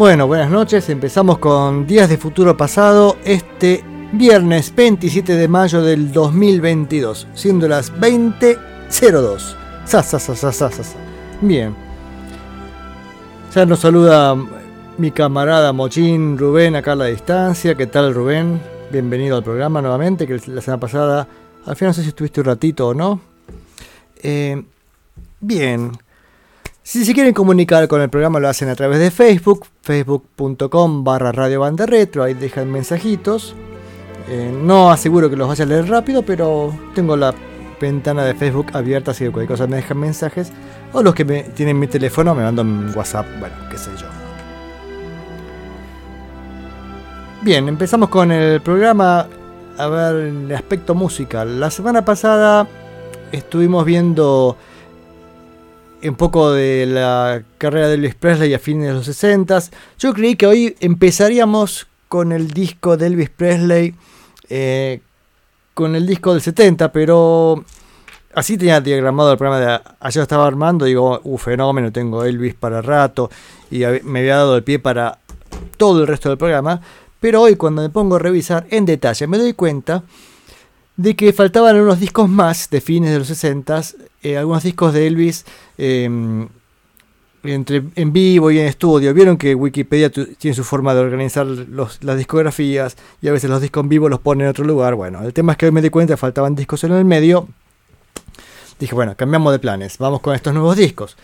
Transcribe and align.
Bueno, 0.00 0.26
buenas 0.26 0.50
noches. 0.50 0.88
Empezamos 0.88 1.36
con 1.36 1.86
Días 1.86 2.08
de 2.08 2.16
Futuro 2.16 2.56
Pasado 2.56 3.18
este 3.22 3.84
viernes 4.12 4.74
27 4.74 5.34
de 5.34 5.46
mayo 5.46 5.82
del 5.82 6.10
2022, 6.10 7.28
siendo 7.34 7.68
las 7.68 7.92
20.02. 7.92 9.56
Bien. 11.42 11.76
Ya 13.54 13.66
nos 13.66 13.80
saluda 13.80 14.34
mi 14.96 15.10
camarada 15.10 15.74
Mochín 15.74 16.38
Rubén 16.38 16.76
acá 16.76 16.92
a 16.92 16.96
la 16.96 17.04
distancia. 17.04 17.74
¿Qué 17.74 17.86
tal 17.86 18.14
Rubén? 18.14 18.58
Bienvenido 18.90 19.36
al 19.36 19.44
programa 19.44 19.82
nuevamente, 19.82 20.26
que 20.26 20.40
la 20.46 20.62
semana 20.62 20.80
pasada, 20.80 21.28
al 21.66 21.76
final 21.76 21.90
no 21.90 21.94
sé 21.94 22.04
si 22.04 22.08
estuviste 22.08 22.40
un 22.40 22.46
ratito 22.46 22.88
o 22.88 22.94
no. 22.94 23.20
Eh, 24.22 24.64
bien. 25.40 25.92
Si 26.82 27.04
se 27.04 27.12
quieren 27.12 27.34
comunicar 27.34 27.86
con 27.88 28.00
el 28.00 28.08
programa 28.08 28.40
lo 28.40 28.48
hacen 28.48 28.68
a 28.68 28.74
través 28.74 28.98
de 28.98 29.10
Facebook, 29.10 29.66
facebook.com 29.82 31.04
barra 31.04 31.30
Radio 31.30 31.60
Banda 31.60 31.84
Retro, 31.86 32.24
ahí 32.24 32.34
dejan 32.34 32.70
mensajitos. 32.70 33.54
Eh, 34.28 34.50
no 34.62 34.90
aseguro 34.90 35.28
que 35.28 35.36
los 35.36 35.46
vaya 35.46 35.64
a 35.64 35.68
leer 35.68 35.88
rápido, 35.88 36.22
pero 36.22 36.74
tengo 36.94 37.16
la 37.16 37.34
ventana 37.80 38.24
de 38.24 38.34
Facebook 38.34 38.68
abierta, 38.72 39.10
así 39.10 39.24
que 39.24 39.30
cualquier 39.30 39.58
cosa 39.58 39.66
me 39.66 39.76
dejan 39.76 39.98
mensajes. 39.98 40.52
O 40.92 41.02
los 41.02 41.14
que 41.14 41.24
me, 41.24 41.42
tienen 41.42 41.78
mi 41.78 41.86
teléfono 41.86 42.34
me 42.34 42.42
mandan 42.42 42.92
WhatsApp, 42.96 43.26
bueno, 43.38 43.54
qué 43.70 43.76
sé 43.76 43.90
yo. 43.98 44.06
Bien, 47.42 47.68
empezamos 47.68 48.08
con 48.08 48.32
el 48.32 48.60
programa. 48.62 49.26
A 49.78 49.86
ver, 49.86 50.14
el 50.16 50.54
aspecto 50.54 50.94
musical. 50.94 51.60
La 51.60 51.70
semana 51.70 52.04
pasada 52.04 52.66
estuvimos 53.32 53.84
viendo 53.84 54.56
un 56.08 56.14
poco 56.14 56.52
de 56.52 56.86
la 56.86 57.42
carrera 57.58 57.88
de 57.88 57.94
Elvis 57.94 58.14
Presley 58.14 58.54
a 58.54 58.58
fines 58.58 58.88
de 58.88 58.94
los 58.94 59.06
60. 59.06 59.62
Yo 59.98 60.14
creí 60.14 60.36
que 60.36 60.46
hoy 60.46 60.76
empezaríamos 60.80 61.86
con 62.08 62.32
el 62.32 62.48
disco 62.48 62.96
de 62.96 63.06
Elvis 63.06 63.30
Presley, 63.30 63.94
eh, 64.48 65.00
con 65.74 65.94
el 65.94 66.06
disco 66.06 66.32
del 66.32 66.42
70, 66.42 66.90
pero 66.92 67.64
así 68.34 68.56
tenía 68.56 68.80
diagramado 68.80 69.32
el 69.32 69.38
programa 69.38 69.60
de 69.60 69.80
ayer 70.00 70.22
estaba 70.22 70.46
armando, 70.46 70.84
digo, 70.84 71.20
un 71.24 71.38
fenómeno, 71.38 71.92
tengo 71.92 72.24
Elvis 72.24 72.54
para 72.54 72.82
rato, 72.82 73.30
y 73.70 73.82
me 74.04 74.20
había 74.20 74.36
dado 74.36 74.56
el 74.56 74.64
pie 74.64 74.78
para 74.78 75.18
todo 75.76 76.00
el 76.00 76.06
resto 76.06 76.28
del 76.28 76.38
programa, 76.38 76.80
pero 77.20 77.42
hoy 77.42 77.56
cuando 77.56 77.82
me 77.82 77.90
pongo 77.90 78.16
a 78.16 78.18
revisar 78.18 78.66
en 78.70 78.86
detalle 78.86 79.26
me 79.26 79.38
doy 79.38 79.52
cuenta 79.52 80.02
de 80.96 81.16
que 81.16 81.32
faltaban 81.32 81.76
unos 81.76 82.00
discos 82.00 82.28
más 82.28 82.68
de 82.70 82.80
fines 82.80 83.10
de 83.10 83.18
los 83.18 83.28
60, 83.28 83.82
eh, 84.22 84.36
algunos 84.36 84.62
discos 84.62 84.92
de 84.92 85.06
Elvis 85.06 85.46
em, 85.78 86.48
entre, 87.42 87.82
en 87.94 88.12
vivo 88.12 88.50
y 88.50 88.58
en 88.58 88.66
estudio. 88.66 89.14
Vieron 89.14 89.36
que 89.36 89.54
Wikipedia 89.54 90.10
tiene 90.10 90.54
su 90.54 90.64
forma 90.64 90.94
de 90.94 91.00
organizar 91.00 91.46
las 91.46 92.16
discografías 92.16 92.96
y 93.22 93.28
a 93.28 93.32
veces 93.32 93.48
los 93.48 93.62
discos 93.62 93.82
en 93.82 93.88
vivo 93.88 94.08
los 94.08 94.20
pone 94.20 94.44
en 94.44 94.50
otro 94.50 94.64
lugar. 94.64 94.94
Bueno, 94.94 95.22
el 95.22 95.32
tema 95.32 95.52
es 95.52 95.58
que 95.58 95.66
hoy 95.66 95.72
me 95.72 95.82
di 95.82 95.90
cuenta 95.90 96.14
que 96.14 96.18
faltaban 96.18 96.54
discos 96.54 96.84
en 96.84 96.92
el 96.92 97.04
medio. 97.04 97.48
Dije, 98.78 98.94
bueno, 98.94 99.16
cambiamos 99.16 99.52
de 99.52 99.58
planes, 99.58 99.98
vamos 99.98 100.20
con 100.20 100.34
estos 100.34 100.52
nuevos 100.52 100.76
discos. 100.76 101.16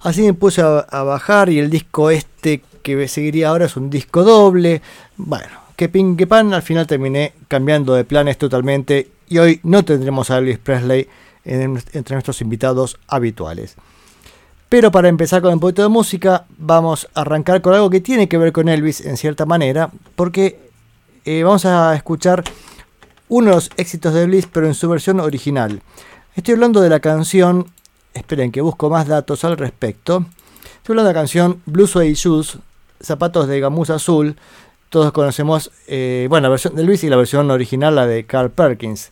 Así 0.00 0.22
me 0.22 0.34
puse 0.34 0.60
a 0.60 1.02
bajar 1.02 1.48
y 1.48 1.58
el 1.58 1.70
disco 1.70 2.10
este 2.10 2.62
que 2.82 3.08
seguiría 3.08 3.48
ahora 3.48 3.64
es 3.64 3.76
un 3.76 3.90
disco 3.90 4.22
doble. 4.22 4.82
Bueno, 5.16 5.63
que 5.76 5.88
ping 5.88 6.16
que 6.16 6.26
pan, 6.26 6.54
al 6.54 6.62
final 6.62 6.86
terminé 6.86 7.32
cambiando 7.48 7.94
de 7.94 8.04
planes 8.04 8.38
totalmente 8.38 9.10
y 9.28 9.38
hoy 9.38 9.60
no 9.62 9.84
tendremos 9.84 10.30
a 10.30 10.38
Elvis 10.38 10.58
Presley 10.58 11.08
entre 11.44 12.14
nuestros 12.14 12.40
invitados 12.40 12.98
habituales. 13.08 13.76
Pero 14.68 14.90
para 14.90 15.08
empezar 15.08 15.42
con 15.42 15.52
un 15.52 15.60
poquito 15.60 15.82
de 15.82 15.88
música, 15.88 16.46
vamos 16.56 17.08
a 17.14 17.20
arrancar 17.20 17.60
con 17.60 17.74
algo 17.74 17.90
que 17.90 18.00
tiene 18.00 18.28
que 18.28 18.38
ver 18.38 18.52
con 18.52 18.68
Elvis 18.68 19.02
en 19.02 19.16
cierta 19.16 19.46
manera, 19.46 19.90
porque 20.16 20.58
eh, 21.24 21.42
vamos 21.42 21.64
a 21.64 21.94
escuchar 21.94 22.44
uno 23.28 23.50
de 23.50 23.54
los 23.56 23.70
éxitos 23.76 24.14
de 24.14 24.24
Elvis, 24.24 24.46
pero 24.46 24.66
en 24.66 24.74
su 24.74 24.88
versión 24.88 25.20
original. 25.20 25.82
Estoy 26.34 26.54
hablando 26.54 26.80
de 26.80 26.88
la 26.88 27.00
canción, 27.00 27.66
esperen 28.14 28.50
que 28.50 28.60
busco 28.60 28.90
más 28.90 29.06
datos 29.06 29.44
al 29.44 29.56
respecto. 29.56 30.26
Estoy 30.78 30.94
hablando 30.94 31.08
de 31.08 31.14
la 31.14 31.20
canción 31.20 31.62
Blue 31.66 31.86
Suede 31.86 32.14
Shoes, 32.14 32.58
zapatos 33.00 33.46
de 33.46 33.60
gamuza 33.60 33.96
azul, 33.96 34.36
todos 34.94 35.10
conocemos, 35.10 35.72
eh, 35.88 36.28
bueno, 36.30 36.44
la 36.44 36.50
versión 36.50 36.76
de 36.76 36.84
Luis 36.84 37.02
y 37.02 37.08
la 37.08 37.16
versión 37.16 37.50
original, 37.50 37.96
la 37.96 38.06
de 38.06 38.26
Carl 38.26 38.52
Perkins. 38.52 39.10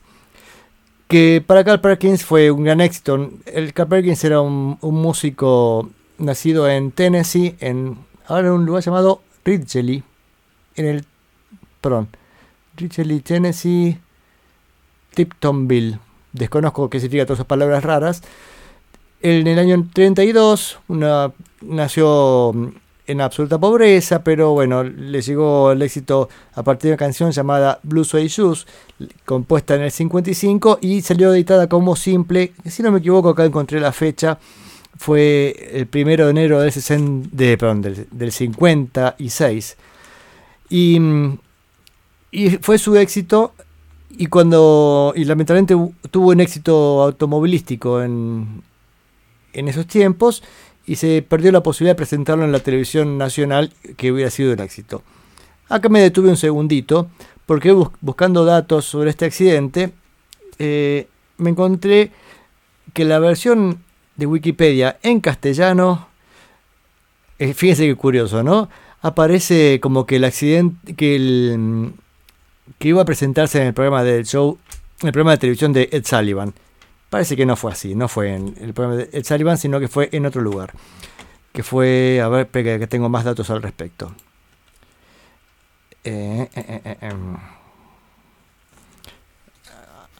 Que 1.09 1.43
para 1.45 1.65
Carl 1.65 1.81
Perkins 1.81 2.25
fue 2.25 2.53
un 2.53 2.63
gran 2.63 2.81
éxito. 2.81 3.33
El 3.47 3.73
Carl 3.73 3.89
Perkins 3.89 4.23
era 4.23 4.41
un, 4.41 4.79
músico 4.81 5.91
nacido 6.19 6.71
en 6.71 6.93
Tennessee, 6.93 7.57
en 7.59 7.99
ahora 8.29 8.47
en 8.47 8.55
un 8.55 8.65
lugar 8.65 8.85
llamado 8.85 9.23
Ridgely, 9.45 10.05
en 10.77 10.87
el, 10.87 11.05
perdón, 11.81 12.11
Ridgely, 12.77 13.19
Tennessee, 13.19 13.99
Tiptonville. 15.17 15.99
Desconozco 16.33 16.89
qué 16.91 17.01
significa 17.01 17.27
todas 17.27 17.41
esas 17.41 17.49
palabras 17.49 17.83
raras. 17.83 18.23
En 19.21 19.49
el 19.49 19.59
año 19.59 19.85
32 19.93 20.79
una, 20.87 21.33
nació 21.61 22.53
en 23.13 23.21
absoluta 23.21 23.59
pobreza, 23.59 24.25
pero 24.25 24.53
bueno, 24.53 24.83
le 24.83 25.21
llegó 25.21 25.73
el 25.73 25.83
éxito 25.83 26.29
a 26.55 26.63
partir 26.63 26.89
de 26.89 26.93
una 26.93 26.97
canción 26.97 27.31
llamada 27.31 27.79
Blue 27.83 28.05
Suede 28.05 28.29
Shoes, 28.29 28.67
compuesta 29.25 29.75
en 29.75 29.83
el 29.83 29.91
55 29.91 30.79
y 30.81 31.03
salió 31.03 31.33
editada 31.33 31.69
como 31.69 31.95
simple. 31.95 32.53
Si 32.67 32.83
no 32.83 32.91
me 32.91 32.99
equivoco, 32.99 33.31
acá 33.31 33.45
encontré 33.45 33.81
la 33.81 33.93
fecha. 33.93 34.39
Fue 34.97 35.71
el 35.73 35.87
primero 35.87 36.25
de 36.27 36.31
enero 36.31 36.61
del, 36.61 36.73
del, 38.11 38.33
56. 38.33 39.77
Y, 40.71 40.99
y 42.31 42.51
fue 42.61 42.79
su 42.79 42.97
éxito 42.97 43.53
y 44.11 44.27
cuando 44.27 45.13
y 45.17 45.25
lamentablemente 45.25 45.75
tuvo 46.11 46.31
un 46.31 46.41
éxito 46.41 47.03
automovilístico 47.03 48.03
en, 48.03 48.63
en 49.53 49.69
esos 49.69 49.87
tiempos 49.87 50.43
y 50.87 50.97
se 50.97 51.23
perdió 51.23 51.53
la 51.53 51.63
posibilidad 51.63 51.93
de 51.93 51.99
presentarlo 51.99 52.45
en 52.45 52.53
la 52.53 52.61
televisión 52.61 53.19
nacional, 53.19 53.73
que 53.97 54.13
hubiera 54.13 54.31
sido 54.31 54.53
un 54.53 54.61
éxito. 54.61 55.03
Acá 55.69 55.89
me 55.89 56.01
detuve 56.01 56.29
un 56.29 56.37
segundito, 56.37 57.09
porque 57.47 57.75
buscando 58.01 58.45
datos 58.45 58.85
sobre 58.85 59.11
este 59.11 59.25
accidente, 59.25 59.93
eh, 60.59 61.09
me 61.39 61.51
encontré 61.51 62.11
que 62.93 63.05
la 63.05 63.19
versión 63.19 63.83
de 64.17 64.27
Wikipedia 64.27 64.99
en 65.03 65.21
castellano, 65.21 66.09
eh, 67.39 67.55
fíjense 67.55 67.87
qué 67.87 67.95
curioso, 67.97 68.43
¿no? 68.43 68.69
Aparece 69.01 69.81
como 69.81 70.07
que 70.07 70.17
el 70.17 70.25
accidente, 70.25 70.95
que, 70.95 71.17
el, 71.17 71.93
que 72.79 72.89
iba 72.89 73.03
a 73.03 73.07
presentarse 73.07 73.61
en 73.61 73.69
el 73.69 73.75
programa 73.75 74.05
del 74.05 74.27
show, 74.27 74.59
en 75.01 75.09
el 75.09 75.13
programa 75.13 75.33
de 75.33 75.39
televisión 75.39 75.73
de 75.73 75.89
Ed 75.91 76.05
Sullivan. 76.05 76.55
Parece 77.13 77.37
que 77.37 77.45
no 77.45 77.57
fue 77.57 77.73
así, 77.73 77.95
no 77.95 78.09
fue 78.09 78.35
en 78.35 78.57
el 78.59 78.73
programa 78.73 78.97
de 78.97 79.11
Ed 79.13 79.27
Sullivan, 79.27 79.59
sino 79.59 79.79
que 79.79 79.87
fue 79.87 80.09
en 80.13 80.25
otro 80.25 80.41
lugar. 80.41 80.73
Que 81.53 81.63
fue, 81.63 82.23
a 82.25 82.29
ver, 82.29 82.49
que 82.49 82.87
tengo 82.87 83.11
más 83.11 83.25
datos 83.25 83.51
al 83.51 83.61
respecto. 83.61 84.15
Eh, 86.05 86.49
eh, 86.55 86.81
eh, 86.87 86.97
em. 87.03 87.37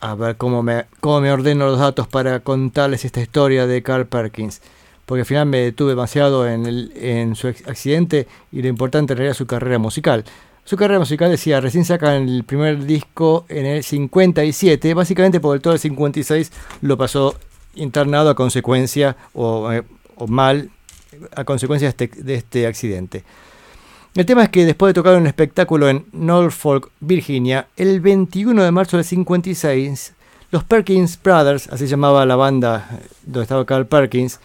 a 0.01 0.15
ver 0.17 0.37
cómo 0.37 0.63
me, 0.63 0.85
cómo 1.01 1.23
me 1.23 1.33
ordeno 1.33 1.65
los 1.65 1.79
datos 1.79 2.09
para 2.09 2.41
contarles 2.41 3.07
esta 3.07 3.23
historia 3.23 3.67
de 3.67 3.83
Carl 3.83 4.05
Perkins. 4.05 4.61
Porque 5.07 5.21
al 5.21 5.27
final 5.27 5.47
me 5.47 5.61
detuve 5.61 5.93
demasiado 5.93 6.47
en, 6.47 6.67
el, 6.67 6.93
en 6.95 7.37
su 7.37 7.49
accidente 7.49 8.29
y 8.53 8.61
lo 8.61 8.69
importante 8.69 9.15
era 9.15 9.33
su 9.33 9.47
carrera 9.47 9.79
musical. 9.79 10.27
Su 10.65 10.77
carrera 10.77 11.01
musical 11.01 11.31
decía, 11.31 11.61
recién 11.61 11.85
sacan 11.85 12.29
el 12.29 12.45
primer 12.45 12.85
disco 12.85 13.45
en 13.49 13.67
el 13.67 13.83
57, 13.83 14.95
básicamente 14.95 15.41
porque 15.41 15.61
todo 15.61 15.73
el 15.73 15.81
56 15.81 16.53
lo 16.83 16.97
pasó 16.97 17.35
internado 17.75 18.31
a 18.31 18.37
consecuencia 18.37 19.17
o, 19.35 19.73
eh, 19.73 19.83
mal 20.29 20.71
a 21.35 21.45
consecuencia 21.45 21.87
de 21.87 22.05
este, 22.05 22.23
de 22.23 22.35
este, 22.37 22.67
accidente. 22.67 23.25
El 24.15 24.25
tema 24.25 24.45
es 24.45 24.51
que 24.51 24.65
después 24.65 24.91
de 24.91 24.95
tocar 24.95 25.17
un 25.17 25.27
espectáculo 25.27 25.89
en 25.89 26.07
Norfolk, 26.13 26.91
Virginia, 27.01 27.67
el 27.77 28.01
21 28.01 28.63
de 28.63 28.71
marzo 28.71 28.99
del 28.99 29.05
56, 29.05 30.15
los 30.53 30.65
Perkins 30.65 31.19
Brothers, 31.21 31.69
así 31.69 31.87
llamaba 31.87 32.25
la 32.25 32.37
banda 32.37 33.01
donde 33.25 33.43
estaba 33.43 33.65
Carl 33.65 33.87
Perkins, 33.87 34.39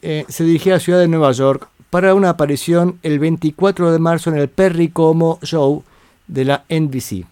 eh, 0.00 0.24
se 0.28 0.44
dirigía 0.44 0.74
a 0.74 0.76
la 0.76 0.80
ciudad 0.80 1.00
de 1.00 1.08
Nueva 1.08 1.32
York 1.32 1.68
para 1.90 2.14
una 2.14 2.30
aparición 2.30 2.98
el 3.02 3.18
24 3.18 3.92
de 3.92 3.98
marzo 3.98 4.30
en 4.30 4.36
el 4.36 4.48
Perry 4.48 4.88
Como 4.88 5.38
Show 5.42 5.84
de 6.26 6.44
la 6.44 6.64
NBC. 6.68 7.24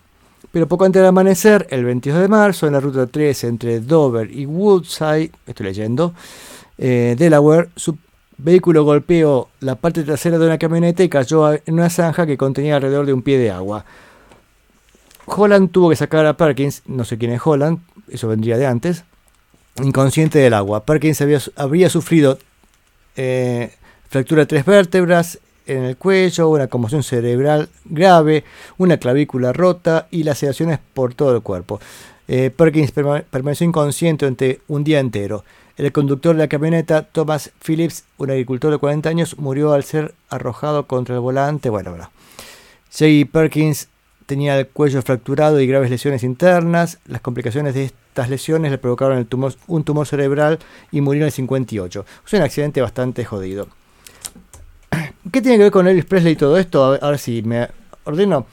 Pero 0.50 0.66
poco 0.68 0.84
antes 0.84 1.00
del 1.00 1.08
amanecer, 1.08 1.66
el 1.70 1.84
22 1.84 2.20
de 2.20 2.28
marzo, 2.28 2.66
en 2.66 2.72
la 2.72 2.80
ruta 2.80 3.06
3 3.06 3.44
entre 3.44 3.80
Dover 3.80 4.30
y 4.30 4.46
Woodside, 4.46 5.30
estoy 5.46 5.66
leyendo, 5.66 6.14
eh, 6.78 7.14
Delaware, 7.18 7.68
su 7.76 7.98
vehículo 8.38 8.84
golpeó 8.84 9.48
la 9.60 9.74
parte 9.74 10.02
trasera 10.02 10.38
de 10.38 10.46
una 10.46 10.58
camioneta 10.58 11.02
y 11.02 11.08
cayó 11.08 11.52
en 11.52 11.74
una 11.74 11.90
zanja 11.90 12.26
que 12.26 12.36
contenía 12.36 12.76
alrededor 12.76 13.06
de 13.06 13.12
un 13.12 13.22
pie 13.22 13.38
de 13.38 13.50
agua. 13.50 13.84
Holland 15.26 15.70
tuvo 15.70 15.90
que 15.90 15.96
sacar 15.96 16.24
a 16.24 16.36
Perkins, 16.36 16.82
no 16.86 17.04
sé 17.04 17.18
quién 17.18 17.32
es 17.32 17.40
Holland, 17.44 17.80
eso 18.08 18.28
vendría 18.28 18.56
de 18.56 18.66
antes, 18.66 19.04
inconsciente 19.82 20.38
del 20.38 20.54
agua. 20.54 20.84
Perkins 20.84 21.20
había, 21.20 21.40
habría 21.56 21.90
sufrido 21.90 22.38
eh, 23.16 23.74
fractura 24.08 24.42
de 24.42 24.46
tres 24.46 24.64
vértebras 24.64 25.38
en 25.66 25.84
el 25.84 25.96
cuello, 25.96 26.48
una 26.48 26.68
conmoción 26.68 27.02
cerebral 27.02 27.68
grave, 27.84 28.44
una 28.78 28.98
clavícula 28.98 29.52
rota 29.52 30.06
y 30.10 30.22
laceraciones 30.22 30.78
por 30.94 31.14
todo 31.14 31.34
el 31.34 31.42
cuerpo. 31.42 31.80
Eh, 32.28 32.50
Perkins 32.50 32.92
permaneció 32.92 33.66
inconsciente 33.66 34.24
durante 34.24 34.60
un 34.68 34.84
día 34.84 35.00
entero. 35.00 35.44
El 35.76 35.92
conductor 35.92 36.34
de 36.34 36.42
la 36.42 36.48
camioneta, 36.48 37.02
Thomas 37.02 37.50
Phillips, 37.64 38.04
un 38.16 38.30
agricultor 38.30 38.72
de 38.72 38.78
40 38.78 39.08
años, 39.08 39.38
murió 39.38 39.72
al 39.72 39.84
ser 39.84 40.14
arrojado 40.30 40.86
contra 40.86 41.14
el 41.14 41.20
volante. 41.20 41.68
Bueno, 41.68 41.90
bueno. 41.90 42.10
Jay 42.90 43.26
Perkins 43.26 43.88
tenía 44.24 44.58
el 44.58 44.68
cuello 44.68 45.02
fracturado 45.02 45.60
y 45.60 45.66
graves 45.66 45.90
lesiones 45.90 46.22
internas. 46.22 46.98
Las 47.06 47.20
complicaciones 47.20 47.74
de 47.74 47.84
estas 47.84 48.30
lesiones 48.30 48.70
le 48.70 48.78
provocaron 48.78 49.18
el 49.18 49.26
tumor, 49.26 49.54
un 49.66 49.84
tumor 49.84 50.06
cerebral 50.06 50.58
y 50.90 51.02
murió 51.02 51.22
en 51.22 51.26
el 51.26 51.32
58. 51.32 52.06
Fue 52.24 52.38
un 52.38 52.44
accidente 52.44 52.80
bastante 52.80 53.24
jodido. 53.24 53.68
¿Qué 55.32 55.42
tiene 55.42 55.56
que 55.56 55.64
ver 55.64 55.72
con 55.72 55.88
Elvis 55.88 56.04
Presley 56.04 56.34
y 56.34 56.36
todo 56.36 56.56
esto? 56.58 56.98
A 57.00 57.10
ver, 57.10 57.18
si 57.18 57.42
me 57.42 57.68
ordeno. 58.04 58.46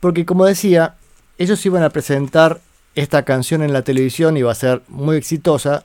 Porque 0.00 0.26
como 0.26 0.44
decía, 0.44 0.96
ellos 1.38 1.64
iban 1.64 1.82
a 1.82 1.90
presentar 1.90 2.60
esta 2.94 3.24
canción 3.24 3.62
en 3.62 3.72
la 3.72 3.82
televisión, 3.82 4.36
iba 4.36 4.50
a 4.50 4.54
ser 4.54 4.82
muy 4.88 5.16
exitosa. 5.16 5.84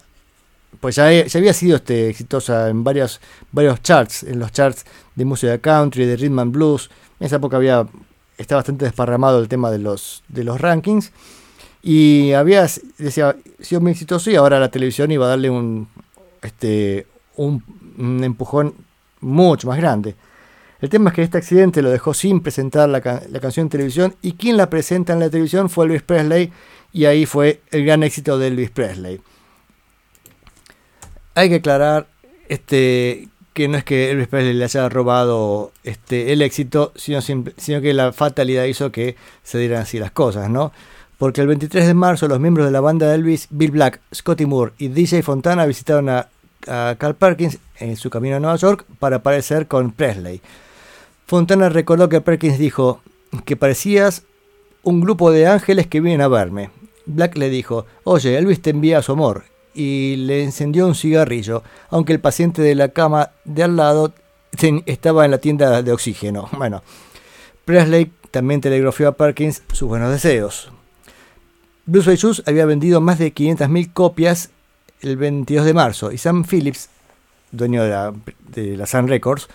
Pues 0.80 0.96
ya, 0.96 1.06
había 1.06 1.54
sido 1.54 1.78
este, 1.78 2.10
exitosa 2.10 2.70
en 2.70 2.84
varios, 2.84 3.22
varios 3.52 3.82
charts, 3.82 4.24
en 4.24 4.40
los 4.40 4.52
charts 4.52 4.86
de 5.16 5.26
música 5.26 5.58
country, 5.60 6.06
de 6.06 6.18
rhythm 6.18 6.40
and 6.40 6.52
blues. 6.52 6.90
En 7.20 7.28
esa 7.28 7.38
época 7.38 7.58
había, 7.58 7.88
está 8.38 8.56
bastante 8.56 8.86
desparramado 8.86 9.40
el 9.40 9.48
tema 9.48 9.72
de 9.72 9.80
los, 9.80 10.24
de 10.28 10.44
los 10.44 10.60
rankings. 10.60 11.12
Y 11.82 12.34
había 12.34 12.68
decía, 12.98 13.36
sido 13.62 13.82
muy 13.82 13.92
exitoso 13.92 14.30
y 14.30 14.36
ahora 14.36 14.60
la 14.60 14.70
televisión 14.70 15.10
iba 15.12 15.26
a 15.26 15.30
darle 15.30 15.50
un, 15.50 15.88
este, 16.42 17.08
un 17.36 17.64
empujón 18.24 18.74
mucho 19.22 19.68
más 19.68 19.78
grande. 19.78 20.16
El 20.80 20.90
tema 20.90 21.10
es 21.10 21.16
que 21.16 21.24
este 21.24 21.38
accidente 21.38 21.82
lo 21.82 21.90
dejó 21.90 22.14
sin 22.14 22.42
presentar 22.42 22.88
la, 22.88 23.02
canción 23.02 23.66
en 23.66 23.70
televisión 23.70 24.16
y 24.22 24.34
quien 24.34 24.58
la 24.58 24.70
presenta 24.70 25.14
en 25.14 25.20
la 25.20 25.30
televisión 25.30 25.70
fue 25.70 25.86
Elvis 25.86 26.04
Presley 26.04 26.52
y 26.94 27.06
ahí 27.06 27.26
fue 27.26 27.62
el 27.72 27.86
gran 27.86 28.04
éxito 28.04 28.38
de 28.38 28.48
Elvis 28.48 28.70
Presley. 28.70 29.20
Hay 31.34 31.50
que 31.50 31.56
aclarar 31.56 32.08
este, 32.48 33.30
que 33.54 33.68
no 33.68 33.78
es 33.78 33.84
que 33.84 34.12
Elvis 34.12 34.28
Presley 34.28 34.54
le 34.54 34.66
haya 34.66 34.88
robado 34.88 35.72
este, 35.84 36.32
el 36.32 36.44
éxito, 36.44 36.94
sino, 36.96 37.22
sino 37.22 37.82
que 37.82 37.94
la 37.94 38.14
fatalidad 38.14 38.66
hizo 38.66 38.92
que 38.92 39.16
se 39.44 39.58
dieran 39.58 39.82
así 39.82 39.98
las 39.98 40.12
cosas, 40.12 40.50
¿no? 40.50 40.72
Porque 41.18 41.42
el 41.42 41.48
23 41.48 41.88
de 41.88 41.94
marzo 41.96 42.28
los 42.28 42.40
miembros 42.40 42.68
de 42.68 42.72
la 42.72 42.82
banda 42.82 43.10
de 43.10 43.16
Elvis, 43.16 43.48
Bill 43.50 43.72
Black, 43.72 44.00
Scotty 44.14 44.46
Moore 44.46 44.74
y 44.78 44.90
DJ 44.90 45.24
Fontana 45.24 45.66
visitaron 45.66 46.10
a 46.10 46.30
a 46.68 46.96
Carl 46.98 47.16
Perkins 47.16 47.60
en 47.80 47.96
su 47.96 48.10
camino 48.10 48.38
a 48.38 48.40
Nueva 48.40 48.58
York 48.58 48.86
para 49.00 49.18
aparecer 49.18 49.68
con 49.68 49.92
Presley. 49.92 50.42
Fontana 51.26 51.70
recordó 51.70 52.10
que 52.10 52.22
Perkins 52.22 52.58
dijo 52.58 53.02
que 53.46 53.58
parecías 53.58 54.24
un 54.84 55.02
grupo 55.02 55.32
de 55.32 55.48
ángeles 55.48 55.88
que 55.88 56.00
vienen 56.00 56.22
a 56.22 56.28
verme. 56.28 56.70
Black 57.06 57.38
le 57.38 57.50
dijo, 57.50 57.86
oye, 58.04 58.38
Elvis 58.38 58.62
te 58.62 58.70
envía 58.70 59.02
su 59.02 59.12
amor, 59.12 59.44
y 59.78 60.16
le 60.16 60.44
encendió 60.44 60.88
un 60.88 60.96
cigarrillo, 60.96 61.62
aunque 61.90 62.12
el 62.12 62.20
paciente 62.20 62.64
de 62.64 62.74
la 62.74 62.90
cama 62.90 63.30
de 63.46 63.64
al 63.64 63.76
lado 63.76 64.14
estaba 64.86 65.24
en 65.24 65.32
la 65.32 65.38
tienda 65.38 65.84
de 65.84 65.92
oxígeno. 65.92 66.50
Bueno, 66.58 66.82
Presley 67.64 68.12
también 68.32 68.60
telegrafió 68.60 69.08
a 69.08 69.12
Perkins 69.12 69.62
sus 69.72 69.88
buenos 69.88 70.12
deseos. 70.12 70.72
Bruce 71.86 72.16
Shoes 72.16 72.44
había 72.48 72.66
vendido 72.66 73.02
más 73.02 73.20
de 73.20 73.34
500.000 73.34 73.94
copias 73.94 74.50
el 75.02 75.18
22 75.18 75.66
de 75.66 75.74
marzo 75.74 76.12
y 76.12 76.18
Sam 76.18 76.44
Phillips, 76.44 76.90
dueño 77.52 77.84
de 77.84 77.90
la, 77.90 78.14
de 78.50 78.86
Sun 78.86 79.08
Records, 79.08 79.48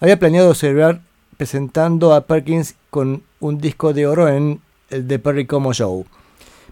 había 0.00 0.18
planeado 0.18 0.54
celebrar 0.54 1.00
presentando 1.36 2.14
a 2.14 2.22
Perkins 2.22 2.74
con 2.90 3.22
un 3.40 3.58
disco 3.58 3.92
de 3.92 4.06
oro 4.06 4.28
en 4.28 4.60
el 4.90 5.06
The 5.06 5.18
Perry 5.18 5.46
Como 5.46 5.72
Show. 5.72 6.06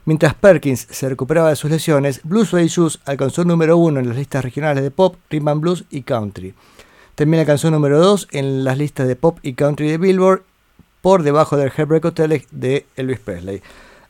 Mientras 0.04 0.34
Perkins 0.34 0.86
se 0.90 1.08
recuperaba 1.08 1.50
de 1.50 1.56
sus 1.56 1.70
lesiones, 1.70 2.20
Blues 2.24 2.48
Suede 2.48 2.68
alcanzó 3.04 3.44
número 3.44 3.76
uno 3.76 4.00
en 4.00 4.08
las 4.08 4.16
listas 4.16 4.44
regionales 4.44 4.82
de 4.82 4.90
pop, 4.90 5.16
rhythm 5.30 5.48
and 5.48 5.60
blues 5.60 5.84
y 5.90 6.02
country. 6.02 6.54
También 7.14 7.40
alcanzó 7.40 7.70
número 7.70 8.00
2 8.00 8.28
en 8.32 8.64
las 8.64 8.78
listas 8.78 9.06
de 9.06 9.16
pop 9.16 9.38
y 9.42 9.52
country 9.52 9.90
de 9.90 9.98
Billboard, 9.98 10.42
por 11.02 11.22
debajo 11.22 11.56
del 11.56 11.70
Heartbreak 11.70 12.04
Hotel 12.04 12.44
de 12.50 12.86
Elvis 12.96 13.20
Presley. 13.20 13.62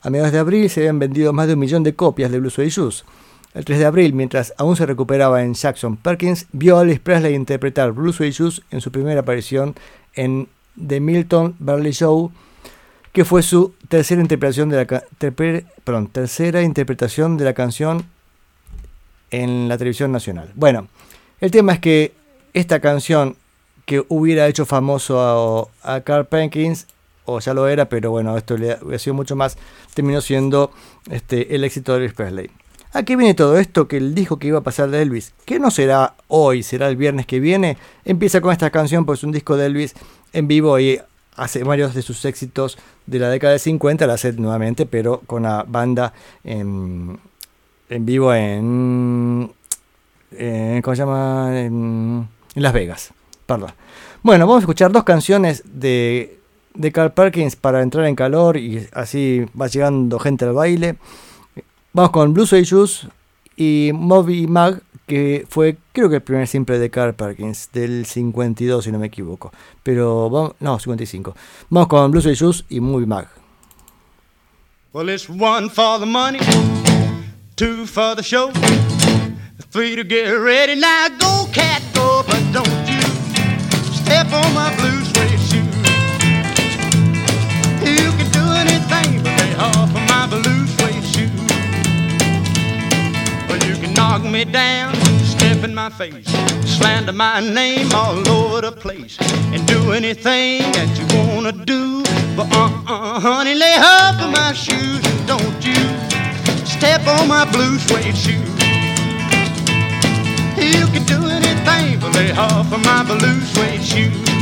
A 0.03 0.11
mediados 0.11 0.33
de 0.33 0.39
abril 0.39 0.71
se 0.71 0.81
habían 0.81 0.99
vendido 0.99 1.33
más 1.33 1.47
de 1.47 1.55
un 1.55 1.59
millón 1.59 1.83
de 1.83 1.95
copias 1.95 2.31
de 2.31 2.39
Blues 2.39 2.55
Suede. 2.55 3.05
El 3.55 3.67
3 3.67 3.81
de 3.81 3.85
abril, 3.85 4.15
mientras 4.15 4.55
aún 4.57 4.77
se 4.77 4.87
recuperaba 4.87 5.43
en 5.43 5.53
Jackson, 5.53 5.99
Perkins 5.99 6.47
vio 6.53 6.79
a 6.79 6.83
Elvis 6.83 7.01
Presley 7.01 7.35
interpretar 7.35 7.93
Bruce 7.93 8.31
Shoes 8.31 8.63
en 8.71 8.81
su 8.81 8.91
primera 8.91 9.21
aparición 9.21 9.75
en 10.15 10.49
The 10.87 11.01
Milton 11.01 11.57
Berle 11.59 11.93
Show, 11.93 12.33
que 13.13 13.27
fue 13.27 13.43
su 13.43 13.75
tercera 13.89 14.23
interpretación 14.23 14.71
de 14.71 14.77
la, 14.77 16.63
interpretación 16.63 17.37
de 17.37 17.45
la 17.45 17.53
canción 17.53 18.07
en 19.31 19.69
la 19.69 19.77
televisión 19.77 20.13
nacional. 20.13 20.51
Bueno, 20.55 20.89
el 21.41 21.51
tema 21.51 21.75
es 21.75 21.81
que 21.81 22.15
esta 22.55 22.81
canción 22.81 23.37
que 23.85 24.03
hubiera 24.09 24.49
hecho 24.49 24.65
famoso 24.65 25.71
a, 25.83 26.01
Carl 26.01 26.27
Perkins, 26.27 26.87
o 27.27 27.39
ya 27.39 27.53
lo 27.53 27.69
era, 27.69 27.91
pero 27.91 28.11
bueno, 28.11 28.35
esto 28.39 28.57
le 28.57 28.73
ha 28.73 28.99
sido 28.99 29.13
mucho 29.13 29.37
más, 29.37 29.59
terminó 29.93 30.23
siendo 30.23 30.71
este, 31.11 31.55
el 31.55 31.65
éxito 31.65 31.93
de 31.93 31.99
Elvis 31.99 32.15
Presley. 32.15 32.51
¿A 32.95 33.05
qué 33.05 33.17
viene 33.17 33.33
todo 33.33 33.57
esto 33.59 33.89
que 33.89 33.97
él 33.97 34.15
dijo 34.15 34.39
que 34.39 34.49
iba 34.49 34.59
a 34.59 34.63
pasar 34.63 34.91
de 34.91 35.01
Elvis? 35.01 35.33
Que 35.47 35.59
no 35.59 35.71
será 35.71 36.15
hoy, 36.29 36.63
será 36.63 36.89
el 36.89 36.97
viernes 36.97 37.25
que 37.27 37.41
viene. 37.41 37.79
Empieza 38.05 38.43
con 38.43 38.53
esta 38.53 38.69
canción, 38.69 39.07
pues 39.07 39.25
un 39.25 39.33
disco 39.33 39.57
de 39.57 39.67
Elvis 39.67 39.95
en 40.35 40.47
vivo 40.47 40.79
y 40.79 41.01
hace 41.37 41.65
varios 41.65 41.95
de 41.95 42.03
sus 42.03 42.23
éxitos 42.27 42.77
de 43.07 43.19
la 43.19 43.31
década 43.31 43.55
de 43.55 43.59
50, 43.59 44.07
la 44.07 44.15
hace 44.15 44.33
nuevamente, 44.35 44.85
pero 44.85 45.23
con 45.27 45.45
la 45.45 45.65
banda 45.67 46.13
en, 46.45 47.19
vivo 47.89 48.35
en, 48.35 49.51
¿Cómo 50.31 50.95
se 50.95 51.03
llama? 51.03 51.61
En, 51.61 52.29
Las 52.57 52.75
Vegas. 52.75 53.13
Perdón. 53.47 53.73
Bueno, 54.23 54.47
vamos 54.47 54.61
a 54.61 54.65
escuchar 54.65 54.93
dos 54.93 55.05
canciones 55.05 55.63
de, 55.65 56.39
de 56.75 56.93
Carl 56.93 57.13
Perkins 57.13 57.57
para 57.57 57.81
entrar 57.81 58.05
en 58.05 58.15
calor 58.15 58.59
y 58.59 58.87
así 58.93 59.47
va 59.59 59.67
llegando 59.69 60.19
gente 60.19 60.45
al 60.45 60.53
baile. 60.53 60.97
Vamos 61.95 62.11
con 62.11 62.33
Blue 62.33 62.47
Suede 62.47 62.67
y 63.55 63.91
Moby 63.93 64.47
Mag, 64.47 64.81
que 65.07 65.47
fue 65.51 65.77
creo 65.93 66.09
que 66.09 66.17
el 66.17 66.23
primer 66.23 66.49
simple 66.49 66.79
de 66.79 66.89
Carl 66.89 67.15
Perkins, 67.15 67.69
del 67.71 68.07
52 68.07 68.85
si 68.85 68.91
no 68.91 68.99
me 68.99 69.09
equivoco. 69.09 69.53
Pero 69.83 70.31
vamos, 70.31 70.53
no, 70.61 70.79
55. 70.79 71.35
Vamos 71.69 71.89
con 71.89 72.11
Blue 72.11 72.23
Suede 72.23 72.65
y 72.71 72.81
Moby 72.81 73.05
Mag. 73.05 73.29
Well, 74.95 75.11
it's 75.11 75.29
one 75.29 75.69
for 75.69 75.99
the 75.99 76.07
money, 76.07 76.39
two 77.57 77.87
for 77.87 78.15
the 78.15 78.23
show, 78.23 78.51
three 79.71 79.95
to 79.95 80.03
get 80.03 80.31
ready. 80.33 80.75
Now 80.75 81.09
go, 81.19 81.47
cat, 81.53 81.83
go, 81.95 82.23
but 82.27 82.41
don't 82.53 82.69
you 82.89 83.01
step 83.95 84.33
on 84.33 84.55
my 84.55 84.75
blue 84.77 84.92
knock 94.23 94.33
me 94.33 94.45
down, 94.45 94.95
step 95.25 95.65
in 95.65 95.75
my 95.75 95.91
face, 95.91 96.27
slander 96.65 97.13
my 97.13 97.41
name 97.41 97.89
all 97.95 98.29
over 98.29 98.61
the 98.61 98.73
place, 98.73 99.17
and 99.53 99.67
do 99.67 99.93
anything 99.93 100.63
that 100.73 100.91
you 100.99 101.07
wanna 101.19 101.53
do. 101.53 102.03
But 102.37 102.47
uh-uh, 102.55 103.21
honey, 103.21 103.55
lay 103.55 103.77
off 103.79 104.21
of 104.21 104.31
my 104.31 104.53
shoes, 104.53 105.03
don't 105.27 105.65
you 105.65 105.75
step 106.65 107.07
on 107.07 107.29
my 107.29 107.51
blue 107.51 107.79
suede 107.79 108.17
shoes. 108.17 108.49
You 110.57 110.87
can 110.93 111.05
do 111.07 111.21
anything, 111.27 112.01
but 112.01 112.15
lay 112.15 112.33
off 112.33 112.73
of 112.73 112.85
my 112.85 113.03
blue 113.05 113.41
suede 113.41 113.83
shoes. 113.83 114.42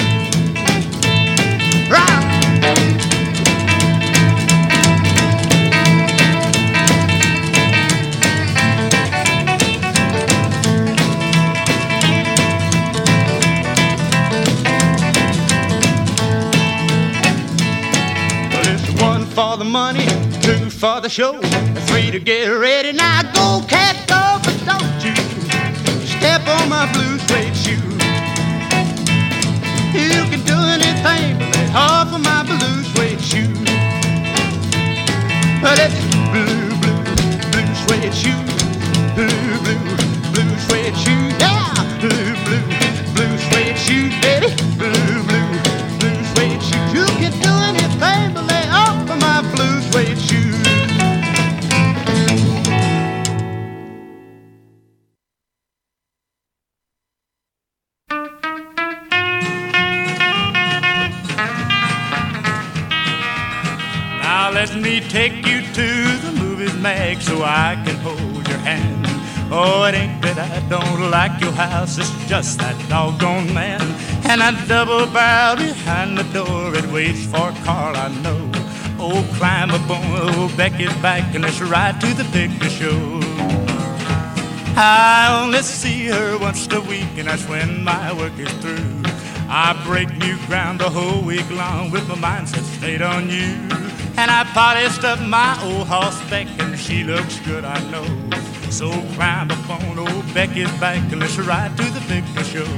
Money, 19.71 20.05
two 20.41 20.69
for 20.69 20.99
the 20.99 21.07
show, 21.07 21.39
three 21.87 22.11
to 22.11 22.19
get 22.19 22.47
ready. 22.49 22.91
Now 22.91 23.21
go, 23.31 23.65
cat, 23.67 23.95
go, 24.05 24.37
but 24.43 24.57
don't 24.65 24.99
you 24.99 25.15
step 26.05 26.45
on 26.45 26.67
my 26.67 26.91
blue 26.91 27.17
suede 27.19 27.55
shoe. 27.55 27.79
You 29.95 30.27
can 30.29 30.43
do 30.43 30.57
anything 30.75 31.39
but 31.39 31.55
lay 31.55 31.69
off 31.73 32.13
of 32.13 32.21
my 32.21 32.43
blue 32.43 32.83
suede 32.91 33.21
shoe. 33.21 33.53
Well, 35.63 35.79
it's 35.79 35.95
blue, 36.31 36.67
blue, 36.83 37.03
blue 37.51 37.71
suede 37.81 38.13
shoe, 38.13 38.43
blue, 39.15 39.31
blue, 39.63 39.79
blue 40.33 40.53
suede 40.67 40.97
shoe, 40.97 41.27
yeah, 41.39 41.80
take 65.11 65.45
you 65.45 65.61
to 65.73 66.17
the 66.23 66.31
movies, 66.39 66.73
Meg, 66.75 67.21
so 67.21 67.43
I 67.43 67.75
can 67.83 67.97
hold 67.97 68.47
your 68.47 68.59
hand. 68.59 69.05
Oh, 69.51 69.83
it 69.83 69.93
ain't 69.93 70.21
that 70.21 70.39
I 70.39 70.65
don't 70.69 71.11
like 71.11 71.41
your 71.41 71.51
house, 71.51 71.97
it's 71.97 72.09
just 72.27 72.59
that 72.59 72.77
doggone 72.87 73.53
man. 73.53 73.81
And 74.23 74.41
I 74.41 74.51
double 74.67 75.05
bow 75.07 75.57
behind 75.57 76.17
the 76.17 76.23
door, 76.31 76.73
it 76.73 76.85
waits 76.93 77.25
for 77.25 77.51
Carl, 77.65 77.97
I 77.97 78.07
know. 78.23 78.39
Oh, 78.99 79.27
climb 79.37 79.71
on 79.71 80.39
old 80.39 80.55
Becky's 80.55 80.95
back 81.01 81.35
and 81.35 81.43
let's 81.43 81.59
ride 81.59 81.99
to 81.99 82.13
the 82.13 82.23
picture 82.31 82.69
show. 82.69 83.19
I 84.77 85.43
only 85.43 85.61
see 85.61 86.05
her 86.05 86.37
once 86.37 86.71
a 86.71 86.79
week, 86.79 87.11
and 87.17 87.27
that's 87.27 87.45
when 87.49 87.83
my 87.83 88.13
work 88.13 88.39
is 88.39 88.53
through. 88.63 89.03
I 89.49 89.77
break 89.85 90.07
new 90.19 90.37
ground 90.47 90.79
the 90.79 90.89
whole 90.89 91.21
week 91.21 91.49
long 91.51 91.91
with 91.91 92.07
my 92.07 92.15
mindset 92.15 92.63
straight 92.77 93.01
on 93.01 93.29
you. 93.29 94.00
And 94.21 94.29
I 94.29 94.43
polished 94.43 95.03
up 95.03 95.19
my 95.19 95.57
old 95.63 95.87
horseback, 95.87 96.45
and 96.59 96.77
she 96.77 97.03
looks 97.03 97.39
good, 97.39 97.65
I 97.65 97.79
know. 97.89 98.05
So 98.69 98.91
climb 99.15 99.49
up 99.49 99.67
on 99.67 99.97
old 99.97 100.31
Becky's 100.31 100.71
back, 100.79 101.01
and 101.11 101.19
let's 101.19 101.39
ride 101.39 101.75
to 101.77 101.83
the 101.85 102.01
picture 102.01 102.43
show. 102.43 102.71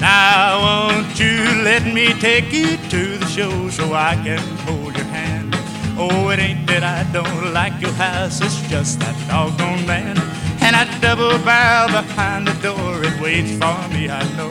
Now, 0.00 0.58
won't 0.58 1.16
you 1.20 1.38
let 1.62 1.84
me 1.84 2.14
take 2.14 2.52
you 2.52 2.76
to 2.90 3.16
the 3.16 3.26
show 3.26 3.70
so 3.70 3.94
I 3.94 4.16
can 4.24 4.40
hold 4.66 4.96
your 4.96 5.06
hand? 5.06 5.54
Oh, 5.96 6.30
it 6.30 6.40
ain't 6.40 6.66
that 6.66 6.82
I 6.82 7.04
don't 7.12 7.52
like 7.54 7.80
your 7.80 7.92
house, 7.92 8.40
it's 8.40 8.60
just 8.68 8.98
that 8.98 9.14
doggone 9.28 9.86
man. 9.86 10.18
And 10.62 10.74
I 10.74 10.82
double 10.98 11.38
barrel 11.44 11.92
behind 11.92 12.48
the 12.48 12.54
door, 12.60 13.04
it 13.04 13.20
waits 13.22 13.52
for 13.52 13.78
me, 13.94 14.10
I 14.10 14.24
know. 14.36 14.50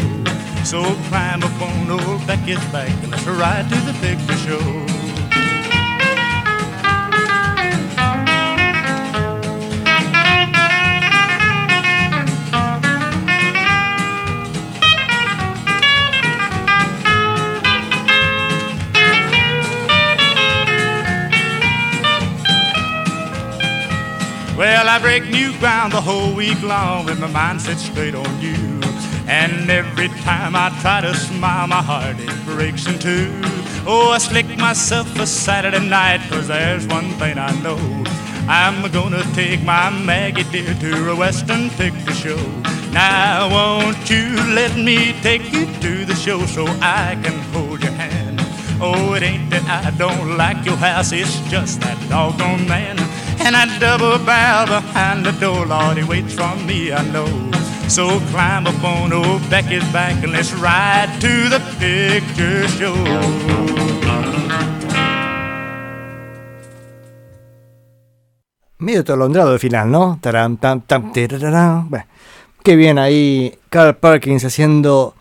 So 0.63 0.81
climb 1.09 1.43
up 1.43 1.61
on 1.61 1.91
old 1.91 2.25
Becky's 2.25 2.63
back 2.71 2.91
and 3.03 3.11
let's 3.11 3.27
ride 3.27 3.67
to 3.67 3.75
the 3.81 3.93
picture 3.99 4.37
show. 4.47 4.96
Well, 24.57 24.89
I 24.89 24.97
break 24.97 25.23
new 25.25 25.55
ground 25.59 25.93
the 25.93 26.01
whole 26.01 26.33
week 26.33 26.59
long 26.63 27.05
with 27.05 27.19
my 27.19 27.27
mind 27.27 27.61
set 27.61 27.77
straight 27.77 28.15
on 28.15 28.41
you. 28.41 28.55
And 29.27 29.69
every 29.69 30.07
time 30.07 30.55
I 30.55 30.75
try 30.81 31.01
to 31.01 31.13
smile, 31.13 31.67
my 31.67 31.83
heart 31.83 32.15
it 32.19 32.33
breaks 32.43 32.87
in 32.87 32.97
two. 32.97 33.29
Oh, 33.85 34.09
I 34.15 34.17
slick 34.17 34.47
myself 34.57 35.15
for 35.15 35.27
Saturday 35.27 35.87
night, 35.87 36.21
cause 36.27 36.47
there's 36.47 36.87
one 36.87 37.09
thing 37.19 37.37
I 37.37 37.51
know. 37.61 37.77
I'm 38.49 38.91
gonna 38.91 39.23
take 39.35 39.61
my 39.61 39.91
Maggie 39.91 40.43
dear 40.51 40.73
to 40.73 41.11
a 41.11 41.15
Western 41.15 41.69
picture 41.69 42.15
show. 42.15 42.43
Now, 42.91 43.49
won't 43.51 44.09
you 44.09 44.35
let 44.55 44.75
me 44.75 45.13
take 45.21 45.53
you 45.53 45.67
to 45.81 46.03
the 46.03 46.15
show 46.15 46.43
so 46.47 46.65
I 46.81 47.15
can 47.21 47.37
hold 47.53 47.83
your 47.83 47.91
hand? 47.91 48.26
Oh, 48.79 49.15
it 49.15 49.23
ain't 49.23 49.49
that 49.49 49.65
I 49.85 49.89
don't 49.97 50.37
like 50.37 50.63
your 50.63 50.77
house, 50.77 51.11
it's 51.11 51.39
just 51.49 51.81
that 51.81 51.97
doggone 52.09 52.67
man. 52.67 52.97
And 53.39 53.55
I 53.55 53.65
double 53.79 54.19
barrel 54.23 54.67
behind 54.67 55.25
the 55.25 55.31
door, 55.31 55.65
Lord, 55.65 55.97
he 55.97 56.03
waits 56.03 56.35
for 56.35 56.55
me, 56.65 56.93
I 56.93 57.03
know. 57.11 57.25
So 57.87 58.19
climb 58.31 58.67
up 58.67 58.83
on 58.83 59.13
old 59.13 59.41
Becky's 59.49 59.83
back 59.91 60.21
and 60.23 60.31
let's 60.31 60.53
ride 60.53 61.09
to 61.21 61.49
the 61.49 61.59
picture 61.79 62.67
show. 62.67 62.95
Medio 68.79 69.01
atolondrado 69.01 69.53
el 69.53 69.59
final, 69.59 69.89
¿no? 69.89 70.19
Taram, 70.21 70.57
tam, 70.57 70.81
tam. 70.81 71.11
Bueno, 71.89 72.05
qué 72.61 72.75
bien 72.75 72.99
ahí 72.99 73.57
Carl 73.69 73.95
Perkins 73.95 74.45
haciendo 74.45 75.15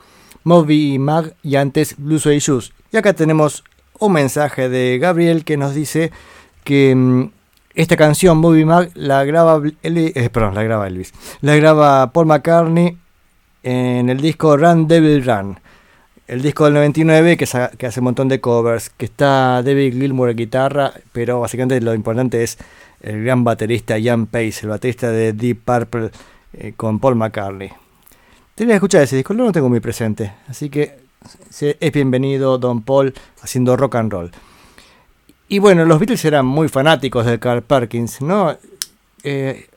Moby 0.47 1.01
Mag 1.01 1.35
y 1.43 1.57
antes 1.57 1.97
Blue 1.99 2.21
Suede 2.21 2.39
Shoes. 2.39 2.73
Y 2.93 2.97
acá 2.97 3.13
tenemos 3.15 3.65
un 3.99 4.13
mensaje 4.13 4.69
de 4.69 4.97
Gabriel 4.99 5.45
que 5.45 5.57
nos 5.57 5.75
dice 5.75 6.13
que 6.63 6.95
mm, 6.95 7.31
esta 7.75 7.97
canción 7.97 8.39
Moby 8.39 8.65
Mag 8.65 8.91
la 8.95 9.25
graba, 9.25 9.61
Eli- 9.83 10.13
eh, 10.15 10.31
perdón, 10.31 10.55
la 10.55 10.63
graba 10.63 10.87
Elvis, 10.87 11.13
la 11.41 11.57
graba 11.57 12.13
Paul 12.13 12.27
McCartney 12.27 12.97
en 13.65 14.09
el 14.09 14.21
disco 14.21 14.57
Run 14.57 14.87
Devil 14.87 15.25
Run. 15.25 15.59
El 16.29 16.43
disco 16.43 16.65
del 16.67 16.75
99 16.75 17.37
que, 17.37 17.47
que 17.77 17.87
hace 17.87 17.99
un 18.01 18.05
montón 18.05 18.29
de 18.29 18.41
covers, 18.41 18.91
que 18.91 19.05
está 19.07 19.63
David 19.65 19.95
Gilmour 19.95 20.31
en 20.31 20.37
guitarra, 20.37 20.93
pero 21.13 21.41
básicamente 21.41 21.81
lo 21.81 21.93
importante 21.93 22.45
es 22.45 22.57
el 23.01 23.25
gran 23.25 23.43
baterista 23.43 23.99
Ian 23.99 24.27
Pace, 24.27 24.61
el 24.63 24.69
baterista 24.69 25.11
de 25.11 25.33
Deep 25.33 25.59
Purple 25.65 26.11
eh, 26.53 26.73
con 26.77 27.01
Paul 27.01 27.17
McCartney. 27.17 27.71
Tenía 28.57 28.73
que 28.73 28.77
escuchar 28.77 29.03
ese 29.03 29.17
disco, 29.17 29.35
no 29.35 29.45
lo 29.45 29.53
tengo 29.53 29.69
muy 29.69 29.81
presente, 29.81 30.33
así 30.49 30.71
que 30.71 30.99
es 31.61 31.93
bienvenido 31.93 32.57
Don 32.57 32.81
Paul 32.81 33.13
haciendo 33.43 33.77
rock 33.77 33.97
and 33.97 34.11
roll. 34.11 34.31
Y 35.47 35.59
bueno, 35.59 35.85
los 35.85 35.99
Beatles 35.99 36.25
eran 36.25 36.47
muy 36.47 36.69
fanáticos 36.69 37.27
de 37.27 37.39
Carl 37.39 37.61
Perkins, 37.61 38.23
¿no? 38.23 38.57
Eh, 39.23 39.69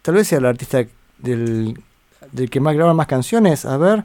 tal 0.00 0.14
vez 0.14 0.28
sea 0.28 0.38
el 0.38 0.46
artista 0.46 0.86
del, 1.18 1.76
del 2.30 2.50
que 2.50 2.60
más 2.60 2.76
graba 2.76 2.94
más 2.94 3.08
canciones, 3.08 3.64
a 3.64 3.76
ver, 3.78 4.04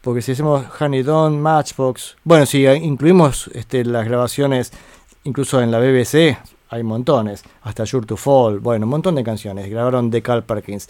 porque 0.00 0.20
si 0.20 0.32
hacemos 0.32 0.66
Honey 0.80 1.04
Don, 1.04 1.40
Matchbox, 1.40 2.16
bueno, 2.24 2.46
si 2.46 2.66
incluimos 2.66 3.48
este, 3.54 3.84
las 3.84 4.04
grabaciones 4.04 4.72
incluso 5.22 5.62
en 5.62 5.70
la 5.70 5.78
BBC, 5.78 6.36
hay 6.70 6.82
montones, 6.82 7.44
hasta 7.62 7.86
Sure 7.86 8.04
to 8.04 8.16
Fall, 8.16 8.58
bueno, 8.58 8.84
un 8.84 8.90
montón 8.90 9.14
de 9.14 9.22
canciones 9.22 9.70
grabaron 9.70 10.10
de 10.10 10.22
Carl 10.22 10.42
Perkins. 10.42 10.88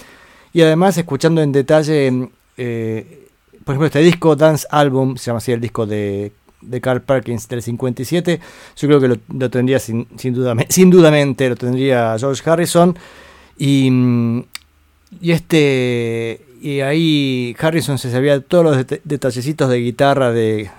Y 0.54 0.62
además 0.62 0.97
escuchando 0.97 1.42
en 1.42 1.52
detalle, 1.52 2.30
eh, 2.56 3.28
por 3.64 3.73
ejemplo, 3.75 3.87
este 3.87 4.00
disco 4.00 4.37
Dance 4.37 4.66
Album, 4.70 5.16
se 5.16 5.26
llama 5.26 5.38
así 5.38 5.52
el 5.52 5.61
disco 5.61 5.87
de, 5.87 6.32
Carl 6.80 7.02
Perkins 7.02 7.46
del 7.49 7.62
57, 7.62 8.40
yo 8.76 8.88
creo 8.88 9.00
que 9.00 9.08
lo, 9.08 9.50
tendría 9.50 9.78
sin, 9.78 10.06
sin, 10.16 10.34
duda, 10.34 10.54
sin 10.68 10.90
dudamente, 10.90 11.49
lo 11.49 11.56
tendría 11.56 12.16
George 12.18 12.49
Harrison. 12.49 12.96
Y, 13.56 13.90
y 15.20 15.30
este 15.30 16.44
y 16.64 16.80
ahí 16.80 17.54
Harrison 17.61 17.99
se 17.99 18.11
sabía 18.11 18.40
todos 18.40 18.64
los 18.64 18.87
det- 18.87 19.02
detallecitos 19.04 19.68
de 19.68 19.80
guitarra 19.80 20.32
de, 20.32 20.70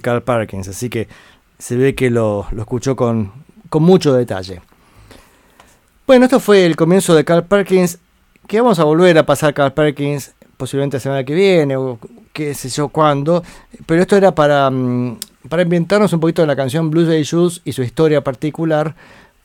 Carl 0.00 0.22
Perkins, 0.22 0.68
así 0.68 0.88
que 0.88 1.08
se 1.58 1.76
ve 1.76 1.96
que 1.96 2.08
lo, 2.08 2.46
lo 2.52 2.62
escuchó 2.62 2.94
con, 2.94 3.32
con 3.68 3.82
mucho 3.82 4.14
detalle. 4.14 4.60
Bueno, 6.06 6.26
esto 6.26 6.38
fue 6.38 6.64
el 6.64 6.76
comienzo 6.76 7.16
de 7.16 7.24
Carl 7.24 7.44
Perkins, 7.44 7.98
que 8.46 8.60
vamos 8.60 8.78
a 8.78 8.84
volver 8.84 9.18
a 9.18 9.26
pasar 9.26 9.54
Carl 9.54 9.72
Perkins 9.72 10.34
posiblemente 10.62 10.98
la 10.98 11.00
semana 11.00 11.24
que 11.24 11.34
viene 11.34 11.76
o 11.76 11.98
qué 12.32 12.54
sé 12.54 12.68
yo 12.68 12.86
cuándo, 12.86 13.42
pero 13.84 14.00
esto 14.00 14.16
era 14.16 14.32
para, 14.32 14.70
mm, 14.70 15.18
para 15.48 15.64
ambientarnos 15.64 16.12
un 16.12 16.20
poquito 16.20 16.42
en 16.42 16.46
la 16.46 16.54
canción 16.54 16.88
Blues 16.88 17.08
Day 17.08 17.24
Shoes 17.24 17.62
y 17.64 17.72
su 17.72 17.82
historia 17.82 18.22
particular, 18.22 18.94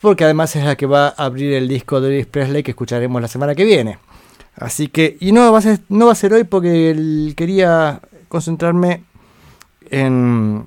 porque 0.00 0.22
además 0.22 0.54
es 0.54 0.64
la 0.64 0.76
que 0.76 0.86
va 0.86 1.08
a 1.08 1.24
abrir 1.24 1.54
el 1.54 1.66
disco 1.66 2.00
de 2.00 2.10
Elvis 2.10 2.26
Presley 2.26 2.62
que 2.62 2.70
escucharemos 2.70 3.20
la 3.20 3.26
semana 3.26 3.56
que 3.56 3.64
viene. 3.64 3.98
Así 4.54 4.86
que, 4.86 5.16
y 5.18 5.32
no 5.32 5.50
va 5.50 5.58
a 5.58 5.62
ser, 5.62 5.80
no 5.88 6.06
va 6.06 6.12
a 6.12 6.14
ser 6.14 6.34
hoy 6.34 6.44
porque 6.44 7.34
quería 7.36 8.00
concentrarme 8.28 9.02
en, 9.90 10.66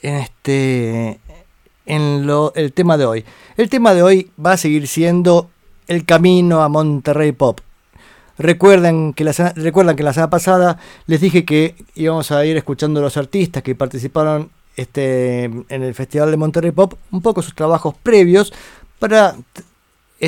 en 0.00 0.14
este 0.14 1.20
en 1.84 2.26
lo, 2.26 2.54
el 2.54 2.72
tema 2.72 2.96
de 2.96 3.04
hoy. 3.04 3.24
El 3.58 3.68
tema 3.68 3.92
de 3.92 4.02
hoy 4.02 4.30
va 4.42 4.52
a 4.52 4.56
seguir 4.56 4.88
siendo 4.88 5.50
el 5.88 6.06
camino 6.06 6.62
a 6.62 6.70
Monterrey 6.70 7.32
Pop. 7.32 7.60
Recuerden 8.38 9.14
que, 9.14 9.24
la, 9.24 9.32
recuerdan 9.56 9.96
que 9.96 10.02
la 10.02 10.12
semana 10.12 10.30
pasada 10.30 10.78
les 11.06 11.20
dije 11.20 11.44
que 11.44 11.74
íbamos 11.94 12.30
a 12.30 12.44
ir 12.44 12.56
escuchando 12.56 13.00
a 13.00 13.02
los 13.02 13.16
artistas 13.16 13.62
que 13.62 13.74
participaron 13.74 14.50
este, 14.76 15.44
en 15.44 15.66
el 15.82 15.94
Festival 15.94 16.30
de 16.30 16.36
Monterrey 16.36 16.70
Pop, 16.70 16.94
un 17.10 17.20
poco 17.20 17.42
sus 17.42 17.54
trabajos 17.54 17.94
previos, 18.02 18.52
para 18.98 19.36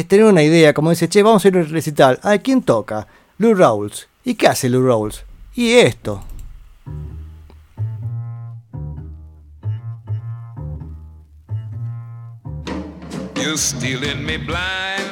tener 0.08 0.24
una 0.24 0.42
idea, 0.42 0.74
como 0.74 0.90
dice, 0.90 1.08
che, 1.08 1.22
vamos 1.22 1.44
a 1.44 1.48
ir 1.48 1.56
al 1.56 1.68
recital. 1.68 2.18
¿A 2.22 2.38
quién 2.38 2.62
toca? 2.62 3.06
Lou 3.38 3.54
Rawls. 3.54 4.08
¿Y 4.24 4.34
qué 4.34 4.48
hace 4.48 4.68
Lou 4.68 4.84
Rawls? 4.84 5.24
Y 5.54 5.72
esto. 5.72 6.22
You're 13.36 13.56
stealing 13.56 14.24
me 14.24 14.36
blind, 14.36 15.09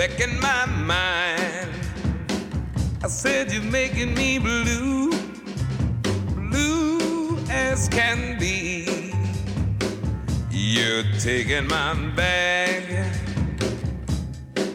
wrecking 0.00 0.40
my 0.40 0.64
mind. 0.64 1.68
I 3.04 3.08
said 3.08 3.52
you're 3.52 3.62
making 3.62 4.14
me 4.14 4.38
blue, 4.38 5.10
blue 6.50 7.36
as 7.50 7.86
can 7.90 8.38
be. 8.38 9.12
You're 10.50 11.04
taking 11.18 11.66
my 11.68 11.92
bag, 12.16 12.84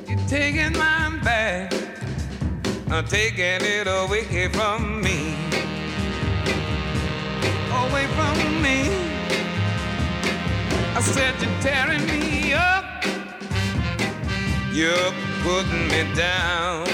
you're 0.08 0.27
taking 0.27 0.74
my 0.74 1.20
bag, 1.24 1.74
I'm 2.91 3.03
taking 3.08 3.62
it 3.77 3.88
away 3.88 4.48
from 4.50 5.01
me, 5.01 5.34
away 7.84 8.05
from 8.17 8.62
me. 8.62 8.77
I 10.96 11.01
said 11.01 11.34
you're 11.41 11.62
tearing 11.62 12.05
me 12.05 12.53
up, 12.53 12.86
you're 14.75 15.13
putting 15.42 15.88
me 15.88 16.03
down, 16.14 16.85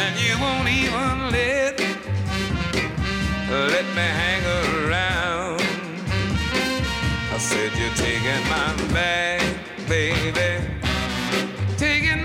and 0.00 0.20
you 0.20 0.38
won't 0.38 0.68
even 0.68 1.30
let 1.32 1.80
let 3.48 3.86
me 3.96 4.06
hang 4.20 4.44
around. 4.84 5.62
I 7.32 7.38
said 7.38 7.70
you're 7.78 7.94
taking 7.94 8.44
my 8.50 8.76
bag, 8.92 9.40
baby, 9.88 10.62
taking 11.78 12.22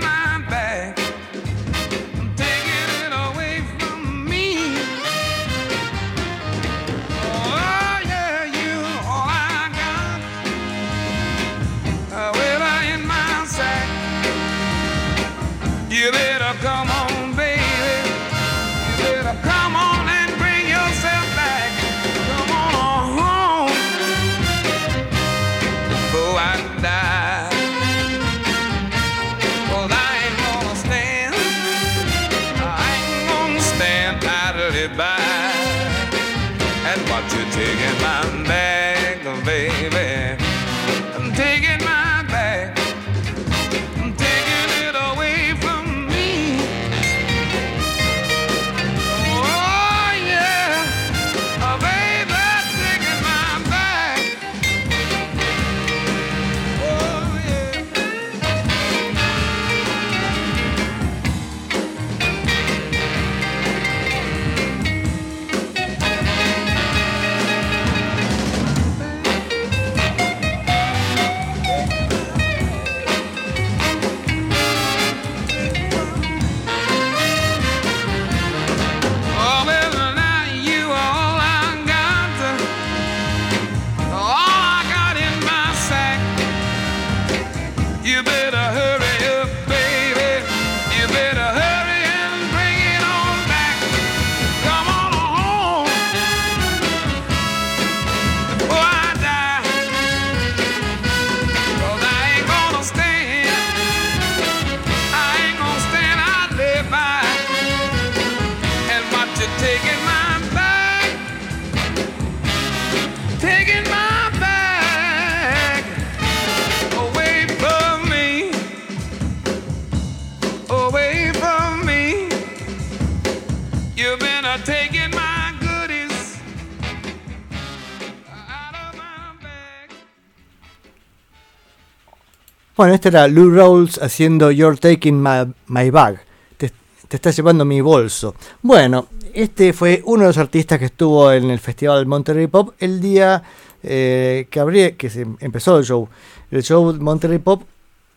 Bueno, 132.76 132.94
este 132.94 133.08
era 133.08 133.28
Lou 133.28 133.50
Rawls 133.50 133.98
haciendo 134.02 134.50
You're 134.50 134.76
Taking 134.76 135.22
My, 135.22 135.52
my 135.68 135.90
Bag. 135.90 136.20
Te, 136.56 136.72
te 137.08 137.16
estás 137.16 137.36
llevando 137.36 137.64
mi 137.64 137.80
bolso. 137.80 138.34
Bueno, 138.62 139.06
este 139.32 139.72
fue 139.72 140.02
uno 140.04 140.22
de 140.22 140.28
los 140.28 140.38
artistas 140.38 140.78
que 140.78 140.86
estuvo 140.86 141.30
en 141.30 141.50
el 141.50 141.60
Festival 141.60 142.04
Monterrey 142.06 142.48
Pop 142.48 142.74
el 142.80 143.00
día 143.00 143.42
eh, 143.82 144.48
que, 144.50 144.60
abrí- 144.60 144.96
que 144.96 145.08
se 145.08 145.24
empezó 145.40 145.78
el 145.78 145.84
show. 145.84 146.08
El 146.50 146.62
show 146.64 146.92
Monterrey 147.00 147.38
Pop 147.38 147.62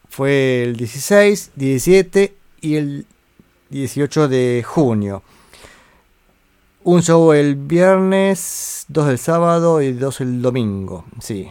fue 0.10 0.64
el 0.64 0.76
16, 0.76 1.52
17 1.56 2.34
y 2.62 2.76
el 2.76 3.06
18 3.70 4.28
de 4.28 4.64
junio. 4.66 5.22
Un 6.84 7.04
show 7.04 7.34
el 7.34 7.56
viernes, 7.56 8.86
dos 8.88 9.10
el 9.10 9.20
sábado 9.20 9.82
y 9.84 9.92
dos 9.92 10.20
el 10.22 10.42
domingo. 10.42 11.06
Sí. 11.20 11.50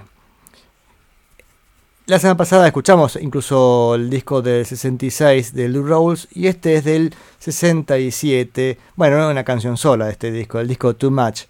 La 2.06 2.20
semana 2.20 2.36
pasada 2.36 2.66
escuchamos 2.68 3.16
incluso 3.20 3.96
el 3.96 4.08
disco 4.08 4.40
del 4.40 4.64
66 4.64 5.52
de 5.54 5.68
Lou 5.68 5.84
Rawls 5.84 6.28
y 6.32 6.46
este 6.46 6.76
es 6.76 6.84
del 6.84 7.12
67. 7.40 8.78
Bueno, 8.94 9.18
no 9.18 9.28
una 9.28 9.42
canción 9.42 9.76
sola 9.76 10.06
de 10.06 10.12
este 10.12 10.30
disco, 10.30 10.60
el 10.60 10.68
disco 10.68 10.94
Too 10.94 11.10
Much. 11.10 11.42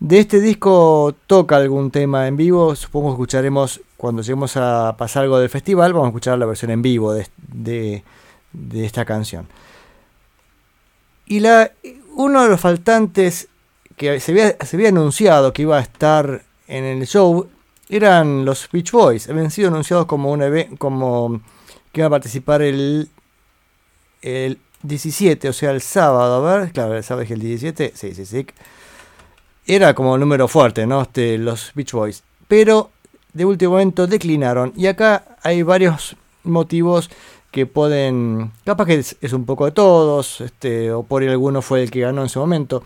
De 0.00 0.18
este 0.18 0.40
disco 0.40 1.14
toca 1.28 1.56
algún 1.56 1.92
tema 1.92 2.26
en 2.26 2.36
vivo, 2.36 2.74
supongo 2.74 3.10
que 3.10 3.12
escucharemos 3.12 3.80
cuando 3.96 4.22
lleguemos 4.22 4.56
a 4.56 4.96
pasar 4.98 5.22
algo 5.22 5.38
del 5.38 5.48
festival, 5.48 5.92
vamos 5.92 6.06
a 6.06 6.10
escuchar 6.10 6.36
la 6.36 6.46
versión 6.46 6.72
en 6.72 6.82
vivo 6.82 7.12
de, 7.12 7.28
de- 7.52 8.84
esta 8.84 9.04
canción. 9.04 9.46
Y 11.26 11.38
la, 11.40 11.70
uno 12.16 12.42
de 12.42 12.48
los 12.48 12.60
faltantes 12.60 13.46
que 13.96 14.18
se 14.18 14.32
había 14.72 14.88
anunciado 14.88 15.52
que 15.52 15.62
iba 15.62 15.78
a 15.78 15.80
estar 15.80 16.42
en 16.66 16.84
el 16.84 17.06
show 17.06 17.48
eran 17.96 18.44
los 18.44 18.68
Beach 18.70 18.92
Boys. 18.92 19.28
Habían 19.28 19.50
sido 19.50 19.68
anunciados 19.68 20.06
como 20.06 20.30
un 20.32 20.42
evento, 20.42 20.76
como 20.78 21.40
que 21.92 22.00
iban 22.00 22.08
a 22.08 22.10
participar 22.10 22.62
el, 22.62 23.08
el 24.22 24.58
17, 24.82 25.48
o 25.48 25.52
sea, 25.52 25.70
el 25.70 25.80
sábado. 25.80 26.46
A 26.46 26.58
ver, 26.58 26.72
claro, 26.72 26.96
el 26.96 27.04
sábado 27.04 27.24
es 27.24 27.30
el 27.30 27.40
17. 27.40 27.92
Sí, 27.94 28.14
sí, 28.14 28.26
sí. 28.26 28.46
Era 29.66 29.94
como 29.94 30.18
número 30.18 30.48
fuerte, 30.48 30.86
¿no? 30.86 31.02
Este, 31.02 31.38
los 31.38 31.72
Beach 31.74 31.92
Boys. 31.92 32.22
Pero 32.48 32.90
de 33.32 33.44
último 33.44 33.72
momento 33.72 34.06
declinaron. 34.06 34.72
Y 34.76 34.86
acá 34.86 35.36
hay 35.42 35.62
varios 35.62 36.16
motivos 36.42 37.10
que 37.50 37.66
pueden. 37.66 38.52
Capaz 38.64 38.86
que 38.86 38.94
es, 38.94 39.32
un 39.32 39.44
poco 39.44 39.64
de 39.66 39.72
todos, 39.72 40.40
este, 40.40 40.90
o 40.92 41.02
por 41.02 41.22
alguno 41.22 41.62
fue 41.62 41.82
el 41.82 41.90
que 41.90 42.00
ganó 42.00 42.22
en 42.22 42.28
su 42.28 42.40
momento. 42.40 42.82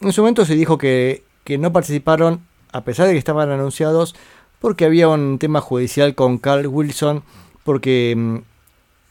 En 0.00 0.12
su 0.12 0.20
momento 0.20 0.44
se 0.44 0.54
dijo 0.54 0.78
que, 0.78 1.24
que 1.44 1.58
no 1.58 1.72
participaron, 1.72 2.46
a 2.76 2.84
pesar 2.84 3.06
de 3.06 3.12
que 3.12 3.18
estaban 3.18 3.50
anunciados, 3.50 4.14
porque 4.60 4.84
había 4.84 5.08
un 5.08 5.38
tema 5.38 5.60
judicial 5.60 6.14
con 6.14 6.38
Carl 6.38 6.66
Wilson, 6.66 7.22
porque 7.64 8.14
mm, 8.16 8.38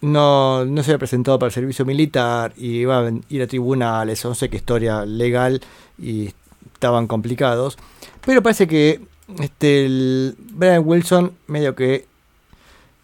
no, 0.02 0.66
no 0.66 0.84
se 0.84 0.92
había 0.92 1.00
presentado 1.00 1.40
para 1.40 1.48
el 1.48 1.54
servicio 1.54 1.86
militar 1.86 2.54
y 2.58 2.78
iba 2.78 3.00
a 3.00 3.12
ir 3.30 3.42
a 3.42 3.48
tribunales, 3.48 4.24
no 4.24 4.36
sé 4.36 4.50
qué 4.50 4.58
historia 4.58 5.06
legal 5.06 5.62
y 5.98 6.34
estaban 6.74 7.08
complicados. 7.08 7.78
Pero 8.26 8.42
parece 8.44 8.68
que 8.68 9.02
este, 9.40 9.86
el 9.86 10.36
Brian 10.38 10.84
Wilson, 10.86 11.34
medio 11.48 11.76
que, 11.76 12.06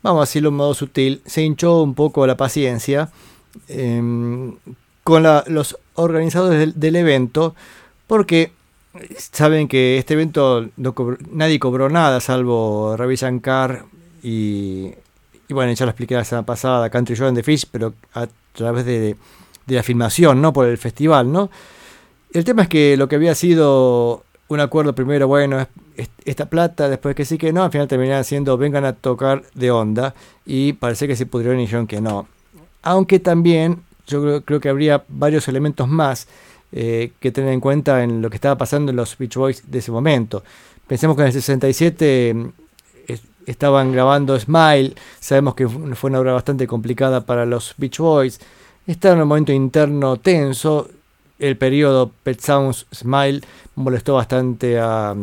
vamos 0.04 0.20
a 0.20 0.24
decirlo 0.24 0.50
de 0.50 0.52
un 0.52 0.58
modo 0.58 0.74
sutil, 0.74 1.22
se 1.26 1.42
hinchó 1.42 1.82
un 1.82 1.96
poco 1.96 2.28
la 2.28 2.38
paciencia 2.38 3.10
em, 3.68 4.56
con 5.04 5.24
los 5.48 5.78
organizadores 5.96 6.80
del, 6.80 6.96
evento, 6.96 7.56
porque 8.08 8.52
saben 9.18 9.68
que 9.68 9.98
este 9.98 10.14
evento 10.14 10.70
nadie 11.32 11.60
cobró 11.60 11.90
nada, 11.90 12.20
salvo 12.20 12.96
Ravi 12.98 13.16
Shankar 13.16 13.86
y, 14.22 14.92
y 15.48 15.54
bueno, 15.54 15.72
ya 15.74 15.86
lo 15.86 15.92
expliqué 15.92 16.16
la 16.16 16.24
semana 16.24 16.46
pasada, 16.46 16.90
Country 16.90 17.16
Joe 17.16 17.28
and 17.28 17.38
the 17.38 17.44
Fish, 17.44 17.66
pero 17.72 17.94
a 18.14 18.28
través 18.54 18.86
de, 18.86 19.16
de 19.66 19.76
la 19.76 19.84
filmación, 19.84 20.42
no 20.42 20.54
por 20.54 20.68
el 20.68 20.78
festival, 20.78 21.32
¿no? 21.32 21.50
El 22.34 22.44
tema 22.44 22.64
es 22.64 22.70
que 22.70 22.96
lo 22.98 23.08
que 23.08 23.16
había 23.16 23.36
sido 23.36 24.24
un 24.48 24.60
acuerdo 24.60 24.94
primero, 24.94 25.28
bueno, 25.28 25.68
esta 26.26 26.50
plata, 26.50 26.90
después 26.90 27.16
que 27.16 27.26
sí 27.26 27.38
que 27.38 27.54
no, 27.54 27.64
al 27.64 27.72
final 27.72 27.88
terminaron 27.88 28.24
siendo 28.24 28.58
vengan 28.58 28.86
a 28.86 28.94
tocar 28.94 29.44
de 29.54 29.72
onda 29.72 30.14
y 30.46 30.74
parece 30.74 31.08
que 31.08 31.16
se 31.16 31.26
pudieron 31.26 31.60
y 31.60 31.64
dijeron 31.64 31.88
que 31.88 32.02
no. 32.02 32.28
Aunque 32.82 33.20
también 33.20 33.84
yo 34.08 34.44
creo, 34.44 34.60
que 34.60 34.70
habría 34.70 35.04
varios 35.08 35.48
elementos 35.48 35.88
más 35.88 36.28
eh, 36.72 37.12
que 37.20 37.32
tener 37.32 37.54
en 37.54 37.60
cuenta 37.60 38.04
en 38.04 38.22
lo 38.22 38.30
que 38.30 38.38
estaba 38.38 38.58
pasando 38.58 38.92
en 38.92 38.96
los 38.96 39.18
Beach 39.18 39.36
Boys 39.36 39.64
de 39.70 39.80
ese 39.80 39.92
momento. 39.92 40.44
Pensemos 40.88 41.16
que 41.16 41.24
en 41.24 41.28
el 41.28 41.34
67 41.34 42.34
mm, 42.34 42.50
estaban 43.46 43.92
grabando 43.92 44.40
Smile, 44.40 44.94
sabemos 45.20 45.56
que 45.56 45.68
fue 45.68 46.10
una 46.10 46.20
obra 46.20 46.34
bastante 46.34 46.68
complicada 46.68 47.26
para 47.26 47.46
los 47.46 47.74
Beach 47.78 47.98
Boys, 47.98 48.40
estaba 48.88 49.16
en 49.16 49.22
un 49.22 49.28
momento 49.28 49.52
interno 49.52 50.18
tenso, 50.18 50.90
el 51.40 51.58
periodo 51.58 52.12
Pet 52.24 52.40
Sounds 52.40 52.86
Smile 52.94 53.42
molestó 53.76 54.16
bastante 54.16 54.80
a, 54.80 55.16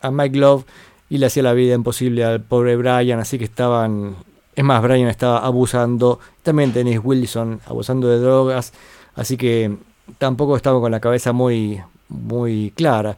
a 0.00 0.10
Mike 0.10 0.38
Love 0.38 0.64
y 1.10 1.18
le 1.18 1.26
hacía 1.26 1.42
la 1.42 1.54
vida 1.54 1.74
imposible 1.74 2.24
al 2.24 2.40
pobre 2.42 2.76
Brian, 2.76 3.18
así 3.18 3.38
que 3.38 3.44
estaban... 3.44 4.16
Es 4.54 4.64
más, 4.64 4.82
Brian 4.82 5.08
estaba 5.08 5.38
abusando, 5.38 6.18
también 6.42 6.72
Dennis 6.72 7.00
Wilson 7.02 7.60
abusando 7.66 8.08
de 8.08 8.18
drogas, 8.18 8.72
así 9.14 9.36
que 9.36 9.76
tampoco 10.18 10.56
estaba 10.56 10.80
con 10.80 10.90
la 10.90 11.00
cabeza 11.00 11.32
muy, 11.32 11.80
muy 12.08 12.72
clara. 12.74 13.16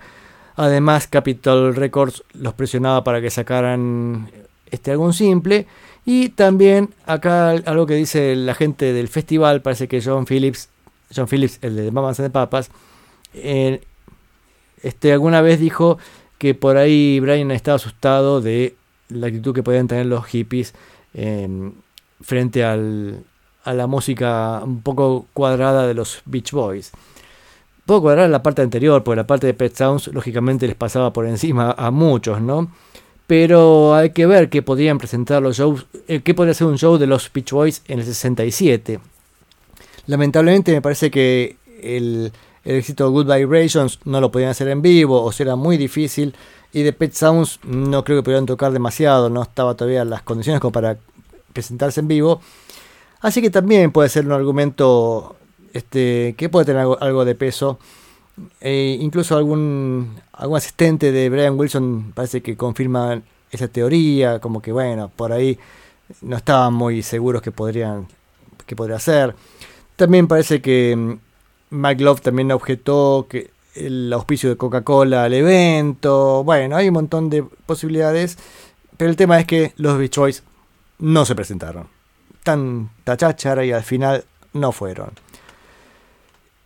Además, 0.57 1.07
Capitol 1.07 1.75
Records 1.75 2.25
los 2.35 2.55
presionaba 2.55 3.05
para 3.05 3.21
que 3.21 3.31
sacaran 3.31 4.31
este 4.71 4.91
álbum 4.91 5.13
simple. 5.13 5.67
Y 6.05 6.31
también 6.31 6.91
acá 7.07 7.51
algo 7.51 7.87
que 7.87 7.95
dice 7.95 8.35
la 8.35 8.55
gente 8.55 8.93
del 8.93 9.09
festival, 9.09 9.63
parece 9.63 9.87
que 9.87 10.03
John 10.03 10.27
Phillips 10.27 10.69
John 11.15 11.27
Phillips, 11.29 11.59
el 11.63 11.77
de 11.77 11.91
Mamas 11.91 12.21
and 12.21 12.33
Papas, 12.33 12.71
eh, 13.35 13.81
este, 14.83 15.13
alguna 15.13 15.41
vez 15.43 15.61
dijo 15.61 15.99
que 16.39 16.55
por 16.55 16.77
ahí 16.77 17.21
Brian 17.21 17.51
estaba 17.51 17.77
asustado 17.77 18.41
de 18.41 18.77
la 19.09 19.27
actitud 19.27 19.55
que 19.55 19.63
podían 19.63 19.89
tener 19.89 20.07
los 20.07 20.25
hippies 20.27 20.75
em, 21.13 21.73
frente 22.21 22.65
al, 22.65 23.25
a 23.65 23.75
la 23.75 23.87
música 23.87 24.63
un 24.65 24.83
poco 24.83 25.27
cuadrada 25.33 25.87
de 25.87 25.95
los 25.95 26.23
Beach 26.25 26.53
Boys. 26.53 26.93
Cuadrada 27.99 28.27
en 28.27 28.33
la 28.33 28.43
parte 28.43 28.63
anterior, 28.63 29.03
porque 29.03 29.17
la 29.17 29.27
parte 29.27 29.49
de 29.49 29.55
Pet 29.55 29.75
Sounds 29.75 30.09
lógicamente 30.09 30.69
les 30.69 30.77
pasaba 30.77 31.13
por 31.13 31.27
encima 31.27 31.75
a 31.77 31.91
muchos, 31.91 32.41
¿no? 32.41 32.71
Pero 33.27 33.95
hay 33.95 34.11
que 34.11 34.27
ver 34.27 34.49
qué 34.49 34.63
podrían 34.63 34.99
presentar 34.99 35.43
los 35.43 35.57
shows, 35.57 35.87
eh, 36.07 36.21
qué 36.21 36.33
podría 36.33 36.55
ser 36.55 36.69
un 36.69 36.79
show 36.79 36.99
de 36.99 37.09
los 37.09 37.33
Beach 37.33 37.51
Boys 37.51 37.83
en 37.89 37.99
el 37.99 38.05
67. 38.05 39.01
Lamentablemente 40.07 40.73
me 40.73 40.81
parece 40.81 41.11
que 41.11 41.57
el, 41.83 42.33
éxito 42.65 43.05
de 43.05 43.11
Good 43.11 43.35
Vibrations 43.35 43.99
no 44.05 44.21
lo 44.21 44.31
podían 44.31 44.51
hacer 44.51 44.69
en 44.69 44.83
vivo 44.83 45.23
o 45.23 45.33
será 45.33 45.57
muy 45.57 45.77
difícil. 45.77 46.35
Y 46.73 46.83
de 46.83 46.93
Pet 46.93 47.13
Sounds 47.13 47.59
no 47.65 48.05
creo 48.05 48.19
que 48.19 48.23
pudieran 48.23 48.47
tocar 48.47 48.71
demasiado, 48.71 49.31
no 49.31 49.43
estaba 49.43 49.75
todavía 49.75 50.05
las 50.05 50.23
condiciones 50.23 50.61
como 50.61 50.71
para 50.71 50.97
presentarse 51.53 51.99
en 51.99 52.07
vivo. 52.07 52.41
Así 53.21 53.43
que 53.43 53.51
también 53.51 53.93
puede 53.93 54.09
ser 54.09 54.27
un 54.27 54.33
argumento 54.33 55.37
este, 55.73 56.35
que 56.37 56.49
puede 56.49 56.67
tener 56.67 56.87
algo, 57.01 57.25
de 57.25 57.35
peso. 57.35 57.79
E 58.61 58.97
incluso 59.01 59.37
algún, 59.37 60.17
algún 60.33 60.57
asistente 60.57 61.13
de 61.13 61.29
Brian 61.29 61.59
Wilson 61.59 62.13
parece 62.15 62.41
que 62.43 62.57
confirma 62.57 63.21
esa 63.51 63.69
teoría, 63.69 64.39
como 64.39 64.63
que 64.63 64.73
bueno, 64.73 65.11
por 65.15 65.33
ahí 65.33 65.59
no 66.23 66.37
estaban 66.37 66.73
muy 66.73 67.03
seguros 67.03 67.43
que 67.43 67.53
podrían 67.53 68.07
que 68.67 68.77
podría 68.77 68.99
ser. 68.99 69.35
También 69.97 70.29
parece 70.29 70.63
que 70.63 70.97
mm, 70.97 71.19
Mike 71.71 72.03
Love 72.03 72.21
también 72.21 72.53
objetó 72.53 73.27
que 73.29 73.51
el 73.75 74.13
auspicio 74.13 74.49
de 74.49 74.57
Coca-Cola 74.57 75.25
al 75.25 75.35
evento. 75.35 76.45
Bueno, 76.45 76.77
hay 76.77 76.89
un 76.89 76.95
montón 76.95 77.31
de 77.31 77.43
posibilidades. 77.43 78.39
Pero 78.97 79.11
el 79.11 79.17
tema 79.17 79.39
es 79.41 79.47
que 79.47 79.73
los 79.77 79.99
Beach 79.99 80.17
Boys 80.17 80.43
no 80.99 81.25
se 81.25 81.35
presentaron. 81.35 82.00
Tan 82.43 82.91
tachachara 83.05 83.65
y 83.65 83.73
al 83.73 83.83
final 83.83 84.25
no 84.53 84.73
fueron. 84.73 85.11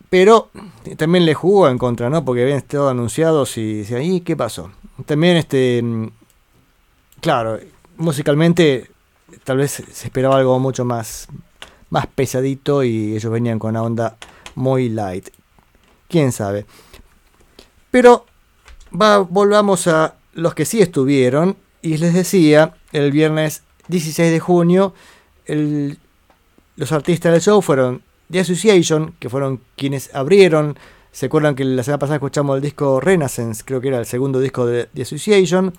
Pero 0.09 0.49
también 0.97 1.25
le 1.25 1.33
jugó 1.33 1.67
en 1.67 1.77
contra, 1.77 2.09
¿no? 2.09 2.23
Porque 2.23 2.43
habían 2.43 2.57
estado 2.57 2.89
anunciados 2.89 3.57
y 3.57 3.79
decían, 3.79 4.03
¿y 4.03 4.21
qué 4.21 4.35
pasó? 4.35 4.71
También, 5.05 5.37
este. 5.37 5.83
Claro, 7.21 7.59
musicalmente 7.97 8.91
tal 9.43 9.57
vez 9.57 9.83
se 9.91 10.07
esperaba 10.07 10.37
algo 10.37 10.59
mucho 10.59 10.85
más 10.85 11.27
más 11.89 12.07
pesadito 12.07 12.83
y 12.83 13.15
ellos 13.15 13.31
venían 13.31 13.59
con 13.59 13.71
una 13.71 13.83
onda 13.83 14.17
muy 14.55 14.89
light. 14.89 15.29
Quién 16.09 16.31
sabe. 16.31 16.65
Pero 17.91 18.25
va, 18.99 19.19
volvamos 19.19 19.87
a 19.87 20.15
los 20.33 20.53
que 20.53 20.65
sí 20.65 20.81
estuvieron. 20.81 21.57
Y 21.81 21.97
les 21.97 22.13
decía, 22.13 22.75
el 22.91 23.11
viernes 23.11 23.63
16 23.87 24.31
de 24.31 24.39
junio, 24.39 24.93
los 25.47 26.91
artistas 26.91 27.31
del 27.31 27.41
show 27.41 27.61
fueron 27.61 28.01
The 28.31 28.39
Association, 28.39 29.15
que 29.19 29.29
fueron 29.29 29.61
quienes 29.75 30.13
abrieron. 30.13 30.77
Se 31.11 31.27
acuerdan 31.27 31.55
que 31.55 31.63
la 31.63 31.83
semana 31.83 31.99
pasada 31.99 32.15
escuchamos 32.15 32.57
el 32.57 32.61
disco 32.61 32.99
Renaissance, 32.99 33.63
creo 33.65 33.79
que 33.79 33.87
era 33.89 33.99
el 33.99 34.05
segundo 34.05 34.39
disco 34.39 34.65
de 34.65 34.89
The 34.93 35.01
Association. 35.03 35.73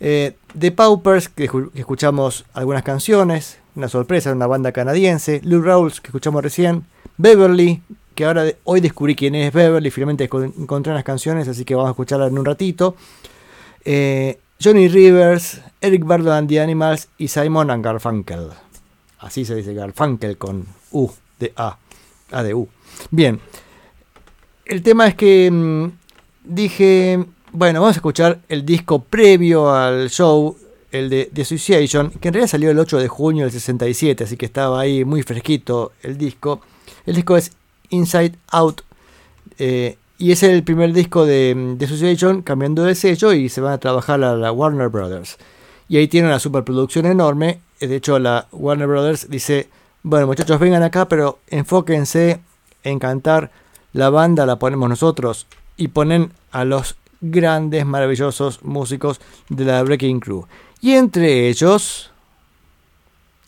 Eh, 0.00 0.34
The 0.58 0.72
Paupers, 0.72 1.28
que, 1.28 1.48
escuchamos 1.74 2.46
algunas 2.54 2.82
canciones, 2.82 3.58
una 3.76 3.88
sorpresa, 3.88 4.32
una 4.32 4.46
banda 4.46 4.72
canadiense. 4.72 5.40
Lou 5.44 5.62
Rawls, 5.62 6.00
que 6.00 6.08
escuchamos 6.08 6.42
recién. 6.42 6.84
Beverly, 7.18 7.82
que 8.14 8.24
ahora 8.24 8.44
hoy 8.64 8.80
descubrí 8.80 9.14
quién 9.14 9.34
es 9.34 9.52
Beverly, 9.52 9.90
finalmente 9.90 10.24
encontré 10.24 10.94
las 10.94 11.04
canciones, 11.04 11.48
así 11.48 11.64
que 11.64 11.74
vamos 11.74 11.88
a 11.88 11.92
escucharla 11.92 12.26
en 12.26 12.38
un 12.38 12.44
ratito. 12.44 12.96
Eh, 13.84 14.38
Johnny 14.62 14.88
Rivers, 14.88 15.60
Eric 15.80 16.04
Burdon 16.04 16.32
and 16.32 16.48
the 16.48 16.60
Animals 16.60 17.08
y 17.16 17.28
Simon 17.28 17.70
and 17.70 17.84
Garfunkel. 17.84 18.50
Así 19.20 19.44
se 19.44 19.54
dice 19.54 19.74
Garfunkel 19.74 20.36
con 20.36 20.66
U 20.90 21.08
de 21.38 21.52
A, 21.56 21.78
A 22.32 22.42
de 22.42 22.54
U. 22.54 22.68
Bien, 23.10 23.40
el 24.64 24.82
tema 24.82 25.06
es 25.06 25.14
que 25.14 25.50
mm, 25.50 25.86
dije 26.44 27.24
bueno, 27.52 27.80
vamos 27.80 27.96
a 27.96 27.98
escuchar 27.98 28.40
el 28.48 28.64
disco 28.64 29.02
previo 29.02 29.74
al 29.74 30.08
show, 30.08 30.56
el 30.92 31.10
de 31.10 31.30
The 31.32 31.42
Association, 31.42 32.10
que 32.10 32.28
en 32.28 32.34
realidad 32.34 32.50
salió 32.50 32.70
el 32.70 32.78
8 32.78 32.98
de 32.98 33.08
junio 33.08 33.44
del 33.44 33.52
67, 33.52 34.24
así 34.24 34.36
que 34.36 34.46
estaba 34.46 34.80
ahí 34.80 35.04
muy 35.04 35.22
fresquito 35.22 35.90
el 36.02 36.16
disco. 36.16 36.60
El 37.06 37.16
disco 37.16 37.36
es 37.36 37.50
Inside 37.88 38.34
Out 38.52 38.82
eh, 39.58 39.96
y 40.18 40.30
es 40.30 40.44
el 40.44 40.62
primer 40.62 40.92
disco 40.92 41.26
de 41.26 41.74
The 41.76 41.84
Association 41.86 42.42
cambiando 42.42 42.84
de 42.84 42.94
sello 42.94 43.32
y 43.32 43.48
se 43.48 43.60
van 43.60 43.72
a 43.72 43.78
trabajar 43.78 44.22
a 44.22 44.36
la 44.36 44.52
Warner 44.52 44.88
Brothers. 44.88 45.36
Y 45.90 45.96
ahí 45.96 46.06
tiene 46.06 46.28
una 46.28 46.38
superproducción 46.38 47.04
enorme. 47.06 47.62
De 47.80 47.96
hecho, 47.96 48.20
la 48.20 48.46
Warner 48.52 48.86
Brothers 48.86 49.28
dice, 49.28 49.68
bueno 50.04 50.28
muchachos, 50.28 50.60
vengan 50.60 50.84
acá, 50.84 51.08
pero 51.08 51.40
enfóquense 51.48 52.40
en 52.84 53.00
cantar. 53.00 53.50
La 53.92 54.08
banda 54.08 54.46
la 54.46 54.56
ponemos 54.60 54.88
nosotros 54.88 55.48
y 55.76 55.88
ponen 55.88 56.32
a 56.52 56.64
los 56.64 56.94
grandes, 57.20 57.84
maravillosos 57.84 58.62
músicos 58.62 59.20
de 59.48 59.64
la 59.64 59.82
Breaking 59.82 60.20
Crew. 60.20 60.46
Y 60.80 60.92
entre 60.92 61.48
ellos, 61.48 62.12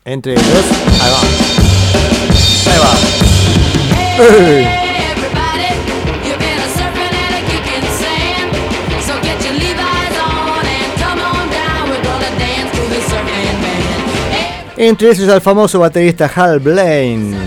entre 0.03 0.33
ellos, 0.33 0.65
ahí 1.01 1.11
va, 1.13 2.73
ahí 2.73 2.79
va. 2.81 2.93
¡Eh! 4.21 4.92
Entre 14.75 15.09
ellos 15.09 15.29
el 15.29 15.41
famoso 15.41 15.79
baterista 15.79 16.31
Hal 16.35 16.59
Blaine. 16.59 17.37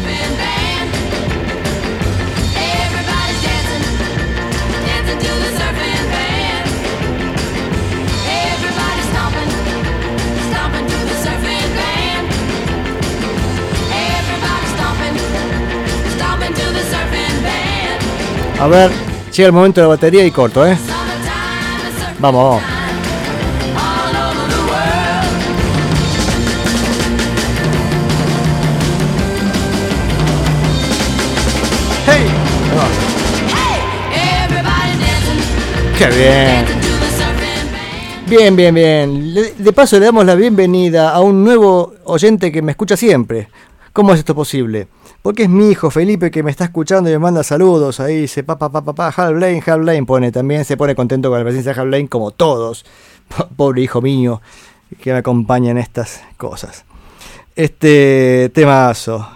A 18.58 18.68
ver, 18.68 18.90
llega 19.32 19.48
el 19.48 19.52
momento 19.52 19.80
de 19.82 19.86
batería 19.86 20.24
y 20.24 20.30
corto, 20.30 20.66
¿eh? 20.66 20.78
Vamos, 22.18 22.62
¡Qué 35.98 36.06
bien! 36.09 36.66
Bien, 38.28 38.54
bien, 38.54 38.74
bien. 38.74 39.35
De 39.56 39.72
paso 39.72 39.98
le 39.98 40.04
damos 40.04 40.26
la 40.26 40.35
bienvenida 40.35 41.11
a 41.11 41.20
un 41.20 41.42
nuevo 41.42 41.94
oyente 42.04 42.52
que 42.52 42.61
me 42.61 42.72
escucha 42.72 42.96
siempre. 42.96 43.48
¿Cómo 43.92 44.12
es 44.12 44.18
esto 44.18 44.35
posible? 44.35 44.88
Porque 45.22 45.44
es 45.44 45.48
mi 45.48 45.70
hijo 45.70 45.90
Felipe 45.90 46.30
que 46.30 46.42
me 46.42 46.50
está 46.50 46.64
escuchando 46.64 47.09
y 47.09 47.12
me 47.14 47.18
manda 47.18 47.42
saludos. 47.42 47.98
Ahí 48.00 48.22
dice, 48.22 48.44
papá, 48.44 48.70
papá, 48.70 48.94
papá, 48.94 49.14
Hal 49.16 49.37
Blaine, 49.37 49.62
Hal 49.64 49.80
Blaine 49.80 50.04
pone. 50.04 50.32
También 50.32 50.64
se 50.64 50.76
pone 50.76 50.94
contento 50.94 51.30
con 51.30 51.38
la 51.38 51.44
presencia 51.44 51.72
de 51.72 51.80
Hal 51.80 51.87
Blaine 51.87 52.09
como 52.09 52.30
todos. 52.30 52.85
Pobre 53.56 53.80
hijo 53.80 54.02
mío 54.02 54.42
que 55.00 55.12
me 55.12 55.18
acompaña 55.18 55.70
en 55.70 55.78
estas 55.78 56.20
cosas. 56.37 56.85
Este 57.54 58.50
temazo 58.52 59.26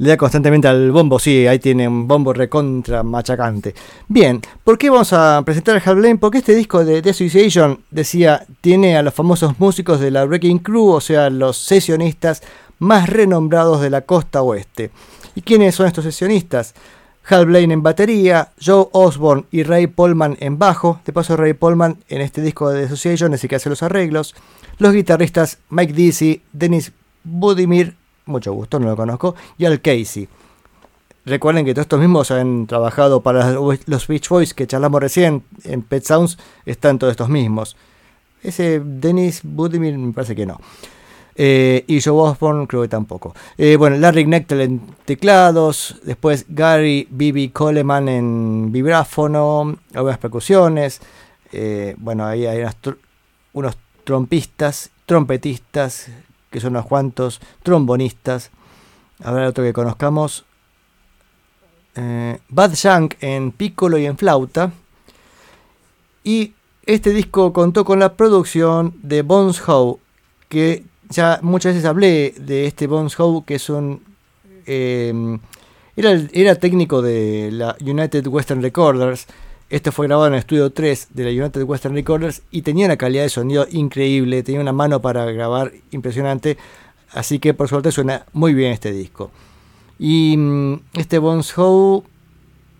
le 0.00 0.08
da 0.08 0.16
constantemente 0.16 0.66
al 0.66 0.92
bombo, 0.92 1.18
sí, 1.18 1.46
ahí 1.46 1.58
tiene 1.58 1.86
un 1.86 2.08
bombo 2.08 2.32
recontra 2.32 3.02
machacante. 3.02 3.74
Bien, 4.08 4.40
¿por 4.64 4.78
qué 4.78 4.88
vamos 4.88 5.12
a 5.12 5.42
presentar 5.44 5.76
a 5.76 5.90
Hal 5.90 6.18
Porque 6.18 6.38
este 6.38 6.54
disco 6.54 6.82
de 6.86 7.02
The 7.02 7.10
Association, 7.10 7.80
decía, 7.90 8.46
tiene 8.62 8.96
a 8.96 9.02
los 9.02 9.12
famosos 9.12 9.60
músicos 9.60 10.00
de 10.00 10.10
la 10.10 10.24
Wrecking 10.24 10.60
Crew, 10.60 10.88
o 10.88 11.02
sea, 11.02 11.28
los 11.28 11.58
sesionistas 11.58 12.42
más 12.78 13.10
renombrados 13.10 13.82
de 13.82 13.90
la 13.90 14.00
costa 14.00 14.40
oeste. 14.40 14.90
¿Y 15.34 15.42
quiénes 15.42 15.74
son 15.74 15.86
estos 15.86 16.04
sesionistas? 16.04 16.74
Hal 17.28 17.44
Blaine 17.44 17.74
en 17.74 17.82
batería, 17.82 18.52
Joe 18.58 18.88
Osborne 18.92 19.44
y 19.50 19.64
Ray 19.64 19.86
Polman 19.86 20.38
en 20.40 20.58
bajo. 20.58 21.00
De 21.04 21.12
paso, 21.12 21.36
Ray 21.36 21.52
Polman 21.52 21.98
en 22.08 22.22
este 22.22 22.40
disco 22.40 22.70
de 22.70 22.80
The 22.80 22.86
Association 22.86 23.34
es 23.34 23.44
el 23.44 23.50
que 23.50 23.56
hace 23.56 23.68
los 23.68 23.82
arreglos. 23.82 24.34
Los 24.78 24.94
guitarristas 24.94 25.58
Mike 25.68 25.92
Deasy, 25.92 26.40
Dennis 26.54 26.92
Budimir 27.22 27.99
mucho 28.30 28.52
gusto, 28.52 28.78
no 28.78 28.88
lo 28.88 28.96
conozco, 28.96 29.34
y 29.58 29.64
al 29.64 29.80
Casey. 29.80 30.28
Recuerden 31.24 31.64
que 31.64 31.74
todos 31.74 31.84
estos 31.84 32.00
mismos 32.00 32.30
han 32.30 32.66
trabajado 32.66 33.20
para 33.20 33.52
los 33.52 34.06
Beach 34.08 34.28
Boys 34.28 34.54
que 34.54 34.66
charlamos 34.66 35.00
recién 35.00 35.42
en 35.64 35.82
Pet 35.82 36.02
Sounds, 36.04 36.38
están 36.64 36.98
todos 36.98 37.10
estos 37.10 37.28
mismos. 37.28 37.76
Ese 38.42 38.80
Dennis 38.82 39.40
Budimir 39.42 39.98
me 39.98 40.12
parece 40.12 40.34
que 40.34 40.46
no. 40.46 40.58
Eh, 41.42 41.84
y 41.86 42.00
Joe 42.00 42.30
Osborne 42.30 42.66
creo 42.66 42.82
que 42.82 42.88
tampoco. 42.88 43.34
Eh, 43.56 43.76
bueno, 43.76 43.96
Larry 43.96 44.24
Knechtel 44.24 44.60
en 44.60 44.80
teclados, 45.04 46.00
después 46.04 46.46
Gary 46.48 47.06
Bibi 47.10 47.50
Coleman 47.50 48.08
en 48.08 48.72
vibráfono, 48.72 49.76
algunas 49.94 50.18
percusiones. 50.18 51.00
Eh, 51.52 51.94
bueno, 51.98 52.26
ahí 52.26 52.46
hay 52.46 52.64
unos 53.52 53.76
trompistas, 54.04 54.90
trompetistas, 55.06 56.08
que 56.50 56.60
son 56.60 56.72
unos 56.72 56.86
cuantos 56.86 57.40
trombonistas. 57.62 58.50
Habrá 59.22 59.48
otro 59.48 59.64
que 59.64 59.72
conozcamos. 59.72 60.44
Eh, 61.94 62.38
Bad 62.48 62.74
Shank 62.74 63.14
en 63.20 63.52
piccolo 63.52 63.98
y 63.98 64.06
en 64.06 64.18
flauta. 64.18 64.72
Y 66.24 66.54
este 66.84 67.10
disco 67.10 67.52
contó 67.52 67.84
con 67.84 67.98
la 67.98 68.14
producción 68.14 68.94
de 69.02 69.22
Bones 69.22 69.60
Howe, 69.66 69.98
que 70.48 70.84
ya 71.08 71.38
muchas 71.42 71.74
veces 71.74 71.88
hablé 71.88 72.34
de 72.36 72.66
este 72.66 72.86
Bones 72.86 73.18
Howe, 73.18 73.44
que 73.44 73.54
es 73.54 73.70
un... 73.70 74.02
Eh, 74.66 75.38
era, 75.96 76.20
era 76.32 76.54
técnico 76.54 77.02
de 77.02 77.50
la 77.52 77.76
United 77.80 78.26
Western 78.26 78.62
Recorders 78.62 79.26
esto 79.70 79.92
fue 79.92 80.08
grabado 80.08 80.26
en 80.26 80.34
el 80.34 80.40
estudio 80.40 80.70
3 80.70 81.08
de 81.14 81.24
la 81.24 81.30
United 81.30 81.62
Western 81.62 81.94
Recorders 81.94 82.42
y 82.50 82.62
tenía 82.62 82.86
una 82.86 82.96
calidad 82.96 83.22
de 83.22 83.28
sonido 83.28 83.66
increíble, 83.70 84.42
tenía 84.42 84.60
una 84.60 84.72
mano 84.72 85.00
para 85.00 85.24
grabar 85.26 85.72
impresionante, 85.92 86.58
así 87.12 87.38
que 87.38 87.54
por 87.54 87.68
suerte 87.68 87.92
suena 87.92 88.26
muy 88.32 88.52
bien 88.52 88.72
este 88.72 88.90
disco. 88.90 89.30
Y 89.98 90.36
mm, 90.36 90.80
este 90.94 91.18
Bones 91.18 91.56
Howe 91.56 92.02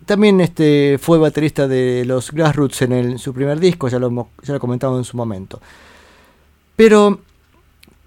también 0.04 0.40
este, 0.40 0.98
fue 1.00 1.18
baterista 1.18 1.68
de 1.68 2.04
los 2.04 2.32
Grassroots 2.32 2.82
en 2.82 3.18
su 3.20 3.32
primer 3.32 3.60
disco, 3.60 3.86
ya 3.88 4.00
lo, 4.00 4.28
ya 4.42 4.54
lo 4.54 4.58
comentamos 4.58 4.98
en 4.98 5.04
su 5.04 5.16
momento. 5.16 5.60
Pero 6.74 7.20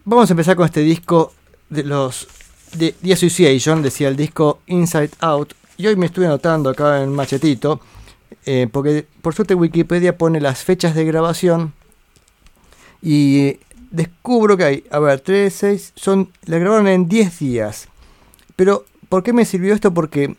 vamos 0.04 0.30
a 0.30 0.34
empezar 0.34 0.58
con 0.58 0.66
este 0.66 0.82
disco 0.82 1.32
de 1.70 1.84
los 1.84 2.28
de 2.74 2.92
The 3.02 3.14
Association, 3.14 3.82
decía 3.82 4.10
el 4.10 4.18
disco 4.18 4.60
Inside 4.68 5.12
Out, 5.22 5.54
y 5.78 5.88
hoy 5.88 5.96
me 5.96 6.08
estuve 6.08 6.26
anotando 6.26 6.70
acá 6.70 7.02
en 7.02 7.14
machetito 7.14 7.80
eh, 8.46 8.68
porque 8.72 9.06
por 9.22 9.34
suerte 9.34 9.56
Wikipedia 9.56 10.18
pone 10.18 10.42
las 10.42 10.64
fechas 10.64 10.96
de 10.96 11.06
grabación 11.06 11.74
y 13.02 13.60
descubro 13.92 14.58
que 14.58 14.64
hay, 14.64 14.84
a 14.92 15.00
ver, 15.00 15.20
3, 15.20 15.54
6, 15.54 15.94
son, 15.96 16.32
la 16.46 16.58
grabaron 16.58 16.88
en 16.88 17.08
10 17.08 17.40
días. 17.40 17.88
Pero, 18.56 18.86
¿por 19.10 19.24
qué 19.24 19.34
me 19.34 19.46
sirvió 19.46 19.74
esto? 19.74 19.94
Porque 19.94 20.36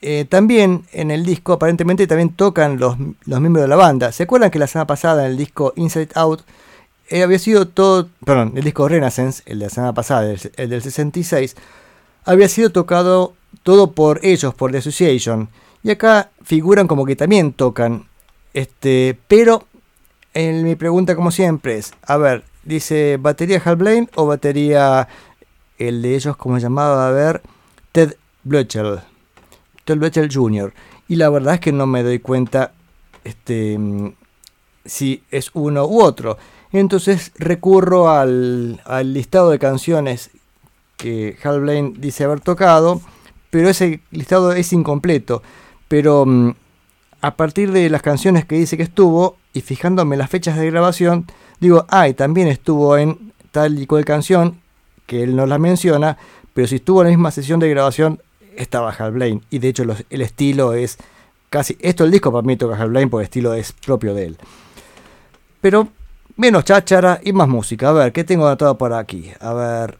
eh, 0.00 0.26
también 0.28 0.84
en 0.92 1.10
el 1.10 1.24
disco 1.24 1.52
aparentemente 1.52 2.06
también 2.06 2.34
tocan 2.34 2.78
los, 2.78 2.96
miembros 3.26 3.62
de 3.62 3.68
la 3.68 3.76
banda. 3.76 4.12
¿Se 4.12 4.24
acuerdan 4.24 4.50
que 4.50 4.58
la 4.58 4.66
semana 4.66 4.86
pasada 4.86 5.24
en 5.24 5.32
el 5.32 5.36
disco 5.36 5.72
Inside 5.76 6.10
Out 6.14 6.42
eh, 7.08 7.22
había 7.22 7.38
sido 7.38 7.68
todo, 7.68 8.08
perdón, 8.24 8.52
el 8.56 8.64
disco 8.64 8.88
Renaissance, 8.88 9.42
el 9.46 9.58
de 9.58 9.66
la 9.66 9.70
semana 9.70 9.92
pasada, 9.92 10.30
el, 10.30 10.40
el 10.56 10.70
del 10.70 10.82
66, 10.82 11.56
había 12.24 12.48
sido 12.48 12.70
tocado 12.70 13.34
todo 13.62 13.92
por 13.92 14.20
ellos, 14.24 14.54
por 14.54 14.70
The 14.72 14.78
Association. 14.78 15.48
Y 15.82 15.90
acá 15.90 16.30
figuran 16.42 16.86
como 16.86 17.04
que 17.04 17.16
también 17.16 17.52
tocan. 17.52 18.06
Este, 18.54 19.18
pero 19.28 19.66
en 20.34 20.64
mi 20.64 20.76
pregunta, 20.76 21.16
como 21.16 21.30
siempre, 21.30 21.78
es: 21.78 21.92
a 22.02 22.16
ver, 22.16 22.44
dice 22.64 23.18
batería 23.20 23.60
Hal 23.64 23.76
Blaine 23.76 24.08
o 24.14 24.26
batería 24.26 25.08
el 25.78 26.02
de 26.02 26.14
ellos, 26.14 26.36
como 26.36 26.58
llamaba, 26.58 27.08
a 27.08 27.10
ver, 27.10 27.42
Ted 27.90 28.14
Blöchel. 28.44 29.00
Ted 29.84 29.98
Blöchel 29.98 30.32
Jr. 30.32 30.72
Y 31.08 31.16
la 31.16 31.28
verdad 31.28 31.54
es 31.54 31.60
que 31.60 31.72
no 31.72 31.86
me 31.86 32.02
doy 32.02 32.20
cuenta 32.20 32.72
este, 33.24 33.78
si 34.84 35.24
es 35.30 35.50
uno 35.54 35.86
u 35.86 36.00
otro. 36.00 36.38
Entonces 36.70 37.32
recurro 37.36 38.08
al, 38.08 38.80
al 38.84 39.12
listado 39.12 39.50
de 39.50 39.58
canciones 39.58 40.30
que 40.96 41.36
Hal 41.42 41.60
Blaine 41.60 41.94
dice 41.98 42.24
haber 42.24 42.40
tocado, 42.40 43.02
pero 43.50 43.68
ese 43.68 44.00
listado 44.10 44.52
es 44.52 44.72
incompleto 44.72 45.42
pero 45.92 46.24
mm, 46.24 46.54
a 47.20 47.36
partir 47.36 47.70
de 47.70 47.90
las 47.90 48.00
canciones 48.00 48.46
que 48.46 48.54
dice 48.54 48.78
que 48.78 48.82
estuvo 48.82 49.36
y 49.52 49.60
fijándome 49.60 50.16
las 50.16 50.30
fechas 50.30 50.56
de 50.56 50.70
grabación, 50.70 51.26
digo, 51.60 51.84
ay, 51.90 52.14
también 52.14 52.48
estuvo 52.48 52.96
en 52.96 53.34
tal 53.50 53.78
y 53.78 53.86
cual 53.86 54.06
canción, 54.06 54.58
que 55.04 55.22
él 55.22 55.36
no 55.36 55.44
la 55.44 55.58
menciona, 55.58 56.16
pero 56.54 56.66
si 56.66 56.76
estuvo 56.76 57.02
en 57.02 57.08
la 57.08 57.10
misma 57.10 57.30
sesión 57.30 57.60
de 57.60 57.68
grabación, 57.68 58.22
estaba 58.56 58.90
Hal 58.90 59.12
Blaine. 59.12 59.42
Y 59.50 59.58
de 59.58 59.68
hecho 59.68 59.84
el 60.08 60.22
estilo 60.22 60.72
es 60.72 60.96
casi... 61.50 61.76
Esto 61.78 62.04
el 62.04 62.10
disco 62.10 62.32
para 62.32 62.40
mí 62.40 62.56
toca 62.56 62.74
Hal 62.74 62.88
Blaine 62.88 63.10
porque 63.10 63.24
el 63.24 63.26
estilo 63.26 63.52
es 63.52 63.72
propio 63.72 64.14
de 64.14 64.28
él. 64.28 64.38
Pero 65.60 65.88
menos 66.36 66.64
cháchara 66.64 67.20
y 67.22 67.34
más 67.34 67.48
música. 67.48 67.90
A 67.90 67.92
ver, 67.92 68.12
¿qué 68.14 68.24
tengo 68.24 68.46
anotado 68.46 68.78
por 68.78 68.94
aquí? 68.94 69.30
A 69.40 69.52
ver... 69.52 69.98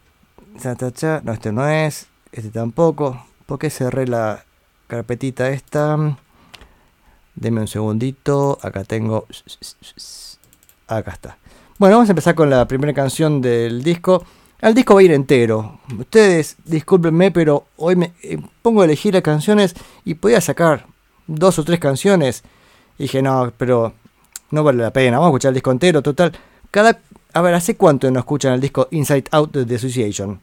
No, 1.22 1.32
este 1.34 1.52
no 1.52 1.68
es. 1.68 2.06
Este 2.32 2.48
tampoco. 2.48 3.26
¿Por 3.44 3.58
qué 3.58 3.68
cerré 3.68 4.06
la, 4.06 4.46
carpetita 4.92 5.48
esta. 5.48 6.18
Deme 7.34 7.62
un 7.62 7.66
segundito. 7.66 8.58
Acá 8.60 8.84
tengo. 8.84 9.26
Acá 10.86 11.12
está. 11.12 11.38
Bueno, 11.78 11.96
vamos 11.96 12.10
a 12.10 12.12
empezar 12.12 12.34
con 12.34 12.50
la 12.50 12.68
primera 12.68 12.92
canción 12.92 13.40
del 13.40 13.82
disco. 13.82 14.22
El 14.60 14.74
disco 14.74 14.94
va 14.94 15.00
a 15.00 15.02
ir 15.02 15.12
entero. 15.12 15.80
Ustedes 15.98 16.56
discúlpenme, 16.66 17.30
pero 17.30 17.68
hoy 17.78 17.96
me 17.96 18.12
eh, 18.22 18.38
pongo 18.60 18.82
a 18.82 18.84
elegir 18.84 19.14
las 19.14 19.22
canciones 19.22 19.74
y 20.04 20.14
podía 20.14 20.42
sacar 20.42 20.86
dos 21.26 21.58
o 21.58 21.64
tres 21.64 21.80
canciones. 21.80 22.42
Y 22.98 23.04
dije, 23.04 23.22
no, 23.22 23.50
pero 23.56 23.94
no 24.50 24.62
vale 24.62 24.82
la 24.82 24.92
pena, 24.92 25.18
vamos 25.18 25.28
a 25.28 25.30
escuchar 25.30 25.48
el 25.48 25.54
disco 25.54 25.72
entero, 25.72 26.02
total. 26.02 26.32
Cada, 26.70 27.00
a 27.32 27.40
ver, 27.40 27.54
¿hace 27.54 27.76
cuánto 27.76 28.10
no 28.10 28.18
escuchan 28.18 28.52
el 28.52 28.60
disco 28.60 28.88
Inside 28.90 29.24
Out 29.30 29.52
de 29.52 29.64
The 29.64 29.74
Association? 29.76 30.40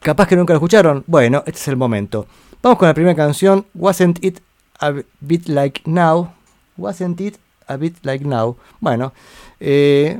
Capaz 0.00 0.26
que 0.26 0.36
nunca 0.36 0.54
lo 0.54 0.58
escucharon. 0.58 1.04
Bueno, 1.06 1.42
este 1.46 1.60
es 1.60 1.68
el 1.68 1.76
momento. 1.76 2.26
Vamos 2.62 2.78
con 2.78 2.88
la 2.88 2.94
primera 2.94 3.14
canción, 3.14 3.66
Wasn't 3.74 4.24
It 4.24 4.40
a 4.80 4.92
Bit 5.20 5.48
Like 5.48 5.82
Now? 5.84 6.32
Wasn't 6.76 7.20
It 7.20 7.38
a 7.68 7.76
Bit 7.76 7.98
Like 8.02 8.24
Now? 8.24 8.56
Bueno, 8.80 9.12
eh, 9.60 10.18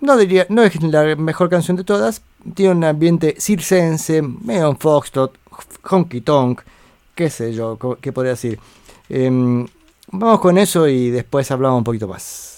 no, 0.00 0.16
diría, 0.16 0.46
no 0.48 0.62
es 0.62 0.82
la 0.82 1.16
mejor 1.16 1.48
canción 1.48 1.76
de 1.76 1.84
todas. 1.84 2.22
Tiene 2.54 2.72
un 2.72 2.84
ambiente 2.84 3.36
circense, 3.38 4.22
medio 4.22 4.74
foxtrot, 4.74 5.36
honky 5.88 6.22
tonk, 6.22 6.62
qué 7.14 7.30
sé 7.30 7.52
yo, 7.52 7.78
qué 8.00 8.12
podría 8.12 8.32
decir. 8.32 8.58
Em, 9.08 9.66
vamos 10.10 10.40
con 10.40 10.58
eso 10.58 10.88
y 10.88 11.10
después 11.10 11.50
hablamos 11.50 11.78
un 11.78 11.84
poquito 11.84 12.08
más. 12.08 12.49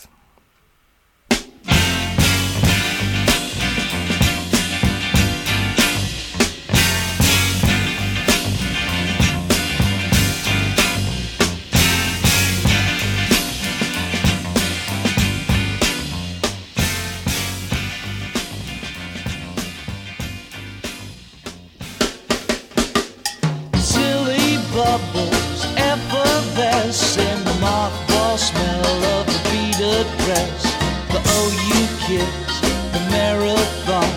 the 32.08 33.06
marathon, 33.10 34.10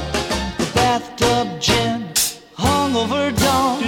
the 0.58 0.70
bathtub 0.74 1.62
gin, 1.62 2.08
hungover 2.58 3.36
dawn, 3.38 3.82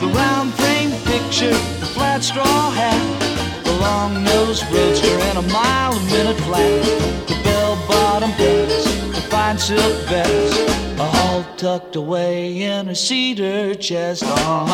the 0.00 0.08
round 0.14 0.52
frame 0.54 0.90
picture, 1.04 1.50
the 1.80 1.86
flat 1.86 2.22
straw 2.22 2.70
hat, 2.70 3.64
the 3.64 3.72
long 3.72 4.24
nosed 4.24 4.64
roadster, 4.72 5.18
and 5.28 5.38
a 5.38 5.42
mile 5.52 5.92
a 5.92 6.00
minute 6.04 6.40
flat, 6.40 6.82
the 7.28 7.38
bell 7.44 7.76
bottom 7.86 8.30
pants, 8.32 8.84
the 9.14 9.20
fine 9.28 9.58
silk 9.58 9.96
vest, 10.08 10.98
all 10.98 11.44
tucked 11.56 11.96
away 11.96 12.62
in 12.62 12.86
her 12.86 12.94
cedar 12.94 13.74
chest. 13.74 14.22
Uh 14.24 14.28
huh, 14.28 14.66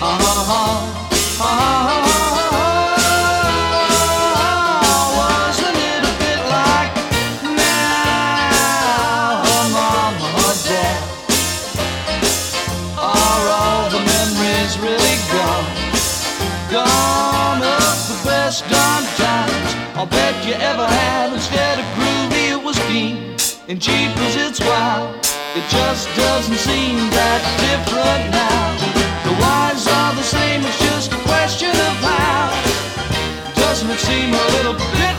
uh 0.00 0.18
huh, 0.22 0.40
uh 0.40 0.44
huh. 0.46 1.00
Uh-huh. 1.42 2.79
I'll 20.00 20.06
bet 20.06 20.46
you 20.46 20.54
ever 20.54 20.86
had. 20.86 21.30
Instead 21.30 21.78
of 21.78 21.84
groovy, 21.92 22.56
it 22.56 22.62
was 22.64 22.78
keen 22.88 23.36
and 23.68 23.76
cheap 23.76 24.16
as 24.16 24.34
it's 24.34 24.58
wild. 24.58 25.14
It 25.52 25.66
just 25.68 26.08
doesn't 26.16 26.56
seem 26.56 26.96
that 27.12 27.40
different 27.60 28.32
now. 28.32 28.80
The 29.28 29.34
whys 29.36 29.84
are 30.00 30.14
the 30.16 30.24
same, 30.24 30.64
it's 30.64 30.80
just 30.88 31.12
a 31.12 31.20
question 31.28 31.68
of 31.68 31.94
how. 32.00 32.48
Doesn't 33.60 33.90
it 33.90 34.00
seem 34.00 34.32
a 34.32 34.46
little 34.56 34.72
bit 34.72 35.09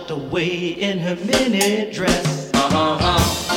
Tucked 0.00 0.12
away 0.12 0.68
in 0.68 0.98
her 1.00 1.14
mini 1.16 1.92
dress. 1.92 2.50
Wasn't 2.54 3.49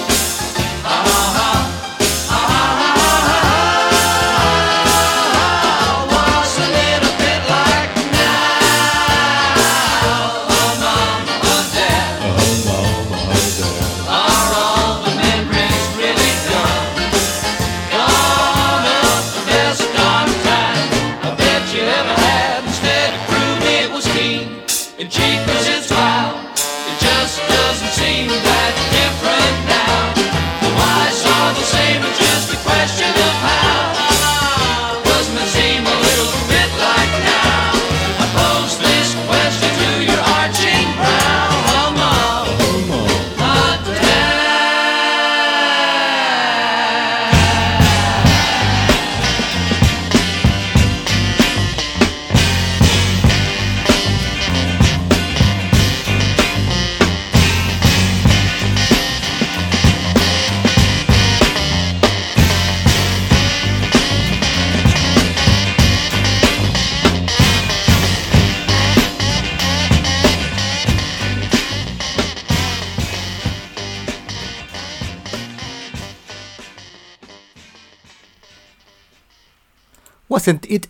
Wasn't 80.33 80.65
it, 80.67 80.87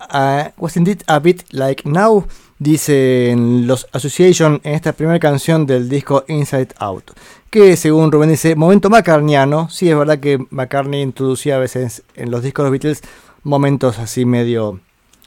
a, 0.00 0.52
wasn't 0.56 0.88
it 0.88 1.04
a 1.06 1.20
bit 1.20 1.44
like 1.52 1.86
now? 1.86 2.26
Dicen 2.58 3.66
los 3.66 3.86
Association 3.92 4.58
en 4.64 4.72
esta 4.72 4.94
primera 4.94 5.18
canción 5.18 5.66
del 5.66 5.90
disco 5.90 6.24
Inside 6.28 6.68
Out. 6.78 7.10
Que 7.50 7.76
según 7.76 8.10
Rubén 8.10 8.30
dice, 8.30 8.56
momento 8.56 8.88
macarniano. 8.88 9.68
Sí, 9.68 9.90
es 9.90 9.98
verdad 9.98 10.18
que 10.18 10.38
McCartney 10.48 11.02
introducía 11.02 11.56
a 11.56 11.58
veces 11.58 12.04
en 12.14 12.30
los 12.30 12.42
discos 12.42 12.64
de 12.64 12.70
los 12.70 12.72
Beatles 12.72 13.02
momentos 13.42 13.98
así 13.98 14.24
medio, 14.24 14.80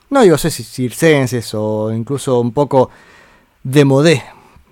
no 0.10 0.24
digo 0.24 0.40
sé 0.40 0.50
si 0.50 0.64
circenses 0.64 1.54
o 1.54 1.94
incluso 1.94 2.40
un 2.40 2.52
poco 2.52 2.90
de 3.62 3.86
modé. 3.86 4.24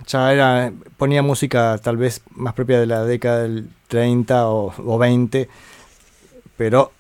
Ya 0.08 0.34
era, 0.34 0.74
ponía 0.98 1.22
música 1.22 1.80
tal 1.84 1.98
vez 1.98 2.24
más 2.32 2.56
propia 2.56 2.80
de 2.80 2.88
la 2.88 3.04
década 3.04 3.44
del 3.44 3.70
30 3.90 4.48
o, 4.50 4.74
o 4.76 4.98
20, 4.98 5.48
pero 6.58 6.92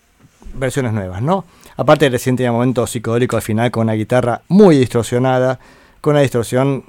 versiones 0.54 0.94
nuevas, 0.94 1.24
¿no? 1.24 1.44
Aparte 1.78 2.10
recién 2.10 2.36
tenía 2.36 2.52
momento 2.52 2.88
psicodélico 2.88 3.36
al 3.36 3.44
final 3.44 3.70
con 3.70 3.84
una 3.84 3.94
guitarra 3.94 4.42
muy 4.48 4.78
distorsionada, 4.78 5.60
con 6.02 6.12
una 6.12 6.22
distorsión 6.22 6.86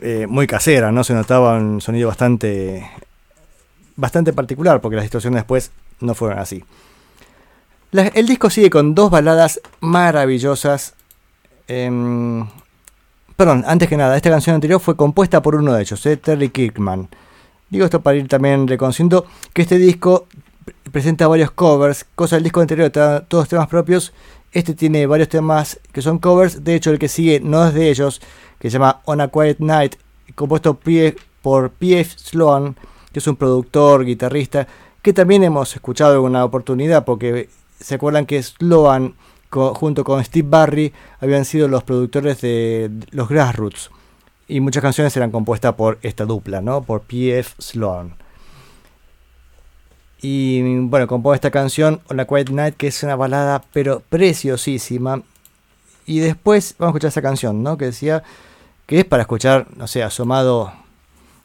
eh, 0.00 0.26
muy 0.28 0.46
casera, 0.46 0.92
¿no? 0.92 1.02
Se 1.04 1.14
notaba 1.14 1.56
un 1.56 1.80
sonido 1.80 2.08
bastante, 2.08 2.86
bastante 3.96 4.34
particular, 4.34 4.82
porque 4.82 4.96
las 4.96 5.04
distorsiones 5.04 5.38
después 5.38 5.72
no 6.00 6.14
fueron 6.14 6.38
así. 6.38 6.62
El 7.92 8.26
disco 8.26 8.50
sigue 8.50 8.68
con 8.68 8.94
dos 8.94 9.10
baladas 9.10 9.60
maravillosas. 9.80 10.94
em, 11.66 12.46
perdón, 13.36 13.64
antes 13.66 13.88
que 13.88 13.96
nada, 13.96 14.16
esta 14.16 14.30
canción 14.30 14.54
anterior 14.54 14.80
fue 14.80 14.96
compuesta 14.96 15.40
por 15.40 15.54
uno 15.54 15.72
de 15.72 15.80
ellos, 15.82 16.04
eh, 16.06 16.18
Terry 16.18 16.50
Kirkman. 16.50 17.08
Digo 17.70 17.86
esto 17.86 18.00
para 18.02 18.16
ir 18.16 18.28
también 18.28 18.68
reconociendo 18.68 19.26
que 19.52 19.62
este 19.62 19.78
disco 19.78 20.26
presenta 20.90 21.28
varios 21.28 21.50
covers, 21.50 22.04
cosa 22.14 22.36
del 22.36 22.44
disco 22.44 22.60
anterior, 22.60 22.90
todos 23.28 23.48
temas 23.48 23.68
propios. 23.68 24.12
Este 24.52 24.74
tiene 24.74 25.06
varios 25.06 25.28
temas 25.28 25.78
que 25.92 26.02
son 26.02 26.18
covers. 26.18 26.64
De 26.64 26.74
hecho, 26.74 26.90
el 26.90 26.98
que 26.98 27.08
sigue 27.08 27.40
no 27.40 27.66
es 27.66 27.74
de 27.74 27.90
ellos, 27.90 28.20
que 28.58 28.70
se 28.70 28.74
llama 28.78 29.00
On 29.04 29.20
a 29.20 29.28
Quiet 29.28 29.58
Night, 29.58 29.96
compuesto 30.34 30.78
por 31.42 31.70
P.F. 31.70 32.16
Sloan, 32.18 32.76
que 33.12 33.18
es 33.18 33.26
un 33.26 33.36
productor, 33.36 34.04
guitarrista, 34.04 34.66
que 35.02 35.12
también 35.12 35.44
hemos 35.44 35.74
escuchado 35.74 36.14
en 36.14 36.22
una 36.22 36.44
oportunidad, 36.44 37.04
porque 37.04 37.48
se 37.78 37.96
acuerdan 37.96 38.26
que 38.26 38.42
Sloan, 38.42 39.14
junto 39.50 40.04
con 40.04 40.24
Steve 40.24 40.48
Barry, 40.48 40.92
habían 41.20 41.44
sido 41.44 41.68
los 41.68 41.84
productores 41.84 42.40
de 42.40 42.90
los 43.10 43.28
Grassroots. 43.28 43.90
Y 44.48 44.60
muchas 44.60 44.82
canciones 44.82 45.16
eran 45.16 45.30
compuestas 45.30 45.74
por 45.74 45.98
esta 46.02 46.24
dupla, 46.24 46.60
¿no? 46.60 46.82
Por 46.82 47.02
P.F. 47.02 47.54
Sloan. 47.58 48.14
Y 50.20 50.78
bueno, 50.80 51.06
compuso 51.06 51.34
esta 51.34 51.50
canción, 51.50 52.00
On 52.08 52.18
a 52.20 52.24
Quiet 52.24 52.48
Night, 52.50 52.76
que 52.76 52.86
es 52.86 53.02
una 53.02 53.16
balada, 53.16 53.62
pero 53.72 54.02
preciosísima. 54.08 55.22
Y 56.06 56.20
después 56.20 56.74
vamos 56.78 56.90
a 56.90 56.92
escuchar 56.92 57.08
esa 57.08 57.22
canción, 57.22 57.62
¿no? 57.62 57.76
Que 57.76 57.86
decía 57.86 58.22
que 58.86 59.00
es 59.00 59.04
para 59.04 59.22
escuchar, 59.22 59.66
no 59.76 59.86
sé, 59.86 60.02
asomado, 60.02 60.72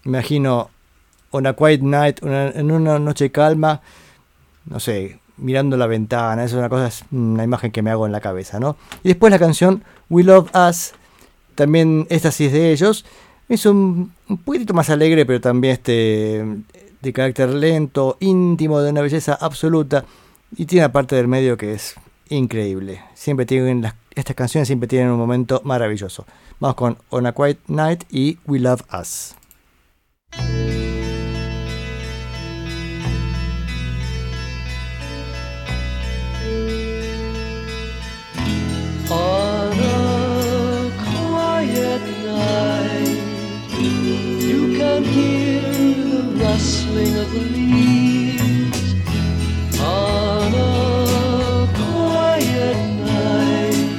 imagino, 0.06 0.70
On 1.32 1.48
a 1.48 1.54
Quiet 1.54 1.82
Night, 1.82 2.20
en 2.24 2.72
una 2.72 3.00
noche 3.00 3.32
calma, 3.32 3.82
no 4.66 4.80
sé, 4.80 5.20
mirando 5.38 5.78
la 5.78 5.88
ventana, 5.88 6.44
es 6.44 6.54
una 6.54 6.70
cosa, 6.70 6.88
es 6.88 7.04
una 7.12 7.44
imagen 7.44 7.72
que 7.72 7.82
me 7.82 7.90
hago 7.90 8.06
en 8.06 8.12
la 8.12 8.20
cabeza, 8.20 8.60
¿no? 8.60 8.78
Y 9.04 9.08
después 9.10 9.32
la 9.32 9.40
canción 9.40 9.84
We 10.10 10.24
Love 10.24 10.52
Us, 10.54 10.92
también 11.56 12.06
esta 12.10 12.32
sí 12.32 12.46
es 12.46 12.52
de 12.54 12.72
ellos, 12.72 13.06
es 13.50 13.66
un, 13.66 14.14
un 14.28 14.38
poquitito 14.38 14.74
más 14.74 14.90
alegre, 14.90 15.26
pero 15.26 15.42
también 15.42 15.74
este 15.74 16.46
de 17.02 17.14
carácter 17.14 17.50
lento, 17.50 18.18
íntimo, 18.20 18.80
de 18.82 18.92
una 18.92 19.02
belleza 19.02 19.38
absoluta, 19.40 20.06
y 20.56 20.66
tiene 20.66 20.86
una 20.86 20.92
parte 20.92 21.16
del 21.16 21.28
medio 21.28 21.58
que 21.58 21.74
es 21.74 21.96
increíble. 22.30 23.02
Siempre 23.14 23.46
tienen 23.46 23.82
las, 23.82 23.96
estas 24.16 24.36
canciones 24.36 24.68
siempre 24.68 24.88
tienen 24.88 25.10
un 25.10 25.18
momento 25.18 25.62
maravilloso. 25.64 26.26
Vamos 26.60 26.76
con 26.76 26.98
On 27.10 27.26
a 27.26 27.34
Quiet 27.34 27.60
Night 27.68 28.04
y 28.10 28.38
We 28.46 28.60
Love 28.60 28.84
Us. 28.94 29.36
Rustling 46.52 47.16
of 47.24 47.28
the 47.32 47.44
leaves. 47.58 48.90
On 49.80 50.50
a 50.54 51.68
quiet 51.82 52.80
night, 53.16 53.90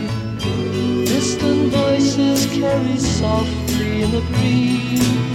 distant 1.12 1.62
voices 1.78 2.40
carry 2.59 2.98
softly 2.98 4.03
in 4.05 4.11
the 4.16 4.24
breeze. 4.32 5.34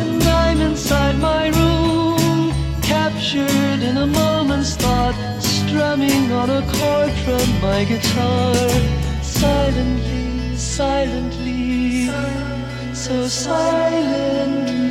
And 0.00 0.22
I'm 0.44 0.60
inside 0.68 1.16
my 1.30 1.44
room, 1.60 2.52
captured 2.92 3.80
in 3.88 3.96
a 4.06 4.06
moment's 4.06 4.76
thought, 4.76 5.16
strumming 5.42 6.32
on 6.40 6.48
a 6.60 6.62
chord 6.74 7.12
from 7.24 7.46
my 7.66 7.80
guitar. 7.84 8.54
Silently, 9.22 10.56
silently, 10.56 12.08
so 12.94 13.16
silently. 13.28 14.86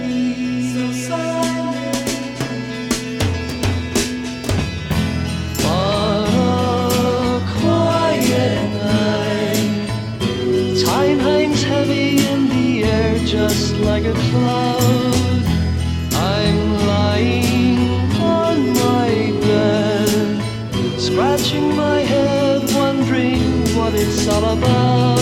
Just 13.38 13.76
like 13.78 14.06
a 14.06 14.14
cloud. 14.14 15.44
I'm 16.14 16.88
lying 16.88 17.90
on 18.22 18.70
my 18.74 19.10
bed, 19.42 21.00
scratching 21.00 21.76
my 21.76 22.00
head, 22.00 22.62
wondering 22.74 23.42
what 23.76 23.94
it's 23.94 24.28
all 24.28 24.58
about. 24.58 25.15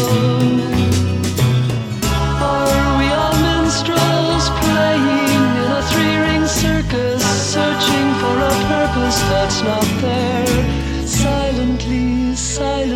That's 9.34 9.64
not 9.64 9.88
there? 10.02 11.08
Silently, 11.08 12.36
silently, 12.36 12.93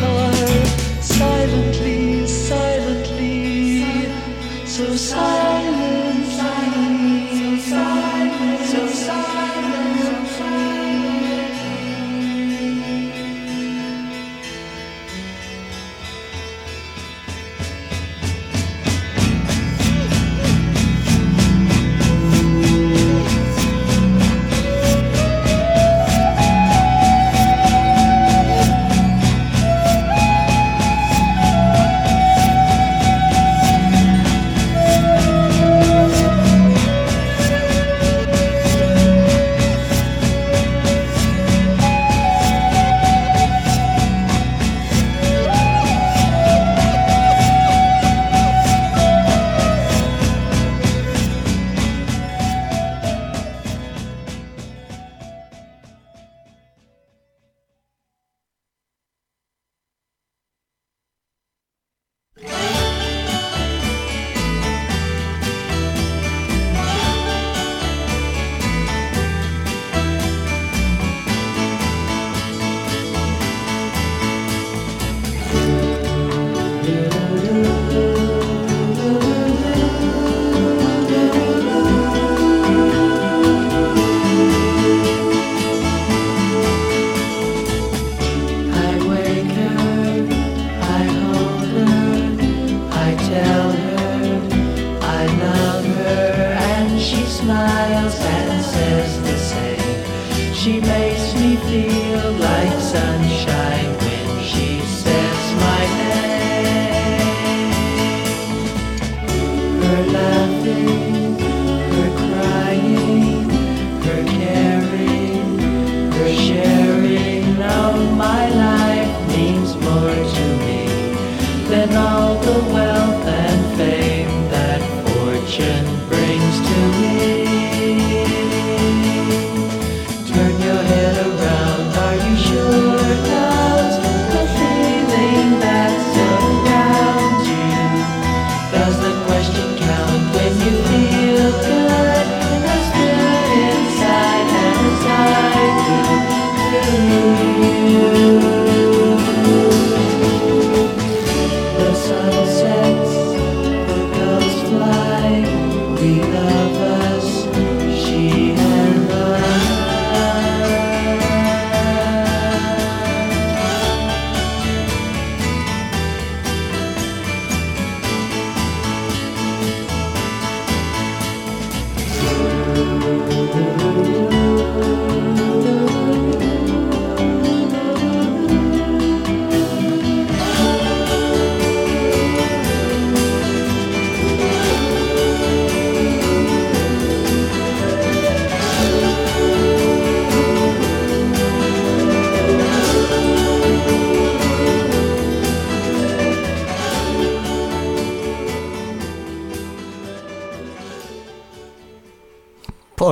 my 0.00 0.37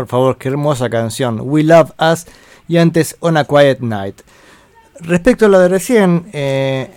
Por 0.07 0.11
favor, 0.11 0.39
qué 0.39 0.51
hermosa 0.51 0.89
canción. 0.89 1.41
We 1.43 1.65
Love 1.65 1.91
Us 1.99 2.27
y 2.69 2.77
antes 2.77 3.17
On 3.19 3.37
a 3.37 3.43
Quiet 3.43 3.81
Night. 3.81 4.21
Respecto 5.01 5.47
a 5.47 5.49
lo 5.49 5.59
de 5.59 5.69
recién, 5.69 6.27
eh, 6.33 6.93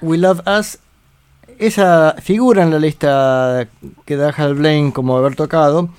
We 0.00 0.16
Love 0.16 0.40
Us, 0.46 0.78
esa 1.58 2.16
figura 2.22 2.62
en 2.62 2.70
la 2.70 2.78
lista 2.78 3.68
que 4.06 4.16
da 4.16 4.30
Hal 4.30 4.54
Blaine 4.54 4.94
como 4.94 5.14
haber 5.14 5.36
tocado, 5.36 5.90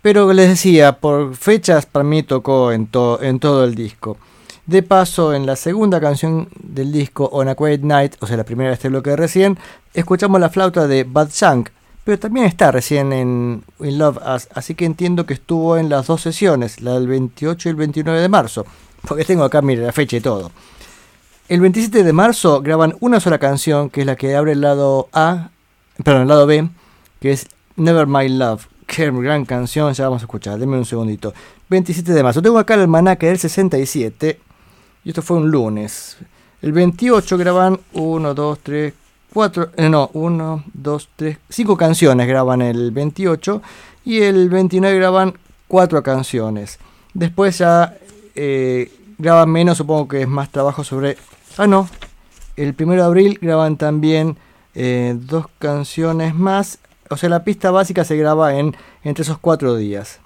pero 0.00 0.32
les 0.32 0.48
decía, 0.48 0.98
por 0.98 1.36
fechas 1.36 1.84
para 1.84 2.04
mí 2.04 2.22
tocó 2.22 2.72
en, 2.72 2.88
en 3.20 3.38
todo 3.38 3.64
el 3.64 3.74
disco. 3.74 4.16
De 4.64 4.82
paso, 4.82 5.34
en 5.34 5.44
la 5.44 5.56
segunda 5.56 6.00
canción 6.00 6.48
del 6.58 6.90
disco, 6.90 7.28
On 7.32 7.48
a 7.48 7.54
Quiet 7.54 7.82
Night, 7.82 8.14
o 8.20 8.26
sea, 8.26 8.38
la 8.38 8.44
primera 8.44 8.70
de 8.70 8.74
este 8.74 8.88
bloque 8.88 9.10
de 9.10 9.16
recién, 9.16 9.58
escuchamos 9.92 10.40
la 10.40 10.48
flauta 10.48 10.86
de 10.86 11.04
Bad 11.04 11.28
Shank, 11.32 11.68
pero 12.08 12.18
también 12.18 12.46
está 12.46 12.72
recién 12.72 13.12
en 13.12 13.62
We 13.78 13.92
Love 13.92 14.16
Us, 14.34 14.48
así 14.54 14.74
que 14.74 14.86
entiendo 14.86 15.26
que 15.26 15.34
estuvo 15.34 15.76
en 15.76 15.90
las 15.90 16.06
dos 16.06 16.22
sesiones, 16.22 16.80
la 16.80 16.94
del 16.94 17.06
28 17.06 17.68
y 17.68 17.70
el 17.70 17.76
29 17.76 18.22
de 18.22 18.30
marzo, 18.30 18.64
porque 19.06 19.26
tengo 19.26 19.44
acá, 19.44 19.60
mire, 19.60 19.82
la 19.82 19.92
fecha 19.92 20.16
y 20.16 20.20
todo. 20.22 20.50
El 21.50 21.60
27 21.60 22.04
de 22.04 22.12
marzo 22.14 22.62
graban 22.62 22.96
una 23.00 23.20
sola 23.20 23.36
canción, 23.36 23.90
que 23.90 24.00
es 24.00 24.06
la 24.06 24.16
que 24.16 24.34
abre 24.34 24.52
el 24.52 24.62
lado 24.62 25.10
A, 25.12 25.50
perdón, 26.02 26.22
el 26.22 26.28
lado 26.28 26.46
B, 26.46 26.70
que 27.20 27.32
es 27.32 27.46
Never 27.76 28.06
My 28.06 28.26
Love. 28.26 28.66
Qué 28.86 29.10
gran 29.10 29.44
canción, 29.44 29.92
ya 29.92 30.04
vamos 30.04 30.22
a 30.22 30.24
escuchar, 30.24 30.58
denme 30.58 30.78
un 30.78 30.86
segundito. 30.86 31.34
27 31.68 32.14
de 32.14 32.22
marzo, 32.22 32.40
tengo 32.40 32.58
acá 32.58 32.72
el 32.72 32.80
almanaque 32.80 33.26
del 33.26 33.38
67, 33.38 34.40
y 35.04 35.08
esto 35.10 35.20
fue 35.20 35.36
un 35.36 35.50
lunes. 35.50 36.16
El 36.62 36.72
28 36.72 37.36
graban 37.36 37.78
1, 37.92 38.32
2, 38.32 38.58
3, 38.62 38.94
4, 39.32 39.70
eh, 39.76 39.88
no, 39.88 40.10
1, 40.14 40.64
2, 40.72 41.08
3, 41.16 41.38
5 41.48 41.76
canciones 41.76 42.26
graban 42.26 42.62
el 42.62 42.90
28 42.90 43.62
y 44.04 44.22
el 44.22 44.48
29 44.48 44.98
graban 44.98 45.38
4 45.68 46.02
canciones. 46.02 46.78
Después 47.14 47.58
ya 47.58 47.96
eh, 48.34 48.90
graban 49.18 49.50
menos, 49.50 49.78
supongo 49.78 50.08
que 50.08 50.22
es 50.22 50.28
más 50.28 50.50
trabajo 50.50 50.84
sobre... 50.84 51.16
Ah, 51.56 51.66
no, 51.66 51.88
el 52.56 52.74
1 52.78 52.94
de 52.94 53.02
abril 53.02 53.38
graban 53.40 53.76
también 53.76 54.38
eh, 54.74 55.14
dos 55.18 55.46
canciones 55.58 56.34
más. 56.34 56.78
O 57.10 57.16
sea, 57.16 57.28
la 57.28 57.44
pista 57.44 57.70
básica 57.70 58.04
se 58.04 58.16
graba 58.16 58.54
en 58.56 58.76
entre 59.02 59.22
esos 59.22 59.38
4 59.38 59.76
días, 59.76 60.20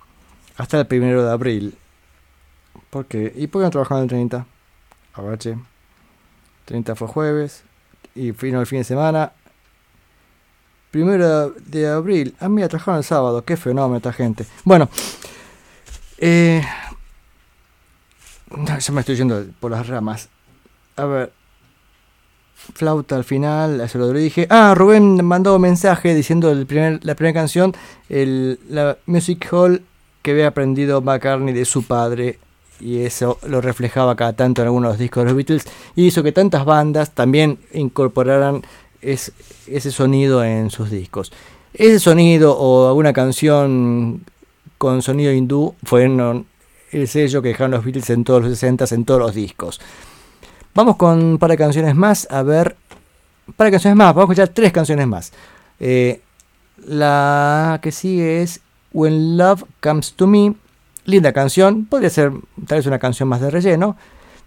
hasta 0.56 0.80
el 0.80 0.86
1 0.90 1.22
de 1.22 1.30
abril. 1.30 1.78
¿Por 2.90 3.06
qué? 3.06 3.32
¿Y 3.36 3.46
por 3.46 3.62
qué 3.62 3.64
no 3.64 3.70
trabajaron 3.70 4.02
el 4.04 4.08
30? 4.08 4.46
A 5.14 5.22
ver, 5.22 5.38
che. 5.38 5.56
30 6.66 6.94
fue 6.94 7.08
jueves. 7.08 7.64
Y 8.14 8.32
vino 8.32 8.60
el 8.60 8.66
fin 8.66 8.78
de 8.78 8.84
semana. 8.84 9.32
Primero 10.90 11.50
de 11.50 11.88
abril. 11.88 12.34
Ah, 12.38 12.48
mira, 12.48 12.68
trabajaron 12.68 12.98
el 12.98 13.04
sábado. 13.04 13.44
Qué 13.44 13.56
fenómeno 13.56 13.96
esta 13.96 14.12
gente. 14.12 14.46
Bueno. 14.64 14.88
Eh, 16.18 16.62
me 18.92 19.00
estoy 19.00 19.16
yendo 19.16 19.44
por 19.58 19.70
las 19.70 19.86
ramas. 19.86 20.28
A 20.96 21.04
ver. 21.04 21.32
Flauta 22.74 23.16
al 23.16 23.24
final, 23.24 23.80
eso 23.80 23.98
lo 23.98 24.12
dije. 24.12 24.46
Ah, 24.48 24.74
Rubén 24.76 25.24
mandó 25.24 25.56
un 25.56 25.62
mensaje 25.62 26.14
diciendo 26.14 26.50
el 26.50 26.64
primer, 26.64 27.04
la 27.04 27.16
primera 27.16 27.40
canción, 27.40 27.74
el, 28.08 28.60
la 28.68 28.98
Music 29.06 29.48
Hall 29.50 29.82
que 30.22 30.30
había 30.30 30.46
aprendido 30.48 31.00
McCartney 31.02 31.52
de 31.52 31.64
su 31.64 31.82
padre 31.82 32.38
y 32.82 32.98
eso 33.04 33.38
lo 33.46 33.60
reflejaba 33.60 34.16
cada 34.16 34.32
tanto 34.32 34.60
en 34.62 34.66
algunos 34.68 34.98
discos 34.98 35.22
de 35.22 35.28
los 35.30 35.36
Beatles 35.36 35.64
y 35.94 36.06
hizo 36.06 36.22
que 36.22 36.32
tantas 36.32 36.64
bandas 36.64 37.12
también 37.12 37.58
incorporaran 37.72 38.62
es- 39.00 39.32
ese 39.66 39.90
sonido 39.90 40.44
en 40.44 40.70
sus 40.70 40.90
discos. 40.90 41.32
Ese 41.74 41.98
sonido 42.00 42.56
o 42.58 42.88
alguna 42.88 43.12
canción 43.12 44.22
con 44.78 45.00
sonido 45.02 45.32
hindú 45.32 45.74
fueron 45.84 46.46
el 46.90 47.08
sello 47.08 47.40
que 47.40 47.48
dejaron 47.48 47.70
los 47.70 47.84
Beatles 47.84 48.10
en 48.10 48.24
todos 48.24 48.42
los 48.42 48.50
60 48.58 48.84
en 48.94 49.04
todos 49.04 49.20
los 49.20 49.34
discos. 49.34 49.80
Vamos 50.74 50.96
con 50.96 51.22
un 51.22 51.38
par 51.38 51.50
de 51.50 51.56
canciones 51.56 51.94
más, 51.94 52.26
a 52.30 52.42
ver, 52.42 52.76
un 53.46 53.54
par 53.54 53.66
de 53.66 53.70
canciones 53.72 53.96
más, 53.96 54.14
vamos 54.14 54.30
a 54.30 54.32
escuchar 54.32 54.48
tres 54.54 54.72
canciones 54.72 55.06
más. 55.06 55.32
Eh, 55.80 56.20
la 56.84 57.78
que 57.82 57.92
sigue 57.92 58.42
es 58.42 58.60
When 58.92 59.36
Love 59.36 59.64
Comes 59.80 60.12
to 60.14 60.26
Me, 60.26 60.54
linda 61.04 61.32
canción, 61.32 61.86
podría 61.86 62.10
ser 62.10 62.32
tal 62.66 62.78
vez 62.78 62.86
una 62.86 62.98
canción 62.98 63.28
más 63.28 63.40
de 63.40 63.50
relleno. 63.50 63.96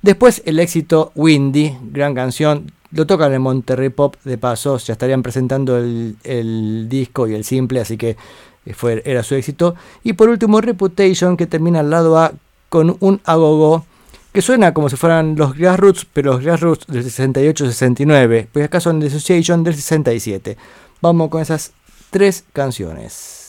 Después 0.01 0.41
el 0.45 0.59
éxito 0.59 1.11
Windy, 1.15 1.77
gran 1.91 2.13
canción, 2.13 2.71
lo 2.91 3.05
tocan 3.05 3.33
en 3.33 3.41
Monterrey 3.41 3.89
Pop 3.89 4.15
de 4.23 4.37
paso, 4.37 4.77
ya 4.77 4.93
estarían 4.93 5.23
presentando 5.23 5.77
el, 5.77 6.15
el 6.23 6.87
disco 6.87 7.27
y 7.27 7.33
el 7.33 7.43
simple, 7.43 7.81
así 7.81 7.97
que 7.97 8.15
eh, 8.65 8.73
fue, 8.73 9.01
era 9.05 9.23
su 9.23 9.35
éxito. 9.35 9.75
Y 10.03 10.13
por 10.13 10.29
último 10.29 10.61
Reputation, 10.61 11.37
que 11.37 11.47
termina 11.47 11.81
al 11.81 11.89
lado 11.89 12.17
A 12.17 12.33
con 12.69 12.97
un 12.99 13.21
agogo 13.25 13.85
que 14.33 14.41
suena 14.41 14.73
como 14.73 14.89
si 14.89 14.97
fueran 14.97 15.35
los 15.37 15.55
Grassroots, 15.55 16.05
pero 16.11 16.33
los 16.33 16.43
Grassroots 16.43 16.87
del 16.87 17.05
68-69, 17.05 18.47
pues 18.51 18.65
acá 18.65 18.81
son 18.81 18.99
The 18.99 19.07
Association 19.07 19.63
del 19.63 19.75
67. 19.75 20.57
Vamos 21.01 21.29
con 21.29 21.41
esas 21.41 21.71
tres 22.09 22.43
canciones. 22.51 23.44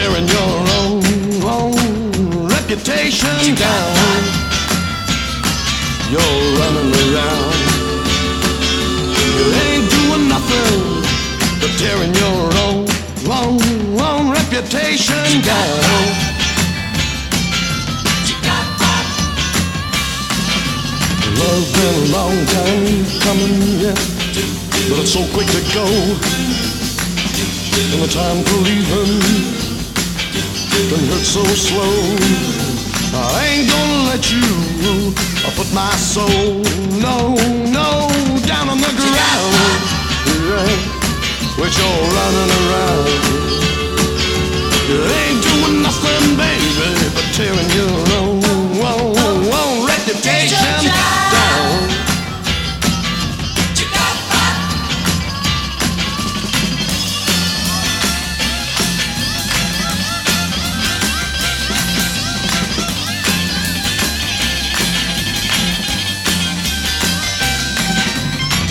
Tearing 0.00 0.28
your 0.28 0.54
own, 0.80 1.02
own 1.44 2.48
reputation 2.48 3.54
down. 3.54 4.20
You're 6.12 6.40
running 6.58 6.90
around. 7.04 7.54
You 9.20 9.44
ain't 9.64 9.86
doing 9.96 10.24
nothing 10.34 10.72
but 11.60 11.72
tearing 11.76 12.14
your 12.14 12.42
own, 12.64 12.88
own, 13.28 13.60
own 14.00 14.30
reputation 14.32 15.26
down. 15.44 15.80
Love's 21.40 21.72
been 21.76 21.94
a 21.94 22.12
long 22.16 22.36
time 22.56 23.04
coming, 23.24 23.56
yeah, 23.84 24.00
but 24.88 24.98
it's 25.02 25.12
so 25.12 25.22
quick 25.34 25.48
to 25.56 25.62
go. 25.76 25.84
And 27.92 28.02
the 28.02 28.08
time 28.08 28.44
for 28.44 28.56
leaving 28.64 29.59
can 30.70 31.02
hurt 31.10 31.26
so 31.26 31.42
slow. 31.44 31.94
I 33.12 33.46
ain't 33.48 33.68
gonna 33.68 34.10
let 34.10 34.30
you 34.30 34.50
I 35.46 35.50
put 35.56 35.72
my 35.72 35.90
soul, 35.96 36.60
no, 37.00 37.32
no, 37.72 37.88
down 38.44 38.68
on 38.68 38.76
the 38.76 38.92
ground. 38.92 39.54
Right, 40.52 40.82
with 41.56 41.72
you 41.80 41.90
running 42.12 42.50
around. 42.60 43.08
You 44.84 44.98
ain't 45.00 45.40
doing 45.40 45.80
nothing, 45.80 46.36
baby, 46.36 47.08
but 47.14 47.24
tearing 47.32 47.70
your 47.72 47.96
own, 48.19 48.19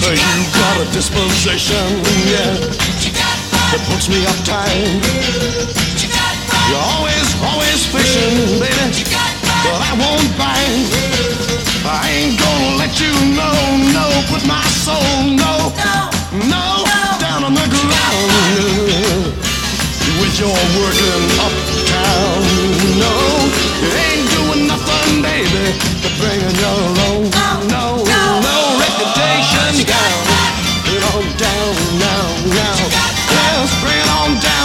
You 0.10 0.16
got 0.16 0.82
a 0.82 0.89
disposition, 0.89 1.86
yeah, 2.26 2.57
that 3.70 3.82
puts 3.93 4.10
me 4.10 4.26
uptight. 4.26 5.05
You're 6.66 6.82
always, 6.82 7.30
always 7.45 7.86
fishing, 7.86 8.57
baby, 8.57 9.05
but 9.05 9.78
I 9.86 9.93
won't 10.01 10.26
bite. 10.34 10.89
I 11.86 12.10
ain't 12.10 12.41
gonna 12.41 12.82
let 12.82 12.97
you 12.97 13.14
know, 13.38 13.53
no, 13.93 14.10
put 14.34 14.41
my 14.49 14.66
soul, 14.82 15.30
no, 15.30 15.78
no, 16.41 16.89
down 17.22 17.45
on 17.45 17.53
the 17.53 17.70
ground. 17.70 18.34
With 20.18 20.41
your 20.41 20.57
working 20.74 21.26
uptown, 21.38 22.41
no, 22.97 23.14
you 23.78 23.89
ain't 23.93 24.26
doing 24.26 24.66
nothing, 24.66 25.22
baby, 25.22 25.78
but 26.01 26.18
bringing 26.18 26.57
your 26.57 26.82
own, 27.14 27.30
no, 27.70 28.01
no, 28.10 28.10
reputation 28.41 28.79
down. 29.20 30.20
Bring 30.86 31.03
on 31.03 31.38
down 31.38 31.76
now, 31.99 32.26
now. 32.55 32.76
Yes, 33.30 33.82
bring 33.82 34.07
on 34.17 34.39
down 34.41 34.59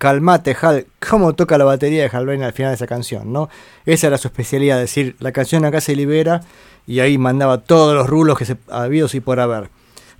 calmate, 0.00 0.56
Hal. 0.58 0.86
¿Cómo 1.10 1.34
toca 1.34 1.58
la 1.58 1.66
batería 1.66 2.02
de 2.02 2.16
Hal 2.16 2.24
Blaine 2.24 2.46
al 2.46 2.54
final 2.54 2.70
de 2.70 2.76
esa 2.76 2.86
canción, 2.86 3.34
no? 3.34 3.50
Esa 3.84 4.06
era 4.06 4.16
su 4.16 4.28
especialidad, 4.28 4.78
decir, 4.78 5.14
la 5.20 5.30
canción 5.30 5.66
acá 5.66 5.82
se 5.82 5.94
libera 5.94 6.40
y 6.86 7.00
ahí 7.00 7.18
mandaba 7.18 7.58
todos 7.58 7.94
los 7.94 8.08
rulos 8.08 8.38
que 8.38 8.46
se 8.46 8.56
habidos 8.70 9.14
por 9.22 9.38
haber. 9.40 9.68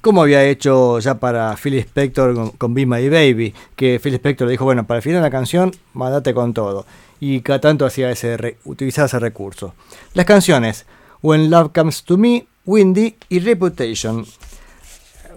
Como 0.02 0.20
había 0.20 0.44
hecho 0.44 0.98
ya 0.98 1.14
para 1.14 1.56
Phil 1.56 1.78
Spector 1.78 2.34
con, 2.34 2.50
con 2.50 2.74
Be 2.74 2.84
My 2.84 3.08
Baby, 3.08 3.54
que 3.74 3.98
Phil 3.98 4.12
Spector 4.14 4.46
le 4.46 4.52
dijo, 4.52 4.66
bueno, 4.66 4.86
para 4.86 4.98
el 4.98 5.02
final 5.02 5.22
de 5.22 5.28
la 5.28 5.30
canción, 5.30 5.72
mandate 5.94 6.34
con 6.34 6.52
todo. 6.52 6.84
Y 7.18 7.40
cada 7.40 7.62
tanto 7.62 7.86
hacía 7.86 8.10
ese 8.10 8.58
utilizaba 8.64 9.06
ese 9.06 9.18
recurso. 9.18 9.74
Las 10.12 10.26
canciones, 10.26 10.84
When 11.22 11.48
Love 11.48 11.72
Comes 11.74 12.04
to 12.04 12.18
Me, 12.18 12.46
Windy 12.66 13.16
y 13.30 13.38
Reputation 13.40 14.26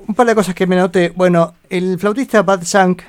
un 0.07 0.15
par 0.15 0.27
de 0.27 0.35
cosas 0.35 0.55
que 0.55 0.67
me 0.67 0.75
noté. 0.75 1.13
Bueno, 1.15 1.55
el 1.69 1.97
flautista 1.97 2.43
Bad 2.43 2.63
Shank, 2.63 3.03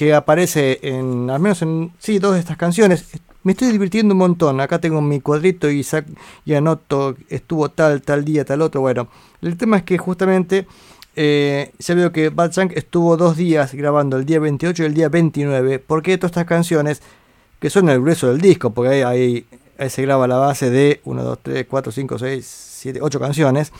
que 0.00 0.14
aparece 0.14 0.78
en, 0.80 1.28
al 1.28 1.40
menos 1.40 1.60
en, 1.60 1.92
sí, 1.98 2.18
dos 2.18 2.32
de 2.32 2.40
estas 2.40 2.56
canciones, 2.56 3.04
me 3.42 3.52
estoy 3.52 3.70
divirtiendo 3.70 4.14
un 4.14 4.18
montón. 4.18 4.58
Acá 4.58 4.78
tengo 4.78 5.02
mi 5.02 5.20
cuadrito 5.20 5.68
y, 5.70 5.84
anoto, 6.56 7.16
estuvo 7.28 7.68
tal, 7.68 8.00
tal 8.00 8.24
día, 8.24 8.46
tal 8.46 8.62
otro. 8.62 8.80
Bueno, 8.80 9.08
el 9.42 9.58
tema 9.58 9.76
es 9.76 9.82
que 9.82 9.98
justamente 9.98 10.66
eh, 11.16 11.72
ya 11.78 11.94
veo 11.94 12.12
que 12.12 12.30
Bad 12.30 12.52
Shank 12.52 12.72
estuvo 12.78 13.18
dos 13.18 13.36
días 13.36 13.74
grabando, 13.74 14.16
el 14.16 14.24
día 14.24 14.40
28 14.40 14.84
y 14.84 14.86
el 14.86 14.94
día 14.94 15.10
29, 15.10 15.80
porque 15.80 16.16
todas 16.16 16.30
estas 16.30 16.46
canciones, 16.46 17.02
que 17.58 17.68
son 17.68 17.90
el 17.90 18.00
grueso 18.00 18.28
del 18.28 18.40
disco, 18.40 18.70
porque 18.70 18.94
ahí, 18.94 19.02
ahí, 19.02 19.46
ahí 19.78 19.90
se 19.90 20.00
graba 20.00 20.26
la 20.26 20.38
base 20.38 20.70
de 20.70 21.02
1, 21.04 21.22
2, 21.22 21.38
3, 21.42 21.66
4, 21.68 21.92
5, 21.92 22.18
6, 22.20 22.46
7, 22.46 23.00
8 23.02 23.20
canciones, 23.20 23.70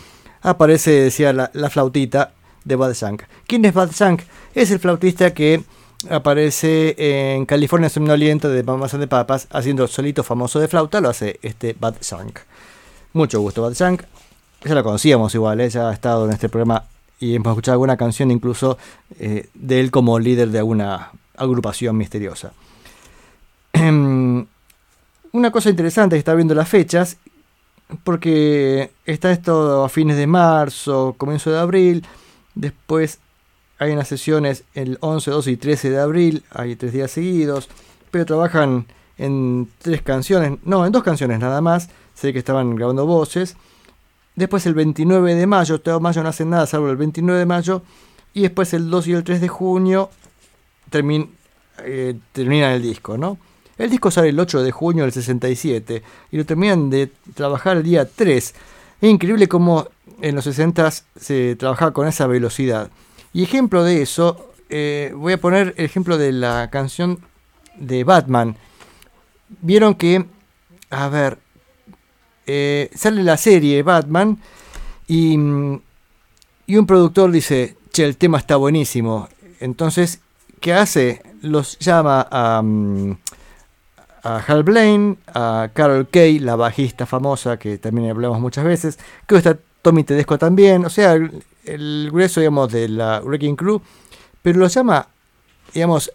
aparece, 0.43 0.91
decía, 0.91 1.33
la, 1.33 1.51
la 1.55 1.71
flautita 1.71 2.35
de 2.66 2.77
Bad 2.77 2.93
Shank. 2.93 3.23
¿Quién 3.47 3.64
es 3.64 3.73
Bad 3.73 3.93
Shank? 3.93 4.21
Es 4.55 4.71
el 4.71 4.81
flautista 4.81 5.33
que 5.33 5.64
aparece 6.09 7.35
en 7.37 7.47
California 7.47 7.89
Somnoliento 7.89 8.49
de 8.49 8.63
Mamas 8.63 8.93
the 8.93 9.07
Papas 9.07 9.49
haciendo 9.51 9.83
el 9.83 9.89
solito 9.89 10.23
famoso 10.23 10.61
de 10.61 10.69
flauta, 10.69 11.01
lo 11.01 11.09
hace 11.09 11.39
este 11.43 11.77
Bad 11.79 11.97
Shank. 12.01 12.39
Mucho 13.13 13.41
gusto, 13.41 13.63
Bad 13.63 13.75
Shank. 13.75 14.03
Ya 14.65 14.75
lo 14.75 14.85
conocíamos 14.85 15.35
igual, 15.35 15.61
¿eh? 15.61 15.71
ya 15.71 15.89
ha 15.89 15.93
estado 15.93 16.27
en 16.27 16.33
este 16.33 16.49
programa 16.49 16.85
y 17.19 17.35
hemos 17.35 17.51
escuchado 17.51 17.75
alguna 17.75 17.97
canción 17.97 18.31
incluso 18.31 18.79
eh, 19.19 19.49
de 19.55 19.81
él 19.81 19.91
como 19.91 20.19
líder 20.19 20.51
de 20.51 20.59
alguna 20.59 21.11
agrupación 21.37 21.97
misteriosa. 21.97 22.53
Una 25.33 25.51
cosa 25.53 25.71
interesante 25.71 26.17
está 26.17 26.35
viendo 26.35 26.55
las 26.55 26.69
fechas, 26.69 27.17
porque 28.05 28.91
está 29.07 29.33
esto 29.33 29.85
a 29.85 29.89
fines 29.89 30.17
de 30.17 30.27
marzo, 30.27 31.15
comienzo 31.17 31.51
de 31.51 31.59
abril, 31.59 32.07
después 32.55 33.19
hay 33.81 33.93
unas 33.93 34.09
sesiones 34.09 34.64
el 34.74 34.99
11, 35.01 35.31
12 35.31 35.51
y 35.51 35.57
13 35.57 35.91
de 35.91 35.99
abril, 35.99 36.45
hay 36.51 36.76
tres 36.76 36.93
días 36.93 37.11
seguidos, 37.11 37.68
pero 38.11 38.26
trabajan 38.26 38.87
en 39.16 39.68
tres 39.78 40.03
canciones, 40.03 40.59
no, 40.64 40.85
en 40.85 40.93
dos 40.93 41.03
canciones 41.03 41.41
nada 41.41 41.62
más, 41.62 41.89
sé 42.14 42.33
que 42.35 42.39
estaban 42.39 42.76
grabando 42.76 43.07
voces. 43.07 43.57
Después 44.37 44.66
el 44.66 44.74
29 44.74 45.35
de 45.35 45.47
mayo, 45.47 45.81
todo 45.81 45.99
mayo 45.99 46.22
no 46.22 46.28
hacen 46.28 46.51
nada 46.51 46.66
salvo 46.66 46.91
el 46.91 46.97
29 46.99 47.41
de 47.41 47.47
mayo, 47.47 47.83
y 48.35 48.43
después 48.43 48.74
el 48.74 48.91
2 48.91 49.09
y 49.09 49.12
el 49.14 49.24
3 49.24 49.41
de 49.41 49.49
junio 49.49 50.11
termin, 50.91 51.31
eh, 51.83 52.18
terminan 52.33 52.72
el 52.72 52.83
disco, 52.83 53.16
¿no? 53.16 53.39
El 53.78 53.89
disco 53.89 54.11
sale 54.11 54.28
el 54.28 54.39
8 54.39 54.62
de 54.62 54.72
junio 54.72 55.05
del 55.05 55.12
67 55.12 56.03
y 56.33 56.37
lo 56.37 56.45
terminan 56.45 56.91
de 56.91 57.11
trabajar 57.35 57.78
el 57.78 57.83
día 57.83 58.07
3. 58.07 58.55
Es 59.01 59.11
increíble 59.11 59.49
cómo 59.49 59.89
en 60.20 60.35
los 60.35 60.45
60 60.45 60.91
se 61.18 61.57
trabajaba 61.57 61.93
con 61.95 62.07
esa 62.07 62.26
velocidad. 62.26 62.91
Y 63.33 63.43
ejemplo 63.43 63.85
de 63.85 64.03
eso, 64.03 64.53
eh, 64.68 65.12
voy 65.14 65.35
a 65.35 65.41
poner 65.41 65.74
el 65.76 65.85
ejemplo 65.85 66.18
de 66.18 66.33
la 66.33 66.68
canción 66.70 67.20
de 67.76 68.05
Batman. 68.05 68.57
Vieron 69.61 69.95
que, 69.95 70.26
a 70.91 71.09
ver, 71.09 71.39
eh, 72.47 72.91
sale 72.95 73.22
la 73.22 73.37
serie 73.37 73.83
Batman 73.83 74.39
y, 75.07 75.35
y 76.66 76.76
un 76.76 76.87
productor 76.87 77.31
dice, 77.31 77.76
che, 77.93 78.05
el 78.05 78.16
tema 78.16 78.39
está 78.39 78.57
buenísimo. 78.57 79.28
Entonces, 79.61 80.20
¿qué 80.61 80.72
hace? 80.72 81.22
Los 81.43 81.78
llama 81.78 82.26
a, 82.31 82.62
mm, 82.62 83.16
a 84.22 84.37
Hal 84.39 84.62
Blaine, 84.62 85.18
a 85.35 85.70
Carol 85.72 86.09
Kay, 86.09 86.39
la 86.39 86.57
bajista 86.57 87.07
famosa 87.07 87.59
que 87.59 87.78
también 87.78 88.11
hablamos 88.11 88.41
muchas 88.41 88.64
veces. 88.64 88.99
Creo 89.26 89.41
que 89.41 89.49
está 89.49 89.61
Tommy 89.83 90.05
Tedesco 90.05 90.39
también. 90.39 90.85
O 90.85 90.91
sea, 90.91 91.18
el, 91.65 92.05
el 92.05 92.11
grueso, 92.11 92.41
digamos, 92.41 92.73
de 92.73 92.89
la 92.89 93.21
Wrecking 93.21 93.57
Crew. 93.57 93.81
Pero 94.43 94.59
los 94.59 94.75
llama, 94.75 95.09
digamos, 95.75 96.13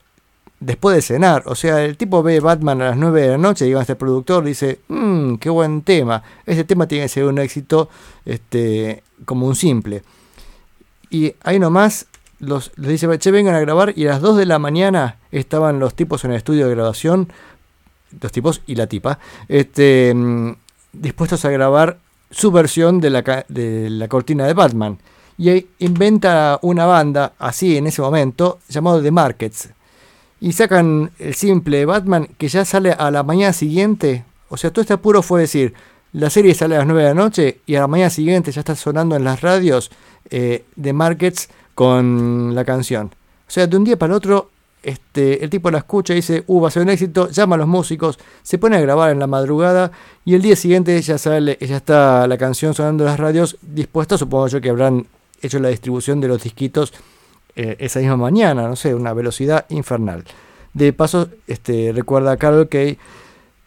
después 0.60 0.96
de 0.96 1.02
cenar. 1.02 1.44
O 1.46 1.56
sea, 1.56 1.84
el 1.84 1.98
tipo 1.98 2.24
ve 2.24 2.40
Batman 2.40 2.82
a 2.82 2.90
las 2.90 2.98
9 2.98 3.22
de 3.22 3.28
la 3.30 3.38
noche 3.38 3.72
va 3.74 3.80
a 3.80 3.84
este 3.84 3.96
productor 3.96 4.44
dice, 4.44 4.80
mmm, 4.88 5.36
qué 5.36 5.50
buen 5.50 5.82
tema. 5.82 6.24
Ese 6.46 6.64
tema 6.64 6.88
tiene 6.88 7.06
que 7.06 7.10
ser 7.10 7.26
un 7.26 7.40
éxito 7.40 7.90
este, 8.26 9.04
como 9.26 9.48
un 9.48 9.56
simple. 9.56 10.04
Y 11.10 11.36
ahí 11.44 11.60
nomás 11.60 12.08
los, 12.40 12.72
les 12.76 12.90
dice, 12.90 13.20
che, 13.20 13.32
vengan 13.32 13.56
a 13.56 13.60
grabar. 13.60 13.94
Y 13.96 14.08
a 14.08 14.12
las 14.12 14.22
2 14.22 14.38
de 14.38 14.46
la 14.46 14.60
mañana 14.60 15.18
estaban 15.32 15.80
los 15.80 15.94
tipos 15.96 16.24
en 16.26 16.32
el 16.32 16.38
estudio 16.38 16.68
de 16.68 16.76
grabación, 16.76 17.32
los 18.20 18.32
tipos 18.32 18.62
y 18.66 18.76
la 18.76 18.88
tipa, 18.88 19.20
este, 19.48 20.14
mm, 20.14 20.56
dispuestos 20.94 21.44
a 21.46 21.50
grabar 21.50 22.00
su 22.32 22.52
versión 22.52 23.00
de 23.00 23.10
la, 23.10 23.46
de 23.48 23.90
la 23.90 24.08
cortina 24.08 24.46
de 24.46 24.54
Batman. 24.54 24.98
Y 25.38 25.68
inventa 25.80 26.60
una 26.62 26.86
banda, 26.86 27.34
así 27.40 27.78
en 27.78 27.88
ese 27.88 28.02
momento, 28.02 28.60
llamado 28.70 29.02
The 29.02 29.12
Markets. 29.12 29.70
Y 30.40 30.54
sacan 30.54 31.12
el 31.20 31.36
simple 31.36 31.86
Batman 31.86 32.28
que 32.38 32.48
ya 32.48 32.66
sale 32.66 32.92
a 32.92 33.12
la 33.12 33.24
mañana 33.24 33.54
siguiente. 33.54 34.24
O 34.50 34.58
sea, 34.58 34.72
todo 34.72 34.82
este 34.82 34.94
apuro 34.94 35.22
fue 35.22 35.42
decir, 35.42 35.74
la 36.14 36.30
serie 36.30 36.54
sale 36.54 36.76
a 36.76 36.80
las 36.80 36.88
9 36.88 37.02
de 37.02 37.10
la 37.10 37.14
noche 37.14 37.60
y 37.66 37.76
a 37.76 37.82
la 37.82 37.88
mañana 37.88 38.10
siguiente 38.10 38.52
ya 38.52 38.62
está 38.62 38.76
sonando 38.76 39.16
en 39.16 39.24
las 39.24 39.42
radios 39.42 39.92
eh, 40.30 40.64
The 40.82 40.94
Markets 40.94 41.50
con 41.74 42.56
la 42.56 42.64
canción. 42.64 43.08
O 43.48 43.52
sea, 43.52 43.68
de 43.68 43.76
un 43.76 43.84
día 43.84 43.98
para 43.98 44.14
el 44.14 44.18
otro, 44.18 44.50
este, 44.82 45.44
el 45.44 45.50
tipo 45.50 45.70
la 45.72 45.80
escucha 45.80 46.14
y 46.14 46.18
dice, 46.18 46.44
uh, 46.48 46.62
va 46.62 46.70
a 46.70 46.72
ser 46.72 46.84
un 46.84 46.90
éxito, 46.90 47.30
llama 47.30 47.56
a 47.56 47.58
los 47.60 47.68
músicos, 47.68 48.20
se 48.44 48.58
pone 48.58 48.78
a 48.78 48.82
grabar 48.82 49.12
en 49.12 49.20
la 49.20 49.28
madrugada 49.28 49.92
y 50.24 50.36
el 50.36 50.42
día 50.42 50.56
siguiente 50.56 51.02
ya 51.02 51.18
sale, 51.18 51.58
ya 51.60 51.78
está 51.78 52.28
la 52.28 52.38
canción 52.38 52.74
sonando 52.74 53.04
en 53.04 53.10
las 53.10 53.20
radios 53.20 53.58
dispuesta, 53.62 54.18
supongo 54.18 54.48
yo 54.48 54.62
que 54.62 54.70
habrán 54.70 55.08
hecho 55.46 55.60
la 55.60 55.70
distribución 55.70 56.22
de 56.22 56.28
los 56.28 56.44
disquitos 56.44 56.94
eh, 57.56 57.78
esa 57.80 58.00
misma 58.00 58.18
mañana, 58.18 58.68
no 58.68 58.76
sé, 58.76 58.94
una 58.94 59.14
velocidad 59.14 59.66
infernal. 59.70 60.26
De 60.74 60.92
paso, 60.92 61.30
este, 61.48 61.94
recuerda 61.94 62.34
a 62.34 62.38
Carol 62.38 62.68
Kay 62.68 62.98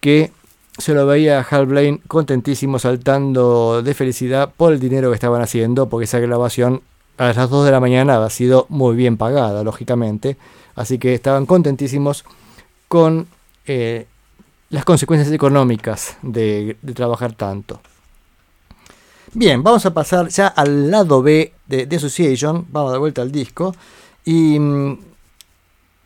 que 0.00 0.30
se 0.76 0.94
lo 0.94 1.06
veía 1.06 1.40
a 1.40 1.42
Hal 1.42 1.66
Blaine 1.66 2.00
contentísimo 2.06 2.78
saltando 2.78 3.82
de 3.82 3.94
felicidad 3.94 4.52
por 4.56 4.72
el 4.72 4.78
dinero 4.78 5.08
que 5.08 5.14
estaban 5.14 5.42
haciendo, 5.42 5.88
porque 5.88 6.04
esa 6.04 6.18
grabación 6.20 6.82
a 7.16 7.32
las 7.32 7.50
2 7.50 7.64
de 7.64 7.72
la 7.72 7.80
mañana 7.80 8.16
había 8.16 8.30
sido 8.30 8.66
muy 8.68 8.94
bien 8.94 9.16
pagada, 9.16 9.64
lógicamente. 9.64 10.36
Así 10.76 10.98
que 10.98 11.14
estaban 11.14 11.46
contentísimos 11.46 12.24
con 12.86 13.26
eh, 13.66 14.06
las 14.70 14.84
consecuencias 14.84 15.32
económicas 15.32 16.16
de, 16.22 16.76
de 16.80 16.92
trabajar 16.92 17.32
tanto. 17.32 17.80
Bien, 19.34 19.62
vamos 19.62 19.84
a 19.84 19.92
pasar 19.92 20.28
ya 20.28 20.46
al 20.46 20.90
lado 20.90 21.22
B 21.22 21.52
de, 21.66 21.86
de 21.86 21.96
Association. 21.96 22.66
Vamos 22.70 22.92
de 22.92 22.98
vuelta 22.98 23.22
al 23.22 23.30
disco. 23.30 23.74
Y 24.24 24.58
mm, 24.58 24.98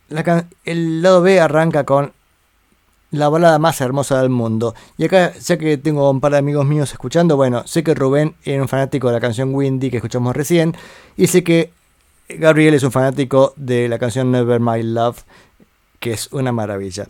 la 0.09 0.45
el 0.65 1.01
lado 1.01 1.21
B 1.21 1.39
arranca 1.39 1.85
con 1.85 2.11
la 3.11 3.29
balada 3.29 3.59
más 3.59 3.79
hermosa 3.79 4.19
del 4.19 4.29
mundo. 4.29 4.75
Y 4.97 5.05
acá, 5.05 5.33
ya 5.33 5.57
que 5.57 5.77
tengo 5.77 6.09
un 6.09 6.19
par 6.19 6.33
de 6.33 6.39
amigos 6.39 6.65
míos 6.65 6.91
escuchando, 6.91 7.37
bueno, 7.37 7.65
sé 7.65 7.83
que 7.83 7.93
Rubén 7.93 8.35
era 8.43 8.61
un 8.61 8.67
fanático 8.67 9.07
de 9.07 9.13
la 9.13 9.21
canción 9.21 9.53
Windy 9.53 9.89
que 9.89 9.97
escuchamos 9.97 10.35
recién. 10.35 10.75
Y 11.15 11.27
sé 11.27 11.43
que 11.43 11.71
Gabriel 12.27 12.73
es 12.73 12.83
un 12.83 12.91
fanático 12.91 13.53
de 13.55 13.87
la 13.87 13.99
canción 13.99 14.31
Never 14.31 14.59
My 14.59 14.83
Love, 14.83 15.23
que 15.99 16.11
es 16.11 16.27
una 16.31 16.51
maravilla. 16.51 17.07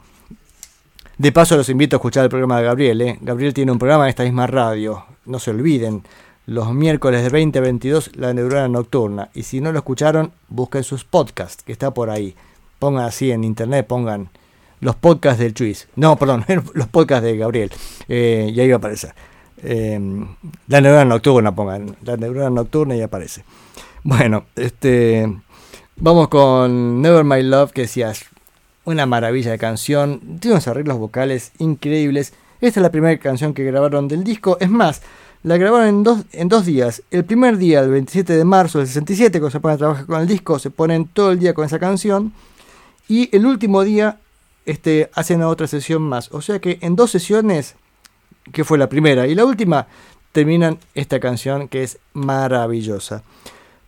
De 1.18 1.32
paso 1.32 1.56
los 1.56 1.70
invito 1.70 1.96
a 1.96 2.00
escuchar 2.00 2.24
el 2.24 2.30
programa 2.30 2.58
de 2.58 2.66
Gabriel. 2.66 3.02
¿eh? 3.02 3.18
Gabriel 3.22 3.54
tiene 3.54 3.72
un 3.72 3.78
programa 3.78 4.06
en 4.06 4.10
esta 4.10 4.24
misma 4.24 4.48
radio. 4.48 5.06
No 5.26 5.38
se 5.40 5.52
olviden. 5.52 6.04
Los 6.46 6.74
miércoles 6.74 7.24
de 7.24 7.30
20 7.30 7.60
a 7.60 7.62
22, 7.62 8.16
La 8.16 8.34
Neurona 8.34 8.68
Nocturna. 8.68 9.30
Y 9.34 9.44
si 9.44 9.62
no 9.62 9.72
lo 9.72 9.78
escucharon, 9.78 10.32
busquen 10.50 10.84
sus 10.84 11.06
podcasts, 11.06 11.64
que 11.64 11.72
está 11.72 11.94
por 11.94 12.10
ahí. 12.10 12.36
Pongan 12.80 13.06
así 13.06 13.32
en 13.32 13.44
internet, 13.44 13.86
pongan 13.88 14.30
los 14.82 14.96
podcasts 14.96 15.40
del 15.40 15.54
Chuis. 15.54 15.88
No, 15.96 16.18
perdón, 16.18 16.46
los 16.74 16.88
podcasts 16.88 17.24
de 17.24 17.38
Gabriel. 17.38 17.72
Eh, 18.10 18.52
y 18.54 18.60
ahí 18.60 18.68
va 18.70 18.76
a 18.76 18.78
aparecer. 18.78 19.14
Eh, 19.62 20.00
la 20.68 20.82
Neurona 20.82 21.06
Nocturna, 21.06 21.56
pongan. 21.56 21.96
La 22.02 22.18
Neurona 22.18 22.50
Nocturna 22.50 22.96
y 22.96 23.02
aparece. 23.02 23.46
Bueno, 24.04 24.46
este... 24.56 25.32
Vamos 25.96 26.28
con 26.28 27.02
Never 27.02 27.24
My 27.24 27.44
Love, 27.44 27.72
que 27.72 27.82
decías, 27.82 28.26
una 28.86 29.06
maravilla 29.06 29.52
de 29.52 29.58
canción, 29.58 30.20
tiene 30.40 30.56
unos 30.56 30.68
arreglos 30.68 30.98
vocales 30.98 31.52
increíbles. 31.60 32.34
Esta 32.62 32.80
es 32.80 32.82
la 32.82 32.92
primera 32.92 33.18
canción 33.20 33.54
que 33.54 33.64
grabaron 33.64 34.08
del 34.08 34.24
disco. 34.24 34.58
Es 34.60 34.70
más, 34.70 35.02
la 35.44 35.58
grabaron 35.58 35.88
en 35.88 36.04
dos, 36.04 36.22
en 36.32 36.48
dos 36.50 36.66
días. 36.66 37.04
El 37.12 37.26
primer 37.26 37.58
día, 37.58 37.82
el 37.82 37.92
27 37.92 38.36
de 38.36 38.46
marzo 38.46 38.80
del 38.80 38.88
67, 38.88 39.40
cuando 39.40 39.52
se 39.52 39.60
ponen 39.60 39.76
a 39.76 39.78
trabajar 39.78 40.06
con 40.06 40.22
el 40.22 40.28
disco, 40.28 40.60
se 40.60 40.70
ponen 40.70 41.06
todo 41.06 41.32
el 41.32 41.40
día 41.40 41.54
con 41.54 41.66
esa 41.66 41.80
canción. 41.80 42.34
Y 43.10 43.36
el 43.36 43.46
último 43.46 43.84
día 43.84 44.20
este, 44.66 45.10
hacen 45.14 45.42
otra 45.44 45.68
sesión 45.68 46.02
más. 46.02 46.32
O 46.32 46.42
sea 46.42 46.60
que 46.60 46.80
en 46.82 46.96
dos 46.96 47.12
sesiones, 47.12 47.76
que 48.54 48.64
fue 48.64 48.78
la 48.78 48.88
primera 48.88 49.28
y 49.28 49.36
la 49.36 49.44
última, 49.44 49.88
terminan 50.32 50.80
esta 50.96 51.20
canción 51.20 51.68
que 51.68 51.84
es 51.84 52.00
maravillosa. 52.14 53.24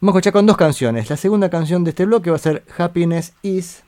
Vamos 0.02 0.16
a 0.16 0.18
escuchar 0.18 0.34
con 0.34 0.46
dos 0.46 0.58
canciones. 0.58 1.10
La 1.10 1.18
segunda 1.18 1.50
canción 1.50 1.86
de 1.86 1.92
este 1.92 2.06
bloque 2.06 2.30
va 2.30 2.36
a 2.36 2.40
ser 2.40 2.64
Happiness 2.78 3.32
Is 3.42 3.85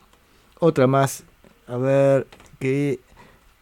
otra 0.60 0.86
más, 0.86 1.24
a 1.66 1.76
ver, 1.76 2.26
que 2.58 3.00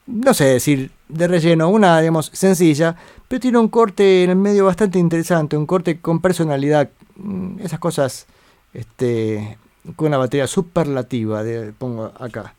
no 0.07 0.35
sé 0.35 0.45
decir 0.45 0.91
de 1.09 1.29
relleno, 1.29 1.69
una 1.69 2.01
digamos 2.01 2.31
sencilla, 2.33 2.97
pero 3.29 3.41
tiene 3.41 3.59
un 3.59 3.69
corte 3.69 4.25
en 4.25 4.31
el 4.31 4.37
medio 4.37 4.65
bastante 4.65 4.99
interesante, 4.99 5.57
un 5.57 5.67
corte 5.67 6.01
con 6.01 6.21
personalidad, 6.21 6.91
mm, 7.17 7.61
esas 7.61 7.79
cosas, 7.79 8.27
este, 8.73 9.59
con 9.97 10.09
una 10.09 10.19
batería 10.19 10.47
superlativa, 10.47 11.43
pongo 11.79 12.13
acá, 12.19 12.55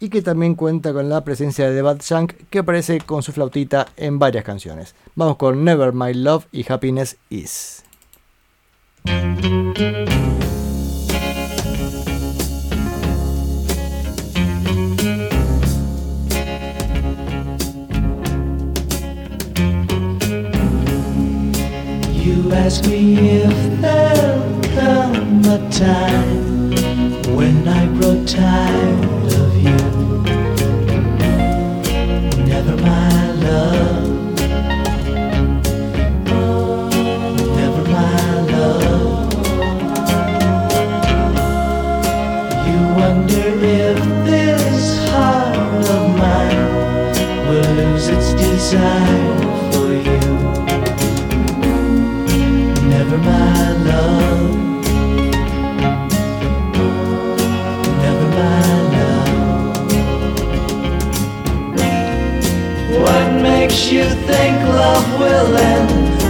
y 0.00 0.08
que 0.08 0.22
también 0.22 0.54
cuenta 0.54 0.92
con 0.92 1.08
la 1.08 1.22
presencia 1.22 1.70
de 1.70 1.82
Bad 1.82 2.00
Shank, 2.00 2.32
que 2.50 2.58
aparece 2.60 3.00
con 3.00 3.22
su 3.22 3.32
flautita 3.32 3.88
en 3.96 4.18
varias 4.18 4.44
canciones. 4.44 4.94
Vamos 5.14 5.36
con 5.36 5.64
Never 5.64 5.92
My 5.92 6.12
Love 6.14 6.46
y 6.52 6.70
Happiness 6.70 7.16
Is. 7.30 7.84
Ask 22.64 22.86
me 22.86 23.40
if 23.42 23.80
there'll 23.80 24.62
come 24.76 25.44
a 25.46 25.58
time 25.68 26.70
when 27.34 27.66
I 27.66 27.86
grow 27.98 28.24
tired 28.24 29.11
will 65.22 65.56
end 65.56 65.88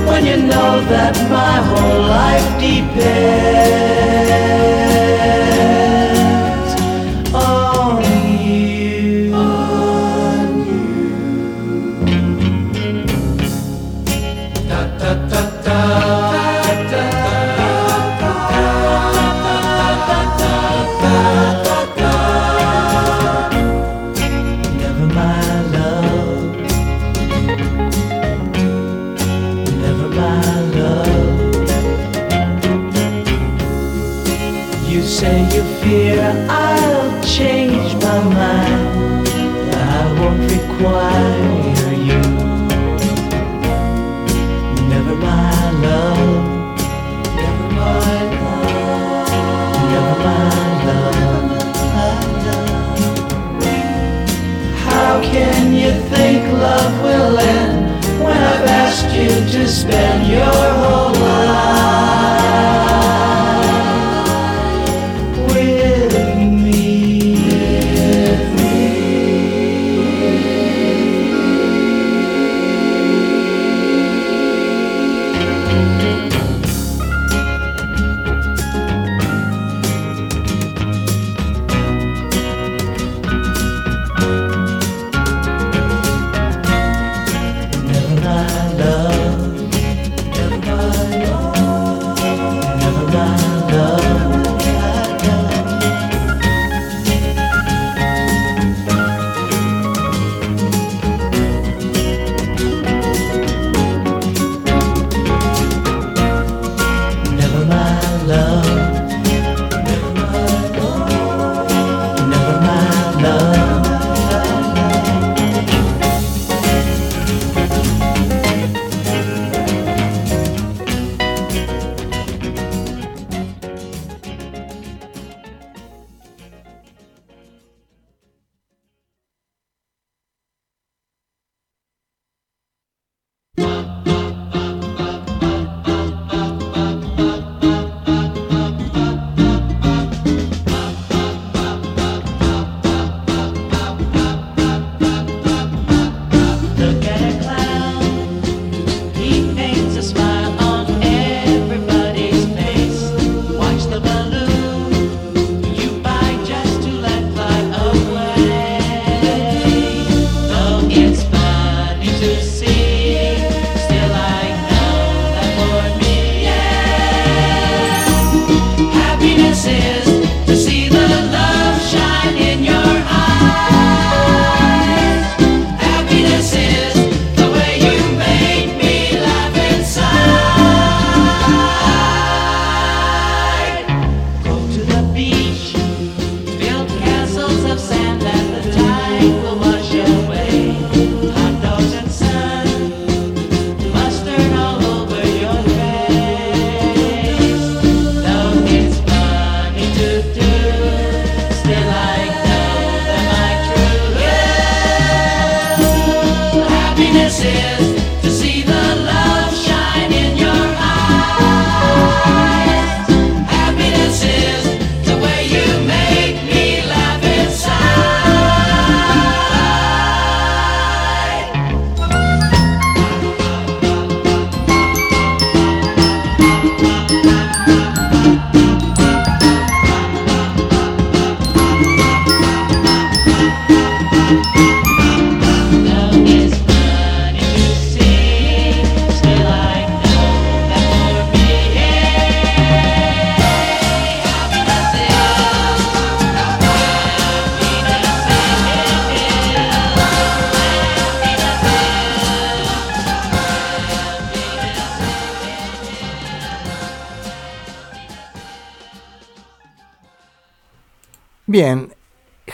when 0.08 0.22
you 0.26 0.36
know 0.52 0.70
that 0.92 1.14
my 1.30 1.56
whole 1.68 2.02
life 2.18 2.48
depends 2.60 4.02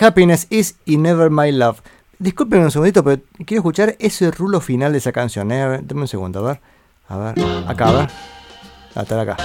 Happiness 0.08 0.46
is 0.48 0.76
y 0.86 0.96
Never 0.96 1.28
My 1.28 1.52
Love. 1.52 1.82
Disculpen 2.18 2.62
un 2.62 2.70
segundito, 2.70 3.04
pero 3.04 3.20
quiero 3.44 3.60
escuchar 3.60 3.94
ese 3.98 4.30
rulo 4.30 4.58
final 4.58 4.90
de 4.92 4.98
esa 4.98 5.12
canción. 5.12 5.52
¿eh? 5.52 5.82
Un 5.94 6.08
segundo, 6.08 6.38
a 6.38 6.52
ver. 6.52 6.60
A 7.08 7.16
ver, 7.18 7.34
acá, 7.68 7.88
a 7.88 7.92
ver. 7.92 8.10
Ah, 8.94 9.02
está 9.02 9.20
acá. 9.20 9.36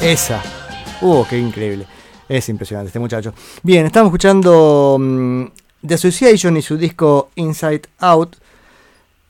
Esa. 0.00 0.40
Uh, 1.00 1.24
qué 1.28 1.36
increíble. 1.36 1.84
Es 2.28 2.48
impresionante 2.48 2.90
este 2.90 3.00
muchacho. 3.00 3.34
Bien, 3.64 3.86
estamos 3.86 4.10
escuchando 4.10 4.98
mm, 5.00 5.44
The 5.84 5.94
Association 5.94 6.56
y 6.56 6.62
su 6.62 6.76
disco 6.76 7.30
Inside 7.34 7.82
Out. 7.98 8.36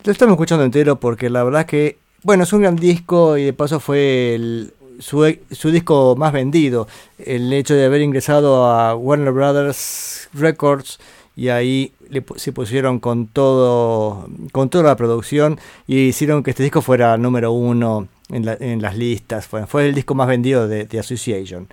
Lo 0.05 0.13
estamos 0.13 0.35
escuchando 0.35 0.67
entero 0.67 1.01
porque 1.01 1.31
la 1.31 1.43
verdad 1.45 1.65
que, 1.65 1.97
bueno, 2.23 2.45
es 2.45 2.53
un 2.53 2.63
gran 2.63 2.77
disco 2.77 3.37
y 3.37 3.45
de 3.45 3.53
paso 3.53 3.81
fue 3.81 4.35
el- 4.35 4.73
su, 5.01 5.23
disco 5.71 6.17
más 6.17 6.33
vendido. 6.33 6.89
El 7.19 7.53
hecho 7.53 7.75
de 7.75 7.85
haber 7.87 8.03
ingresado 8.03 8.67
a 8.67 8.95
Warner 8.97 9.33
Brothers 9.33 10.29
Records 10.35 10.99
y 11.37 11.49
ahí 11.51 11.93
le 12.11 12.25
se 12.37 12.53
pusieron 12.53 12.99
con 12.99 13.27
todo 13.29 14.29
con 14.51 14.71
toda 14.71 14.85
la 14.85 14.97
producción 14.97 15.61
y 15.87 16.09
hicieron 16.09 16.43
que 16.43 16.51
este 16.51 16.63
disco 16.65 16.83
fuera 16.83 17.17
número 17.17 17.53
uno 17.53 18.09
en, 18.31 18.45
la- 18.47 18.57
en 18.59 18.83
las 18.83 18.97
listas. 18.97 19.47
Fue, 19.47 19.67
fue 19.67 19.89
el 19.89 19.95
disco 19.95 20.15
más 20.17 20.27
vendido 20.27 20.67
de, 20.67 20.85
de 20.87 20.99
Association. 20.99 21.69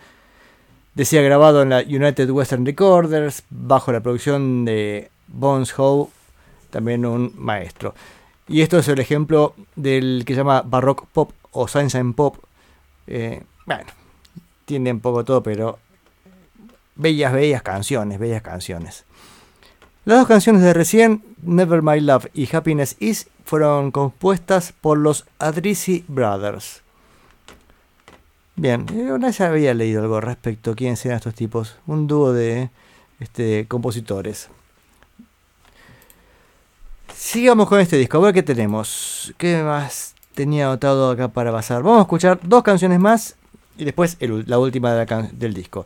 Decía 0.94 1.22
grabado 1.24 1.62
en 1.64 1.70
la 1.70 1.80
United 1.82 2.30
Western 2.30 2.66
Recorders 2.66 3.44
bajo 3.50 3.92
la 3.92 4.02
producción 4.02 4.64
de 4.66 5.10
Bones 5.28 5.74
Howe, 5.78 6.10
también 6.70 7.06
un 7.06 7.34
maestro. 7.38 7.96
Y 8.48 8.62
esto 8.62 8.78
es 8.78 8.88
el 8.88 9.00
ejemplo 9.00 9.56
del 9.76 10.24
que 10.26 10.34
se 10.34 10.40
llama 10.40 10.62
Baroque 10.62 11.06
Pop 11.12 11.32
o 11.52 11.68
Sunshine 11.68 12.14
Pop. 12.14 12.38
Eh, 13.08 13.44
bueno, 13.66 13.86
tiene 14.66 14.92
un 14.92 15.00
poco 15.00 15.24
todo, 15.24 15.42
pero 15.42 15.80
bellas, 16.96 17.34
bellas 17.34 17.64
canciones, 17.64 18.20
bellas 18.20 18.42
canciones. 18.42 19.06
Las 20.06 20.20
dos 20.20 20.28
canciones 20.28 20.62
de 20.62 20.74
recién, 20.74 21.24
Never 21.42 21.82
My 21.82 22.00
Love 22.00 22.28
y 22.34 22.54
Happiness 22.56 22.96
Is, 23.00 23.28
fueron 23.44 23.92
compuestas 23.92 24.72
por 24.72 25.00
los 25.00 25.26
Adrisi 25.40 26.06
Brothers. 26.08 26.84
Bien, 28.56 28.86
yo 28.88 29.16
una 29.16 29.28
vez 29.28 29.42
había 29.42 29.74
leído 29.74 30.04
algo 30.04 30.22
respecto 30.22 30.72
a 30.72 30.76
quiénes 30.76 31.04
eran 31.06 31.18
estos 31.18 31.34
tipos. 31.34 31.78
Un 31.88 32.08
dúo 32.08 32.34
de 32.34 32.70
este, 33.20 33.68
compositores. 33.68 34.50
Sigamos 37.18 37.70
con 37.70 37.80
este 37.80 37.98
disco, 37.98 38.18
a 38.18 38.22
ver 38.22 38.34
qué 38.34 38.44
tenemos. 38.44 39.34
¿Qué 39.38 39.64
más 39.64 40.16
tenía 40.36 40.66
anotado 40.66 41.10
acá 41.10 41.30
para 41.30 41.50
pasar? 41.52 41.82
Vamos 41.82 42.00
a 42.00 42.02
escuchar 42.02 42.40
dos 42.44 42.62
canciones 42.62 43.00
más 43.00 43.38
y 43.78 43.86
después 43.86 44.18
la 44.20 44.60
última 44.60 44.94
de 44.94 45.06
la 45.06 45.22
del 45.32 45.54
disco. 45.54 45.86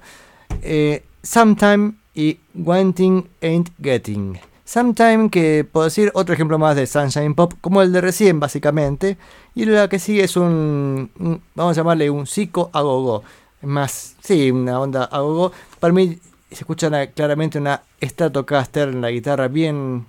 Eh, 0.64 1.04
Sometime 1.22 1.94
y 2.16 2.40
Wanting 2.56 3.30
Ain't 3.42 3.70
Getting. 3.80 4.40
Sometime, 4.66 5.30
que 5.30 5.68
puedo 5.72 5.86
decir 5.86 6.12
otro 6.16 6.34
ejemplo 6.34 6.58
más 6.58 6.76
de 6.76 6.88
Sunshine 6.88 7.36
Pop, 7.36 7.54
como 7.62 7.84
el 7.84 7.94
de 7.94 8.02
recién, 8.02 8.40
básicamente. 8.40 9.18
Y 9.54 9.66
la 9.66 9.88
que 9.88 10.00
sigue 10.00 10.24
es 10.24 10.36
un, 10.36 11.12
vamos 11.54 11.78
a 11.78 11.80
llamarle 11.80 12.10
un 12.10 12.26
psico 12.26 12.72
agogo. 12.74 13.24
Más, 13.62 14.16
sí, 14.22 14.50
una 14.50 14.80
onda 14.80 15.04
agogo. 15.06 15.52
Para 15.80 15.94
mí 15.94 16.18
se 16.50 16.56
escucha 16.56 17.08
claramente 17.08 17.60
una 17.60 17.84
Stratocaster 18.02 18.90
en 18.90 19.02
la 19.02 19.12
guitarra, 19.12 19.48
bien, 19.48 20.06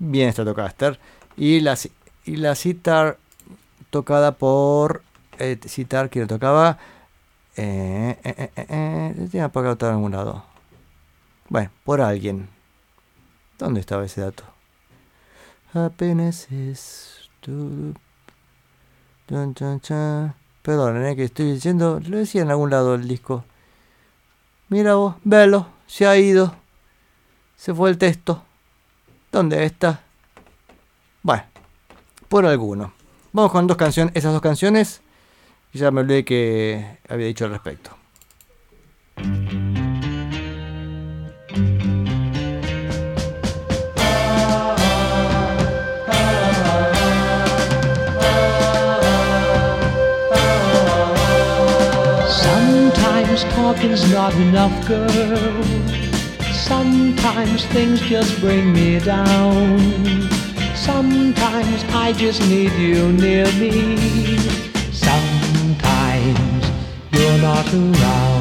bien 0.00 0.32
Stratocaster. 0.32 0.98
Y 1.36 1.60
la, 1.60 1.78
y 2.24 2.36
la 2.36 2.56
sitar 2.56 3.18
tocada 3.90 4.32
por. 4.32 5.04
Eh, 5.38 5.58
sitar, 5.66 6.10
quien 6.10 6.24
lo 6.24 6.28
tocaba. 6.28 6.78
Eh, 7.56 8.18
eh, 8.24 8.34
eh, 8.36 8.50
eh, 8.56 9.28
eh, 9.32 9.48
por 9.52 9.66
acá 9.66 9.86
en 9.86 9.92
algún 9.92 10.12
lado. 10.12 10.44
Bueno, 11.48 11.70
por 11.84 12.00
alguien. 12.00 12.48
¿Dónde 13.58 13.80
estaba 13.80 14.04
ese 14.04 14.22
dato? 14.22 14.44
Happiness 15.72 16.50
is. 16.50 17.30
Perdón, 20.62 21.04
eh, 21.04 21.16
que 21.16 21.24
estoy 21.24 21.52
diciendo, 21.52 22.00
lo 22.06 22.18
decía 22.18 22.42
en 22.42 22.50
algún 22.50 22.70
lado 22.70 22.94
el 22.94 23.08
disco. 23.08 23.44
Mira 24.68 24.94
vos, 24.94 25.16
velo, 25.24 25.68
se 25.86 26.06
ha 26.06 26.16
ido. 26.16 26.54
Se 27.56 27.74
fue 27.74 27.90
el 27.90 27.98
texto. 27.98 28.44
¿Dónde 29.32 29.64
está? 29.64 30.00
Bueno, 31.22 31.44
por 32.28 32.46
alguno. 32.46 32.92
Vamos 33.32 33.52
con 33.52 33.66
dos 33.66 33.76
canciones, 33.76 34.14
esas 34.16 34.32
dos 34.32 34.42
canciones. 34.42 35.02
y 35.72 35.78
Ya 35.78 35.90
me 35.90 36.00
olvidé 36.00 36.24
que 36.24 36.98
había 37.08 37.26
dicho 37.26 37.44
al 37.44 37.52
respecto. 37.52 37.96
Sometimes 52.28 53.44
talking's 53.54 54.10
not 54.10 54.34
enough, 54.34 54.72
girl. 54.88 56.09
Sometimes 56.60 57.64
things 57.66 58.00
just 58.02 58.38
bring 58.40 58.72
me 58.72 59.00
down. 59.00 59.78
Sometimes 60.74 61.84
I 61.88 62.12
just 62.16 62.40
need 62.42 62.72
you 62.72 63.12
near 63.12 63.46
me. 63.54 63.96
Sometimes 64.92 66.70
you're 67.12 67.38
not 67.38 67.66
around. 67.74 68.39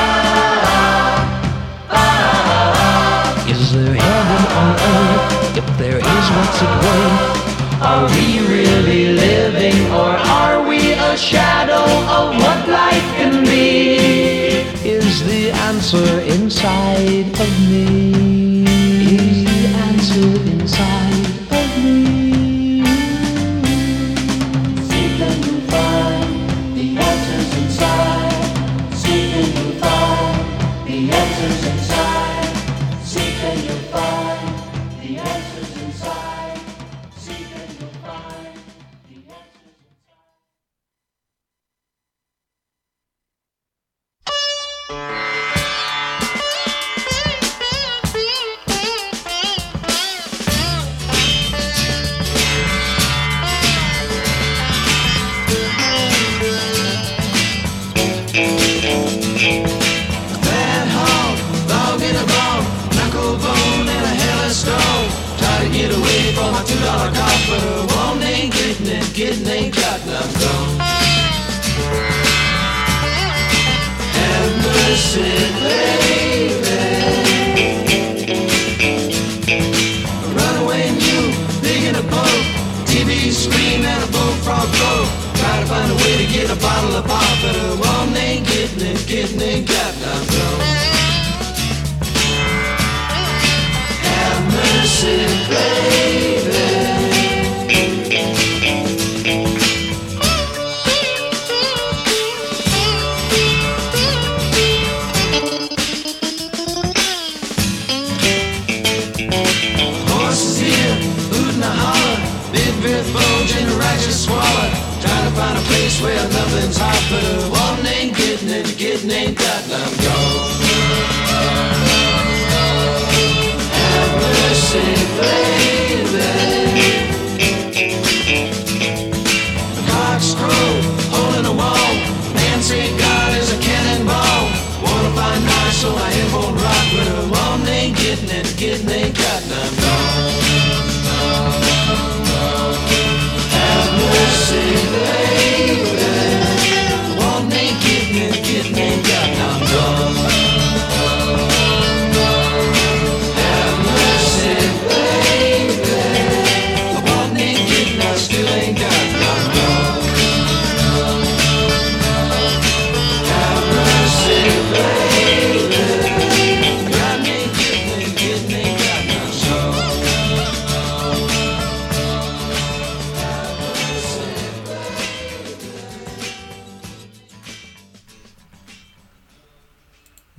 ah, 1.90 3.48
is 3.48 3.72
there 3.72 3.94
heaven 3.94 4.42
on 4.60 4.70
earth? 4.92 5.56
If 5.56 5.66
there 5.78 5.98
is, 5.98 6.26
what's 6.36 6.60
it 6.62 6.72
worth? 6.84 7.20
Are 7.82 8.06
we 8.14 8.31
shadow 11.22 11.84
of 12.18 12.34
what 12.42 12.68
life 12.68 13.08
can 13.14 13.44
be 13.44 13.94
is 14.84 15.24
the 15.24 15.52
answer 15.68 16.20
inside 16.22 17.28
of 17.40 17.70
me. 17.70 18.31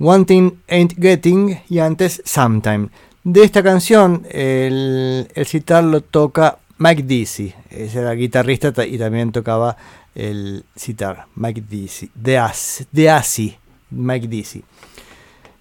One 0.06 0.24
Thing 0.24 0.52
Ain't 0.68 0.94
Getting 0.98 1.60
y 1.68 1.78
antes 1.78 2.22
Sometime. 2.24 2.88
De 3.22 3.42
esta 3.42 3.62
canción, 3.62 4.26
el, 4.30 5.28
el 5.34 5.46
citar 5.46 5.82
lo 5.84 6.00
toca 6.02 6.58
Mike 6.78 7.04
Deasy, 7.04 7.54
ese 7.70 8.00
era 8.00 8.12
guitarrista 8.12 8.72
ta- 8.72 8.84
y 8.86 8.98
también 8.98 9.32
tocaba 9.32 9.76
el 10.14 10.64
citar, 10.76 11.26
Mike 11.36 11.62
Deasy, 11.68 12.10
Deas- 12.14 12.86
Deasy, 12.92 13.56
Mike 13.90 14.28
Deasy. 14.28 14.62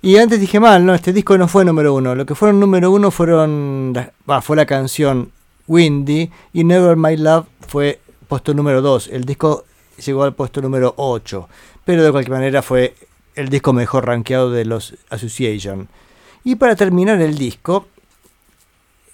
Y 0.02 0.18
antes 0.18 0.40
dije 0.42 0.60
mal, 0.60 0.86
no, 0.86 0.94
este 0.94 1.14
disco 1.14 1.38
no 1.38 1.48
fue 1.48 1.64
número 1.64 1.94
uno, 1.94 2.14
lo 2.16 2.26
que 2.26 2.36
fueron 2.36 2.60
número 2.60 2.92
uno 2.92 3.12
fueron, 3.12 3.94
bah, 4.26 4.42
fue 4.42 4.58
la 4.58 4.66
canción 4.66 5.32
Windy 5.68 6.30
y 6.52 6.64
Never 6.66 6.98
My 6.98 7.16
Love 7.16 7.46
fue 7.66 8.02
puesto 8.28 8.54
número 8.54 8.82
2, 8.82 9.08
el 9.14 9.24
disco 9.24 9.64
llegó 10.06 10.24
al 10.24 10.34
puesto 10.34 10.62
número 10.62 10.94
8, 10.98 11.48
pero 11.86 12.04
de 12.04 12.12
cualquier 12.12 12.36
manera 12.36 12.62
fue 12.62 12.96
el 13.36 13.50
disco 13.50 13.74
mejor 13.74 14.06
rankeado 14.06 14.52
de 14.52 14.66
los 14.66 14.96
Association. 15.10 15.88
Y 16.44 16.56
para 16.56 16.76
terminar 16.76 17.22
el 17.22 17.38
disco, 17.38 17.88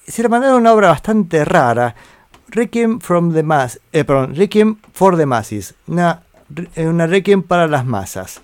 se 0.08 0.24
le 0.24 0.30
mandaron 0.30 0.62
una 0.62 0.74
obra 0.74 0.90
bastante 0.90 1.46
rara, 1.46 1.96
Requiem 2.48 3.00
from 3.00 3.34
the 3.34 3.44
Mass, 3.44 3.80
eh, 3.92 4.04
perdón, 4.04 4.36
Requiem 4.36 4.78
for 4.94 5.16
the 5.16 5.26
Masses, 5.26 5.76
una, 5.88 6.24
eh, 6.76 6.88
una 6.88 7.06
Requiem 7.06 7.44
para 7.44 7.68
las 7.68 7.86
masas. 7.86 8.42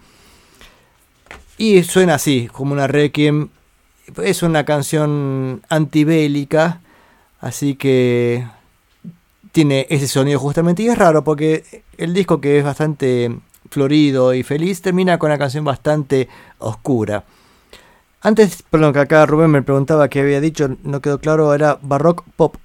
Y 1.58 1.84
suena 1.84 2.16
así, 2.16 2.48
como 2.52 2.74
una 2.74 2.88
Requiem, 2.88 3.50
es 4.24 4.44
una 4.44 4.66
canción 4.66 5.64
antibélica, 5.70 6.82
así 7.40 7.76
que 7.76 8.46
tiene 9.52 9.88
ese 9.90 10.08
sonido 10.08 10.38
justamente 10.38 10.84
y 10.84 10.90
es 10.90 10.98
raro 10.98 11.24
porque 11.24 11.84
el 11.98 12.14
disco 12.14 12.42
que 12.42 12.60
es 12.60 12.64
bastante 12.64 13.40
florido 13.70 14.34
y 14.34 14.44
feliz 14.44 14.82
termina 14.82 15.18
con 15.18 15.30
una 15.30 15.38
canción 15.38 15.66
bastante 15.66 16.28
oscura. 16.60 17.24
Antes, 18.22 18.64
perdón, 18.64 18.94
que 18.94 19.00
acá 19.00 19.26
Rubén 19.26 19.52
me 19.52 19.62
preguntaba 19.62 20.10
qué 20.10 20.22
había 20.22 20.42
dicho, 20.42 20.76
no 20.84 21.00
quedó 21.00 21.20
claro, 21.20 21.54
era 21.54 21.78
Baroque 21.82 22.24
Pop. 22.36 22.56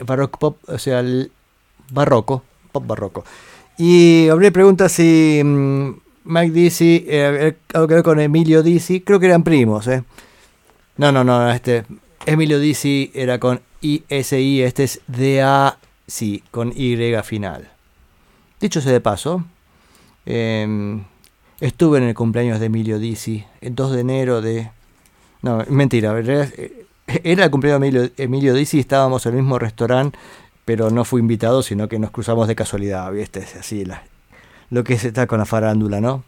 baroque 0.00 0.38
Pop, 0.38 0.58
o 0.66 0.78
sea, 0.78 1.00
el 1.00 1.30
barroco, 1.90 2.42
pop 2.72 2.86
barroco. 2.86 3.24
Y 3.76 4.28
hablé 4.28 4.52
pregunta 4.52 4.88
si 4.88 5.42
mm, 5.44 5.90
Mike 6.24 6.52
Dizzy, 6.52 7.04
eh, 7.08 7.56
algo 7.74 7.88
que 7.88 7.94
ver 7.94 8.02
con 8.02 8.20
Emilio 8.20 8.62
Dizzy, 8.62 9.00
creo 9.00 9.20
que 9.20 9.26
eran 9.26 9.44
primos, 9.44 9.86
¿eh? 9.88 10.02
No, 10.96 11.10
no, 11.10 11.24
no, 11.24 11.50
este, 11.50 11.84
Emilio 12.26 12.58
Dizzy 12.58 13.10
era 13.14 13.38
con 13.38 13.60
ISI, 13.80 14.62
este 14.62 14.84
es 14.84 15.00
DAC, 15.06 15.78
con 16.50 16.72
Y 16.74 16.96
final. 17.24 17.71
Dicho 18.62 18.80
sea 18.80 18.92
de 18.92 19.00
paso, 19.00 19.44
em, 20.24 21.04
Estuve 21.60 21.98
en 21.98 22.04
el 22.04 22.14
cumpleaños 22.14 22.58
de 22.58 22.66
Emilio 22.66 22.98
Dizzy, 22.98 23.44
el 23.60 23.74
2 23.76 23.92
de 23.92 24.00
enero 24.00 24.40
de... 24.40 24.68
No, 25.42 25.64
mentira, 25.68 26.12
eh, 26.18 26.86
era 27.22 27.44
el 27.44 27.50
cumpleaños 27.52 27.80
de 27.80 27.86
Emilio, 27.86 28.10
Emilio 28.16 28.54
Dizzy, 28.54 28.80
estábamos 28.80 29.26
en 29.26 29.34
el 29.36 29.42
mismo 29.42 29.60
restaurante, 29.60 30.18
pero 30.64 30.90
no 30.90 31.04
fui 31.04 31.20
invitado, 31.20 31.62
sino 31.62 31.88
que 31.88 32.00
nos 32.00 32.10
cruzamos 32.10 32.48
de 32.48 32.56
casualidad, 32.56 33.12
¿viste? 33.12 33.46
Así 33.60 33.84
la- 33.84 34.02
lo 34.70 34.82
que 34.82 34.94
es 34.94 35.04
estar 35.04 35.28
con 35.28 35.38
la 35.38 35.44
farándula, 35.44 36.00
¿no? 36.00 36.24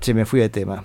Se 0.00 0.14
me 0.14 0.24
fui 0.24 0.40
de 0.40 0.48
tema. 0.48 0.82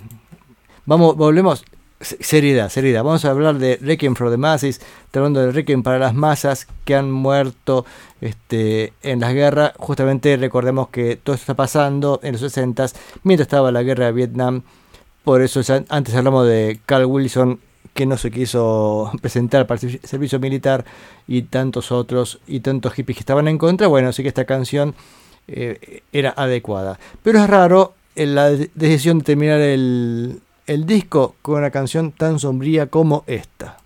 Vamos, 0.86 1.16
volvemos. 1.16 1.66
Se- 2.02 2.22
Seriedad, 2.24 2.70
seriedad. 2.70 3.04
Vamos 3.04 3.24
a 3.26 3.32
hablar 3.32 3.58
de 3.58 3.78
Requiem 3.82 4.16
for 4.16 4.30
the 4.30 4.38
Masses, 4.38 4.82
hablando 5.14 5.40
de 5.42 5.52
Requiem 5.52 5.82
para 5.82 5.98
las 5.98 6.14
masas 6.14 6.68
que 6.84 6.94
han 6.96 7.10
muerto 7.12 7.86
este, 8.22 8.94
en 9.02 9.22
las 9.22 9.34
guerras. 9.34 9.72
Justamente 9.78 10.36
recordemos 10.38 10.90
que 10.90 11.16
todo 11.16 11.36
esto 11.36 11.44
está 11.44 11.54
pasando 11.54 12.20
en 12.22 12.34
los 12.34 12.42
60 12.42 12.88
mientras 13.24 13.46
estaba 13.46 13.72
la 13.72 13.82
guerra 13.84 14.08
de 14.08 14.12
Vietnam. 14.12 14.64
Por 15.24 15.42
eso 15.42 15.62
antes 15.90 16.14
hablamos 16.16 16.46
de 16.48 16.80
Carl 16.86 17.06
Wilson 17.06 17.60
que 17.94 18.06
no 18.06 18.18
se 18.18 18.30
quiso 18.30 19.10
presentar 19.22 19.66
para 19.66 19.80
el 19.82 19.88
servi- 19.90 20.06
servicio 20.06 20.40
militar 20.40 20.84
y 21.28 21.44
tantos 21.44 21.92
otros 21.94 22.40
y 22.46 22.60
tantos 22.60 22.94
hippies 22.94 23.16
que 23.18 23.22
estaban 23.22 23.48
en 23.48 23.58
contra. 23.58 23.88
Bueno, 23.88 24.12
sí 24.12 24.22
que 24.22 24.28
esta 24.30 24.44
canción 24.46 24.94
eh, 25.48 26.02
era 26.12 26.34
adecuada. 26.36 27.00
Pero 27.24 27.40
es 27.40 27.48
raro 27.50 27.94
la 28.16 28.50
de- 28.52 28.70
decisión 28.76 29.20
de 29.20 29.24
terminar 29.24 29.62
el, 29.62 30.42
el 30.68 30.86
disco 30.86 31.36
con 31.42 31.60
una 31.60 31.72
canción 31.72 32.12
tan 32.12 32.40
sombría 32.40 32.88
como 32.88 33.24
esta. 33.28 33.78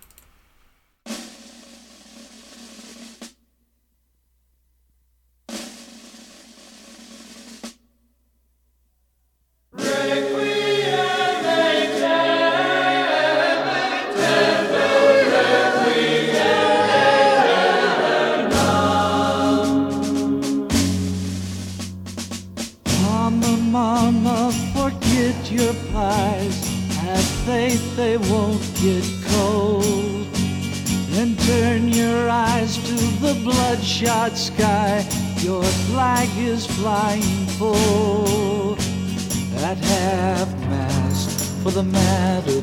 Bloodshot 33.70 34.36
sky. 34.36 35.06
Your 35.38 35.62
flag 35.62 36.28
is 36.36 36.66
flying 36.66 37.46
full. 37.56 38.74
At 39.62 39.78
half 39.78 40.48
mast 40.68 41.62
for 41.62 41.70
the 41.70 41.84
matadors 41.84 42.59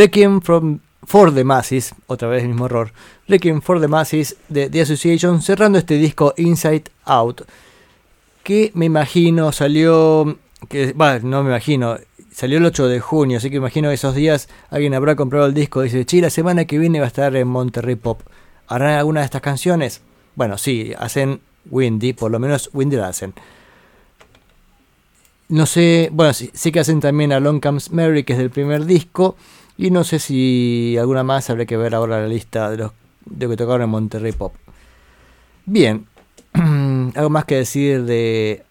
Requiem 0.00 0.40
from, 0.40 0.80
for 1.04 1.30
the 1.34 1.44
Masses, 1.44 1.94
otra 2.06 2.26
vez 2.26 2.42
el 2.42 2.48
mismo 2.48 2.64
error. 2.64 2.90
Requiem 3.28 3.60
for 3.60 3.78
the 3.82 3.86
Masses 3.86 4.34
de 4.48 4.70
The 4.70 4.80
Association, 4.80 5.42
cerrando 5.42 5.76
este 5.76 5.98
disco 5.98 6.32
Inside 6.38 6.84
Out, 7.04 7.42
que 8.42 8.70
me 8.72 8.86
imagino 8.86 9.52
salió, 9.52 10.38
que, 10.70 10.94
bueno, 10.94 11.28
no 11.28 11.42
me 11.42 11.50
imagino, 11.50 11.98
salió 12.32 12.56
el 12.56 12.64
8 12.64 12.88
de 12.88 13.00
junio, 13.00 13.36
así 13.36 13.50
que 13.50 13.56
imagino 13.56 13.90
esos 13.90 14.14
días 14.14 14.48
alguien 14.70 14.94
habrá 14.94 15.16
comprado 15.16 15.44
el 15.44 15.52
disco 15.52 15.82
dice, 15.82 16.06
che, 16.06 16.22
la 16.22 16.30
semana 16.30 16.64
que 16.64 16.78
viene 16.78 16.98
va 16.98 17.04
a 17.04 17.08
estar 17.08 17.36
en 17.36 17.48
Monterrey 17.48 17.96
Pop. 17.96 18.22
¿Harán 18.68 18.94
alguna 18.94 19.20
de 19.20 19.26
estas 19.26 19.42
canciones? 19.42 20.00
Bueno, 20.34 20.56
sí, 20.56 20.94
hacen 20.98 21.42
Windy, 21.70 22.14
por 22.14 22.30
lo 22.30 22.38
menos 22.38 22.70
Windy 22.72 22.96
la 22.96 23.08
hacen. 23.08 23.34
No 25.50 25.66
sé, 25.66 26.08
bueno, 26.10 26.32
sí, 26.32 26.50
sí 26.54 26.72
que 26.72 26.80
hacen 26.80 27.00
también 27.00 27.34
a 27.34 27.40
Long 27.40 27.60
Comes 27.60 27.92
Mary, 27.92 28.24
que 28.24 28.32
es 28.32 28.38
del 28.38 28.48
primer 28.48 28.86
disco. 28.86 29.36
Y 29.80 29.90
no 29.90 30.04
sé 30.04 30.18
si 30.18 30.98
alguna 31.00 31.22
más 31.22 31.48
habrá 31.48 31.64
que 31.64 31.78
ver 31.78 31.94
ahora 31.94 32.20
la 32.20 32.28
lista 32.28 32.70
de 32.70 32.76
los 32.76 32.92
de 33.24 33.46
lo 33.46 33.50
que 33.50 33.56
tocaron 33.56 33.80
en 33.80 33.88
Monterrey 33.88 34.32
Pop. 34.32 34.52
Bien, 35.64 36.06
algo 36.52 37.30
más 37.30 37.46
que 37.46 37.56
decir 37.56 38.04
de, 38.04 38.62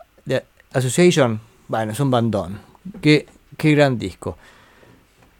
Association. 0.71 1.41
Bueno, 1.67 1.93
es 1.93 1.99
un 1.99 2.11
bandón. 2.11 2.59
Qué, 3.01 3.25
qué 3.57 3.71
gran 3.71 3.97
disco. 3.97 4.37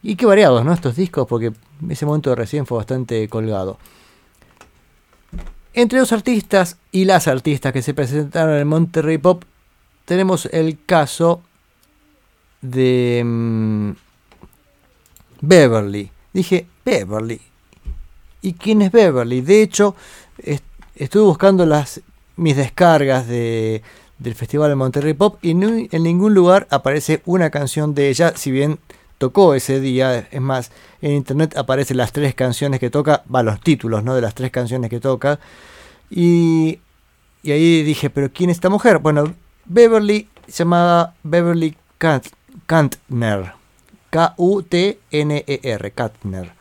Y 0.02 0.16
qué 0.16 0.26
variados, 0.26 0.66
¿no? 0.66 0.74
Estos 0.74 0.96
discos, 0.96 1.28
porque 1.28 1.54
ese 1.88 2.04
momento 2.08 2.34
recién 2.34 2.66
fue 2.66 2.78
bastante 2.80 3.30
colgado. 3.30 3.78
Entre 5.76 6.00
los 6.00 6.12
artistas 6.12 6.78
y 6.92 7.06
las 7.06 7.28
artistas 7.28 7.74
que 7.74 7.84
se 7.84 7.94
presentaron 7.94 8.58
en 8.58 8.68
Monterrey 8.68 9.20
Pop, 9.20 9.44
tenemos 10.06 10.48
el 10.48 10.84
caso 10.84 11.44
de 12.64 13.22
mm, 13.24 13.92
Beverly. 15.42 16.12
Dije, 16.34 16.68
Beverly. 16.86 17.42
¿Y 18.42 18.54
quién 18.54 18.82
es 18.82 18.92
Beverly? 18.92 19.42
De 19.42 19.62
hecho, 19.62 19.96
est- 20.38 20.64
estuve 20.96 21.24
buscando 21.24 21.66
las, 21.66 22.02
mis 22.36 22.56
descargas 22.56 23.28
de, 23.28 23.82
del 24.18 24.36
Festival 24.36 24.70
de 24.70 24.76
Monterrey 24.76 25.14
Pop 25.14 25.38
y 25.42 25.54
no- 25.54 25.70
en 25.92 26.04
ningún 26.04 26.34
lugar 26.34 26.68
aparece 26.70 27.22
una 27.26 27.50
canción 27.50 27.94
de 27.94 28.10
ella, 28.10 28.34
si 28.36 28.52
bien 28.52 28.80
tocó 29.18 29.54
ese 29.56 29.80
día. 29.82 30.28
Es 30.32 30.42
más, 30.42 30.72
en 31.02 31.12
internet 31.14 31.58
aparecen 31.58 31.98
las 31.98 32.12
tres 32.14 32.34
canciones 32.36 32.80
que 32.80 32.90
toca, 32.90 33.24
va, 33.34 33.44
los 33.44 33.60
títulos, 33.60 34.04
¿no? 34.04 34.16
De 34.16 34.22
las 34.22 34.36
tres 34.36 34.52
canciones 34.52 34.90
que 34.90 35.00
toca. 35.00 35.40
Y, 36.10 36.80
y 37.44 37.52
ahí 37.52 37.84
dije, 37.84 38.10
¿pero 38.10 38.32
quién 38.32 38.50
es 38.50 38.58
esta 38.58 38.70
mujer? 38.70 39.00
Bueno, 39.00 39.34
Beverly 39.66 40.28
se 40.48 40.60
llamaba 40.64 41.14
Beverly 41.24 41.76
Kant, 41.98 42.28
Kantner. 42.66 43.59
K-U-T-N-E-R, 44.10 45.92
Kantner. 45.92 46.52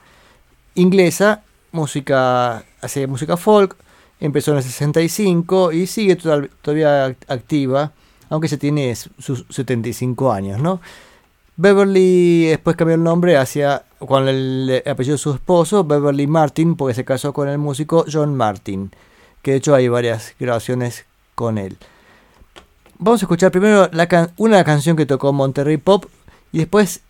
Inglesa, 0.75 1.43
música, 1.73 2.65
hace 2.81 3.07
música 3.07 3.37
folk, 3.37 3.77
empezó 4.21 4.53
en 4.53 4.59
el 4.59 4.63
65 4.63 5.73
y 5.73 5.87
sigue 5.87 6.17
todavía 6.17 7.09
act- 7.09 7.25
activa, 7.29 7.93
aunque 8.31 8.49
se 8.49 8.59
tiene 8.59 8.95
sus 8.97 9.45
75 9.51 10.33
años, 10.33 10.61
¿no? 10.61 10.81
Beverly 11.57 12.47
después 12.47 12.77
cambió 12.77 12.95
el 12.95 13.03
nombre 13.03 13.37
hacia, 13.37 13.83
con 13.99 14.29
el 14.29 14.83
apellido 14.87 15.15
de 15.15 15.19
su 15.19 15.33
esposo, 15.35 15.83
Beverly 15.85 16.27
Martin, 16.29 16.77
porque 16.77 16.95
se 16.95 17.05
casó 17.05 17.33
con 17.33 17.49
el 17.49 17.59
músico 17.59 18.05
John 18.11 18.37
Martin, 18.37 18.93
que 19.43 19.53
de 19.53 19.57
hecho 19.57 19.75
hay 19.75 19.89
varias 19.89 20.35
grabaciones 20.39 21.05
con 21.35 21.59
él. 21.59 21.77
Vamos 22.99 23.23
a 23.23 23.25
escuchar 23.25 23.51
primero 23.51 23.89
una 24.37 24.63
canción 24.65 24.97
que 24.97 25.07
tocó 25.07 25.33
Monterrey 25.33 25.79
Pop 25.79 26.05
y 26.53 26.59
después 26.59 27.01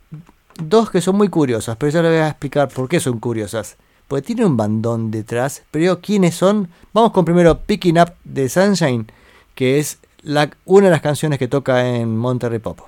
dos 0.62 0.90
que 0.90 1.00
son 1.00 1.16
muy 1.16 1.28
curiosas, 1.28 1.76
pero 1.76 1.90
ya 1.90 2.02
les 2.02 2.12
voy 2.12 2.20
a 2.20 2.28
explicar 2.28 2.68
por 2.68 2.88
qué 2.88 3.00
son 3.00 3.18
curiosas. 3.18 3.76
Porque 4.06 4.26
tiene 4.26 4.46
un 4.46 4.56
bandón 4.56 5.10
detrás, 5.10 5.62
pero 5.70 6.00
¿quiénes 6.00 6.34
son? 6.34 6.68
Vamos 6.92 7.12
con 7.12 7.24
primero 7.24 7.60
Picking 7.60 7.98
Up 7.98 8.12
de 8.24 8.48
Sunshine, 8.48 9.06
que 9.54 9.78
es 9.78 9.98
una 10.64 10.86
de 10.86 10.90
las 10.90 11.02
canciones 11.02 11.38
que 11.38 11.48
toca 11.48 11.86
en 11.86 12.16
Monterrey 12.16 12.58
Pop. 12.58 12.80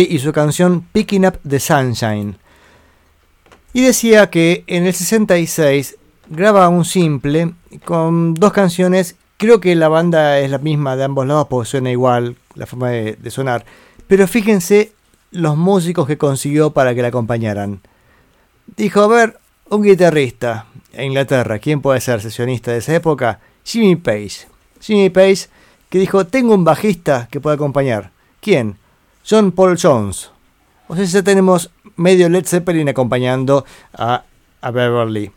Y 0.00 0.18
su 0.18 0.32
canción 0.32 0.86
Picking 0.92 1.26
Up 1.26 1.38
the 1.46 1.60
Sunshine. 1.60 2.36
Y 3.72 3.82
decía 3.82 4.30
que 4.30 4.64
en 4.66 4.86
el 4.86 4.94
66 4.94 5.96
graba 6.28 6.68
un 6.68 6.84
simple 6.84 7.52
con 7.84 8.34
dos 8.34 8.52
canciones. 8.52 9.16
Creo 9.36 9.60
que 9.60 9.74
la 9.74 9.88
banda 9.88 10.38
es 10.38 10.50
la 10.50 10.58
misma 10.58 10.96
de 10.96 11.04
ambos 11.04 11.26
lados 11.26 11.46
porque 11.48 11.68
suena 11.68 11.90
igual 11.90 12.36
la 12.54 12.66
forma 12.66 12.90
de, 12.90 13.16
de 13.16 13.30
sonar. 13.30 13.64
Pero 14.06 14.26
fíjense 14.28 14.92
los 15.30 15.56
músicos 15.56 16.06
que 16.06 16.18
consiguió 16.18 16.70
para 16.72 16.94
que 16.94 17.02
la 17.02 17.08
acompañaran. 17.08 17.80
Dijo, 18.76 19.00
a 19.00 19.08
ver, 19.08 19.38
un 19.68 19.82
guitarrista 19.82 20.66
en 20.92 21.06
Inglaterra, 21.06 21.58
¿quién 21.58 21.80
puede 21.80 22.00
ser 22.00 22.20
sesionista 22.20 22.72
de 22.72 22.78
esa 22.78 22.94
época? 22.94 23.40
Jimmy 23.64 23.96
Page. 23.96 24.46
Jimmy 24.80 25.10
Page 25.10 25.48
que 25.88 25.98
dijo, 25.98 26.26
tengo 26.26 26.54
un 26.54 26.64
bajista 26.64 27.28
que 27.30 27.40
puede 27.40 27.56
acompañar. 27.56 28.12
¿Quién? 28.40 28.78
John 29.28 29.52
Paul 29.52 29.78
Jones. 29.80 30.30
O 30.88 30.96
sea, 30.96 31.04
ya 31.04 31.22
tenemos 31.22 31.70
medio 31.96 32.28
Led 32.28 32.44
Zeppelin 32.46 32.88
acompañando 32.88 33.64
a, 33.94 34.24
a 34.60 34.70
Beverly. 34.70 35.30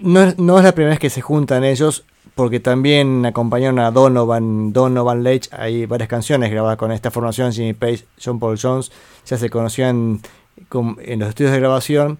No, 0.00 0.22
es- 0.22 0.38
no 0.38 0.58
es 0.58 0.64
la 0.64 0.72
primera 0.72 0.90
vez 0.90 0.98
que 0.98 1.10
se 1.10 1.20
juntan 1.22 1.64
ellos, 1.64 2.04
porque 2.34 2.60
también 2.60 3.24
acompañaron 3.24 3.78
a 3.78 3.90
Donovan, 3.90 4.72
Donovan 4.72 5.22
Leitch. 5.22 5.48
Hay 5.52 5.86
varias 5.86 6.08
canciones 6.08 6.50
grabadas 6.50 6.76
con 6.76 6.92
esta 6.92 7.10
formación, 7.10 7.52
Jimmy 7.52 7.72
Page, 7.72 8.04
John 8.22 8.38
Paul 8.38 8.58
Jones. 8.60 8.92
Ya 9.26 9.38
se 9.38 9.48
conocían 9.48 10.20
con- 10.68 10.98
en 11.00 11.20
los 11.20 11.30
estudios 11.30 11.52
de 11.52 11.60
grabación 11.60 12.18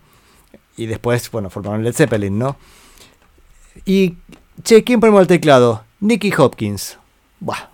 y 0.77 0.87
después, 0.87 1.31
bueno, 1.31 1.51
formaron 1.51 1.85
Led 1.85 1.93
Zeppelin, 1.95 2.39
¿no? 2.39 2.57
Y, 3.85 4.17
che, 4.63 4.83
¿quién 4.85 5.01
ponemos 5.01 5.21
al 5.21 5.27
teclado? 5.27 5.85
Nicky 6.01 6.33
Hopkins. 6.37 6.99
Buah, 7.41 7.69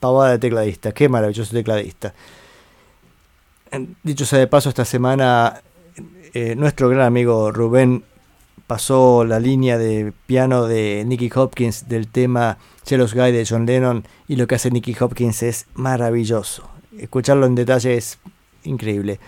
pavada 0.00 0.32
de 0.32 0.38
tecladista, 0.38 0.92
qué 0.92 1.08
maravilloso 1.08 1.52
tecladista. 1.52 2.14
Dicho 4.02 4.24
sea 4.24 4.40
de 4.40 4.48
paso, 4.48 4.68
esta 4.68 4.84
semana 4.84 5.62
eh, 6.34 6.56
nuestro 6.56 6.88
gran 6.88 7.06
amigo 7.06 7.52
Rubén 7.52 8.04
pasó 8.66 9.24
la 9.24 9.40
línea 9.40 9.78
de 9.78 10.12
piano 10.26 10.66
de 10.66 11.04
Nicky 11.06 11.30
Hopkins 11.34 11.88
del 11.88 12.08
tema 12.08 12.58
Jealous 12.86 13.14
Guy 13.14 13.32
de 13.32 13.44
John 13.48 13.66
Lennon 13.66 14.04
y 14.28 14.36
lo 14.36 14.46
que 14.46 14.54
hace 14.54 14.70
Nicky 14.70 14.96
Hopkins 14.98 15.42
es 15.42 15.66
maravilloso. 15.74 16.68
Escucharlo 16.98 17.46
en 17.46 17.54
detalle 17.54 17.96
es 17.96 18.18
increíble. 18.64 19.18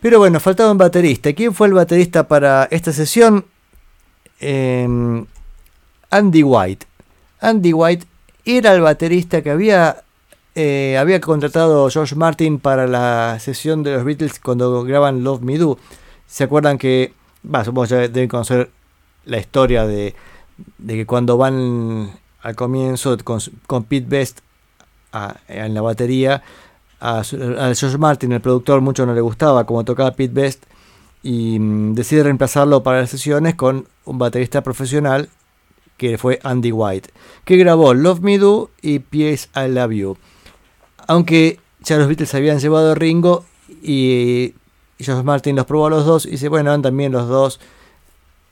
Pero 0.00 0.18
bueno, 0.18 0.40
faltaba 0.40 0.72
un 0.72 0.78
baterista. 0.78 1.32
¿Quién 1.32 1.54
fue 1.54 1.68
el 1.68 1.74
baterista 1.74 2.28
para 2.28 2.68
esta 2.70 2.92
sesión? 2.92 3.46
Em, 4.40 5.24
Andy 6.10 6.42
White. 6.42 6.86
Andy 7.40 7.72
White 7.72 8.06
era 8.56 8.74
el 8.74 8.80
baterista 8.80 9.42
que 9.42 9.50
había, 9.50 10.04
eh, 10.54 10.96
había 10.98 11.20
contratado 11.20 11.88
George 11.90 12.14
Martin 12.14 12.58
para 12.58 12.86
la 12.86 13.38
sesión 13.40 13.82
de 13.82 13.94
los 13.94 14.04
Beatles 14.04 14.40
cuando 14.40 14.82
graban 14.84 15.24
Love 15.24 15.42
Me 15.42 15.58
Do. 15.58 15.78
¿Se 16.26 16.44
acuerdan 16.44 16.78
que, 16.78 17.12
bah, 17.42 17.64
supongo 17.64 17.88
que 17.88 18.08
deben 18.08 18.28
conocer 18.28 18.70
la 19.24 19.38
historia 19.38 19.86
de, 19.86 20.14
que 20.86 21.06
cuando 21.06 21.36
van 21.36 22.10
al 22.42 22.56
comienzo 22.56 23.16
con, 23.24 23.84
Pete 23.84 24.06
Best 24.08 24.40
en 25.48 25.74
la 25.74 25.82
batería, 25.82 26.42
a 27.00 27.22
George 27.24 27.98
Martin, 27.98 28.32
el 28.32 28.40
productor, 28.40 28.80
mucho 28.80 29.06
no 29.06 29.14
le 29.14 29.20
gustaba 29.20 29.64
como 29.64 29.84
tocaba 29.84 30.12
Pete 30.12 30.34
Best 30.34 30.64
y 31.22 31.58
mm, 31.58 31.94
decide 31.94 32.22
reemplazarlo 32.22 32.82
para 32.82 33.00
las 33.00 33.10
sesiones 33.10 33.54
con 33.54 33.86
un 34.04 34.18
baterista 34.18 34.62
profesional 34.62 35.28
que 36.00 36.16
fue 36.16 36.40
Andy 36.42 36.72
White, 36.72 37.10
que 37.44 37.58
grabó 37.58 37.92
Love 37.92 38.20
Me 38.20 38.38
Do 38.38 38.70
y 38.80 39.00
P.S. 39.00 39.50
I 39.54 39.68
Love 39.68 39.92
You. 39.92 40.16
Aunque 41.06 41.60
ya 41.80 41.98
los 41.98 42.08
Beatles 42.08 42.34
habían 42.34 42.58
llevado 42.58 42.92
a 42.92 42.94
Ringo 42.94 43.44
y 43.82 44.54
George 44.98 45.22
Martin 45.22 45.56
los 45.56 45.66
probó 45.66 45.88
a 45.88 45.90
los 45.90 46.06
dos 46.06 46.24
y 46.24 46.30
dice, 46.30 46.48
bueno, 46.48 46.70
van 46.70 46.80
también 46.80 47.12
los 47.12 47.28
dos. 47.28 47.60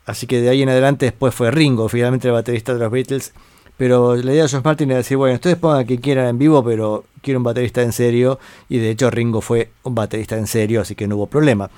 Así 0.04 0.26
que 0.26 0.42
de 0.42 0.50
ahí 0.50 0.60
en 0.60 0.68
adelante 0.68 1.06
después 1.06 1.34
fue 1.34 1.50
Ringo, 1.50 1.88
finalmente 1.88 2.28
el 2.28 2.34
baterista 2.34 2.74
de 2.74 2.80
los 2.80 2.92
Beatles. 2.92 3.32
Pero 3.78 4.14
la 4.14 4.30
idea 4.30 4.42
de 4.42 4.48
George 4.50 4.68
Martin 4.68 4.90
era 4.90 4.98
decir, 4.98 5.16
bueno, 5.16 5.36
ustedes 5.36 5.56
pongan 5.56 5.78
a 5.80 5.86
quien 5.86 6.02
quieran 6.02 6.26
en 6.26 6.36
vivo, 6.36 6.62
pero 6.62 7.06
quiero 7.22 7.40
un 7.40 7.44
baterista 7.44 7.80
en 7.80 7.92
serio. 7.94 8.38
Y 8.68 8.76
de 8.76 8.90
hecho 8.90 9.10
Ringo 9.10 9.40
fue 9.40 9.70
un 9.84 9.94
baterista 9.94 10.36
en 10.36 10.46
serio, 10.46 10.82
así 10.82 10.94
que 10.94 11.08
no 11.08 11.16
hubo 11.16 11.28
problema. 11.28 11.70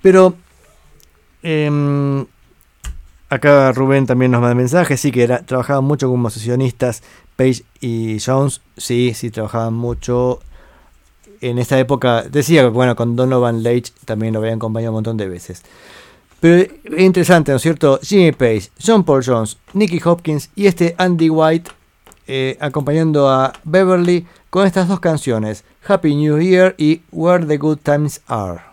Pero 0.00 0.36
em, 1.42 2.24
acá 3.32 3.72
Rubén 3.72 4.06
también 4.06 4.30
nos 4.30 4.42
manda 4.42 4.54
mensajes, 4.54 5.00
sí 5.00 5.10
que 5.10 5.26
trabajaban 5.26 5.84
mucho 5.84 6.08
como 6.08 6.28
sesionistas, 6.28 7.02
Page 7.36 7.64
y 7.80 8.18
Jones, 8.20 8.60
sí, 8.76 9.12
sí 9.14 9.30
trabajaban 9.30 9.72
mucho. 9.72 10.40
En 11.40 11.58
esta 11.58 11.78
época, 11.78 12.22
decía 12.22 12.62
que 12.62 12.68
bueno, 12.68 12.94
con 12.94 13.16
Donovan 13.16 13.62
Leitch 13.62 13.92
también 14.04 14.34
lo 14.34 14.40
habían 14.40 14.56
acompañado 14.56 14.92
un 14.92 14.96
montón 14.96 15.16
de 15.16 15.28
veces. 15.28 15.62
Pero 16.40 16.70
es 16.84 17.02
interesante, 17.02 17.52
¿no 17.52 17.56
es 17.56 17.62
cierto? 17.62 17.98
Jimmy 18.02 18.32
Page, 18.32 18.70
John 18.84 19.02
Paul 19.02 19.24
Jones, 19.24 19.56
Nicky 19.72 20.00
Hopkins 20.04 20.50
y 20.54 20.66
este 20.66 20.94
Andy 20.98 21.30
White 21.30 21.70
eh, 22.26 22.58
acompañando 22.60 23.30
a 23.30 23.52
Beverly 23.64 24.26
con 24.50 24.66
estas 24.66 24.88
dos 24.88 25.00
canciones, 25.00 25.64
Happy 25.86 26.14
New 26.14 26.38
Year 26.38 26.74
y 26.76 27.00
Where 27.10 27.46
the 27.46 27.56
Good 27.56 27.78
Times 27.78 28.20
Are. 28.26 28.71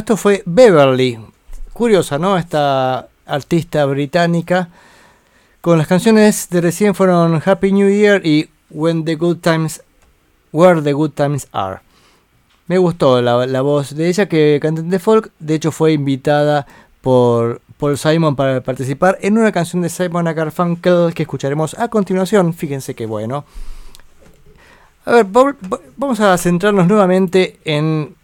Esto 0.00 0.16
fue 0.16 0.42
Beverly. 0.46 1.18
Curiosa, 1.72 2.18
¿no? 2.18 2.36
Esta 2.36 3.08
artista 3.26 3.84
británica. 3.84 4.68
Con 5.60 5.78
las 5.78 5.86
canciones 5.86 6.48
de 6.50 6.60
recién 6.60 6.94
fueron 6.94 7.40
Happy 7.44 7.70
New 7.70 7.88
Year 7.88 8.24
y 8.24 8.48
When 8.70 9.04
the 9.04 9.14
Good 9.14 9.38
Times 9.38 9.82
Where 10.52 10.80
the 10.82 10.94
Good 10.94 11.12
Times 11.12 11.48
Are. 11.52 11.80
Me 12.66 12.78
gustó 12.78 13.20
la, 13.20 13.46
la 13.46 13.60
voz 13.60 13.94
de 13.94 14.08
ella, 14.08 14.26
que 14.26 14.58
cantante 14.60 14.98
folk. 14.98 15.32
De 15.38 15.54
hecho, 15.54 15.70
fue 15.70 15.92
invitada 15.92 16.66
por 17.02 17.60
Paul 17.78 17.98
Simon 17.98 18.36
para 18.36 18.62
participar 18.62 19.18
en 19.20 19.36
una 19.36 19.52
canción 19.52 19.82
de 19.82 19.90
Simon 19.90 20.24
Garfunkel 20.24 21.12
que 21.14 21.24
escucharemos 21.24 21.78
a 21.78 21.88
continuación. 21.88 22.54
Fíjense 22.54 22.94
qué 22.94 23.06
bueno. 23.06 23.44
A 25.04 25.12
ver, 25.12 25.26
vamos 25.96 26.20
a 26.20 26.36
centrarnos 26.38 26.86
nuevamente 26.86 27.58
en 27.64 28.14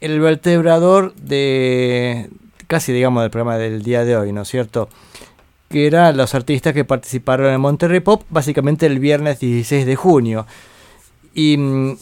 el 0.00 0.20
vertebrador 0.20 1.14
de 1.14 2.28
casi 2.66 2.92
digamos 2.92 3.22
del 3.22 3.30
programa 3.30 3.58
del 3.58 3.82
día 3.82 4.04
de 4.04 4.16
hoy, 4.16 4.32
¿no 4.32 4.42
es 4.42 4.48
cierto? 4.48 4.88
Que 5.68 5.86
eran 5.86 6.16
los 6.16 6.34
artistas 6.34 6.72
que 6.74 6.84
participaron 6.84 7.52
en 7.52 7.60
Monterrey 7.60 8.00
Pop 8.00 8.22
básicamente 8.30 8.86
el 8.86 8.98
viernes 8.98 9.40
16 9.40 9.86
de 9.86 9.96
junio. 9.96 10.46
Y 11.34 11.56
mm, 11.56 11.96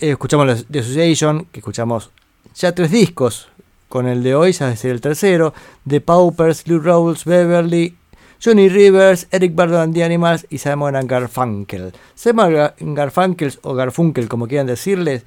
escuchamos 0.00 0.46
los 0.46 0.66
The 0.66 0.80
Association, 0.80 1.46
que 1.52 1.60
escuchamos 1.60 2.10
ya 2.54 2.74
tres 2.74 2.90
discos, 2.90 3.48
con 3.88 4.06
el 4.08 4.22
de 4.22 4.34
hoy, 4.34 4.52
ya 4.52 4.72
es 4.72 4.84
el 4.84 5.00
tercero, 5.00 5.54
The 5.88 6.00
Paupers, 6.00 6.66
Lou 6.66 6.80
Rawls, 6.80 7.24
Beverly, 7.24 7.96
Johnny 8.44 8.68
Rivers, 8.68 9.28
Eric 9.30 9.54
Burdon 9.54 9.80
and 9.80 9.94
the 9.94 10.04
Animals 10.04 10.46
y 10.50 10.58
Simon 10.58 10.94
Garfunkel. 11.06 11.92
Simon 12.14 12.52
Gar- 12.52 12.74
Garfunkel 12.80 13.54
o 13.62 13.74
Garfunkel, 13.74 14.28
como 14.28 14.46
quieran 14.48 14.66
decirles, 14.66 15.24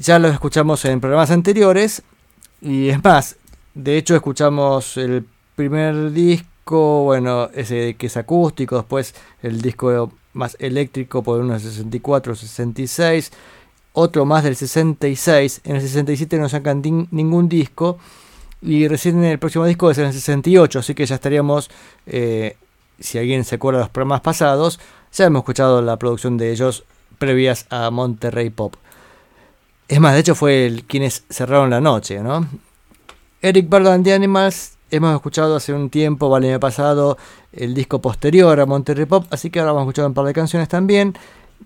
ya 0.00 0.18
los 0.18 0.32
escuchamos 0.32 0.84
en 0.86 1.00
programas 1.00 1.30
anteriores. 1.30 2.02
Y 2.60 2.88
es 2.88 3.02
más, 3.04 3.36
de 3.74 3.96
hecho 3.96 4.16
escuchamos 4.16 4.96
el 4.96 5.24
primer 5.54 6.10
disco, 6.12 7.04
bueno, 7.04 7.50
ese 7.54 7.94
que 7.94 8.06
es 8.06 8.16
acústico, 8.16 8.76
después 8.76 9.14
el 9.42 9.60
disco 9.60 10.12
más 10.32 10.56
eléctrico 10.58 11.22
por 11.22 11.40
unos 11.40 11.62
64, 11.62 12.34
66, 12.34 13.32
otro 13.92 14.24
más 14.24 14.44
del 14.44 14.56
66, 14.56 15.62
en 15.64 15.76
el 15.76 15.82
67 15.82 16.38
no 16.38 16.48
sacan 16.48 16.80
ningún 17.10 17.48
disco 17.48 17.98
y 18.62 18.88
recién 18.88 19.18
en 19.18 19.24
el 19.24 19.38
próximo 19.38 19.64
disco 19.66 19.90
es 19.90 19.98
en 19.98 20.06
el 20.06 20.12
68, 20.12 20.78
así 20.78 20.94
que 20.94 21.06
ya 21.06 21.16
estaríamos, 21.16 21.70
eh, 22.06 22.56
si 22.98 23.18
alguien 23.18 23.44
se 23.44 23.56
acuerda 23.56 23.80
de 23.80 23.84
los 23.84 23.90
programas 23.90 24.20
pasados, 24.20 24.78
ya 25.12 25.24
hemos 25.24 25.40
escuchado 25.40 25.82
la 25.82 25.96
producción 25.96 26.36
de 26.36 26.52
ellos 26.52 26.84
previas 27.18 27.66
a 27.70 27.90
Monterrey 27.90 28.50
Pop. 28.50 28.76
Es 29.90 29.98
más, 29.98 30.14
de 30.14 30.20
hecho 30.20 30.36
fue 30.36 30.66
el, 30.66 30.84
quienes 30.84 31.24
cerraron 31.28 31.68
la 31.68 31.80
noche, 31.80 32.20
¿no? 32.22 32.46
Eric 33.42 33.68
Burdon 33.68 33.94
and 33.94 34.04
the 34.04 34.14
Animals, 34.14 34.74
hemos 34.88 35.12
escuchado 35.16 35.56
hace 35.56 35.72
un 35.72 35.90
tiempo, 35.90 36.28
vale, 36.28 36.46
el 36.46 36.52
año 36.52 36.60
pasado, 36.60 37.18
el 37.52 37.74
disco 37.74 38.00
posterior 38.00 38.60
a 38.60 38.66
Monterrey 38.66 39.06
Pop, 39.06 39.26
así 39.30 39.50
que 39.50 39.58
ahora 39.58 39.72
vamos 39.72 39.88
a 39.88 39.90
escuchar 39.90 40.06
un 40.06 40.14
par 40.14 40.26
de 40.26 40.32
canciones 40.32 40.68
también. 40.68 41.18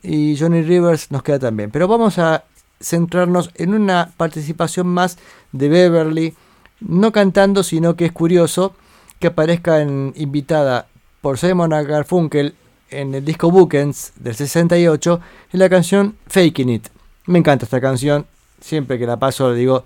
Y 0.02 0.38
Johnny 0.38 0.62
Rivers 0.62 1.10
nos 1.10 1.22
queda 1.22 1.38
también. 1.38 1.70
Pero 1.70 1.86
vamos 1.86 2.18
a 2.18 2.44
centrarnos 2.80 3.50
en 3.56 3.74
una 3.74 4.10
participación 4.16 4.86
más 4.86 5.18
de 5.52 5.68
Beverly, 5.68 6.34
no 6.80 7.12
cantando, 7.12 7.62
sino 7.62 7.94
que 7.94 8.06
es 8.06 8.12
curioso 8.12 8.74
que 9.18 9.26
aparezca 9.26 9.82
en, 9.82 10.14
invitada 10.16 10.86
por 11.20 11.36
Simon 11.36 11.68
Garfunkel 11.68 12.54
en 12.88 13.14
el 13.14 13.22
disco 13.22 13.50
Bookends 13.50 14.14
del 14.16 14.34
68 14.34 15.20
en 15.52 15.60
la 15.60 15.68
canción 15.68 16.16
Faking 16.26 16.70
It. 16.70 16.93
Me 17.26 17.38
encanta 17.38 17.64
esta 17.64 17.80
canción, 17.80 18.26
siempre 18.60 18.98
que 18.98 19.06
la 19.06 19.18
paso 19.18 19.50
le 19.50 19.56
digo, 19.56 19.84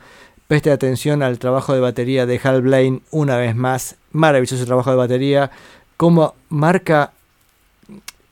preste 0.49 0.71
atención 0.71 1.23
al 1.23 1.39
trabajo 1.39 1.73
de 1.73 1.81
batería 1.81 2.27
de 2.27 2.41
Hal 2.43 2.63
Blaine 2.63 3.03
una 3.11 3.37
vez 3.37 3.55
más, 3.55 3.97
maravilloso 4.13 4.65
trabajo 4.65 4.91
de 4.91 4.97
batería, 4.97 5.51
como 5.97 6.35
marca... 6.49 7.13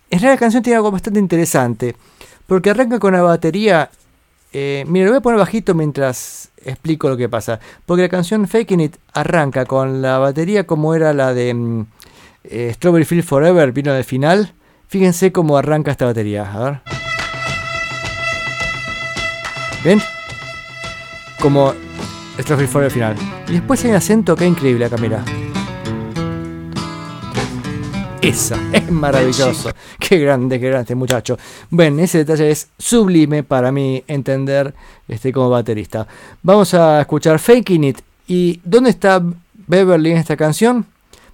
En 0.09 0.21
realidad 0.21 0.35
la 0.35 0.39
canción 0.39 0.63
tiene 0.63 0.77
algo 0.77 0.91
bastante 0.91 1.21
interesante, 1.21 1.95
porque 2.47 2.71
arranca 2.71 2.99
con 2.99 3.13
la 3.13 3.23
batería... 3.23 3.91
Eh, 4.53 4.85
mira, 4.87 5.07
lo 5.07 5.13
voy 5.13 5.19
a 5.19 5.23
poner 5.23 5.39
bajito 5.39 5.75
mientras 5.75 6.51
explico 6.65 7.09
lo 7.09 7.17
que 7.17 7.29
pasa. 7.29 7.61
Porque 7.85 8.03
la 8.03 8.09
canción 8.09 8.49
Faking 8.49 8.81
It 8.81 8.97
arranca 9.13 9.67
con 9.67 10.03
la 10.03 10.19
batería 10.19 10.67
como 10.67 10.95
era 10.95 11.13
la 11.13 11.35
de 11.35 11.55
mm, 11.55 11.87
eh, 12.45 12.73
Strawberry 12.75 13.05
Field 13.05 13.25
Forever, 13.25 13.73
vino 13.73 13.93
del 13.93 14.05
final. 14.05 14.55
Fíjense 14.89 15.33
cómo 15.33 15.57
arranca 15.57 15.91
esta 15.91 16.07
batería. 16.07 16.51
A 16.53 16.65
ver. 16.65 17.06
¿Ven? 19.87 20.01
Como 21.41 21.73
Forever 22.45 22.91
final. 22.91 23.15
Y 23.47 23.53
después 23.53 23.85
hay 23.85 23.91
un 23.91 23.97
acento 23.97 24.35
que 24.35 24.45
es 24.45 24.51
increíble 24.51 24.85
acá, 24.85 24.97
mira. 24.97 25.25
Esa, 28.21 28.59
es 28.73 28.91
maravilloso. 28.91 29.71
Qué 30.01 30.19
grande, 30.19 30.59
qué 30.59 30.67
grande 30.71 30.83
este 30.83 30.97
muchacho. 30.97 31.39
Bueno, 31.71 32.03
ese 32.03 32.19
detalle 32.19 32.51
es 32.51 32.67
sublime 32.77 33.45
para 33.45 33.71
mí 33.71 34.03
entender 34.09 34.75
este, 35.07 35.33
como 35.33 35.51
baterista. 35.51 36.05
Vamos 36.43 36.75
a 36.75 37.03
escuchar 37.03 37.39
Faking 37.39 37.85
It. 37.85 38.01
¿Y 38.27 38.61
dónde 38.65 38.91
está 38.91 39.23
Beverly 39.69 40.11
en 40.11 40.17
esta 40.17 40.37
canción? 40.37 40.85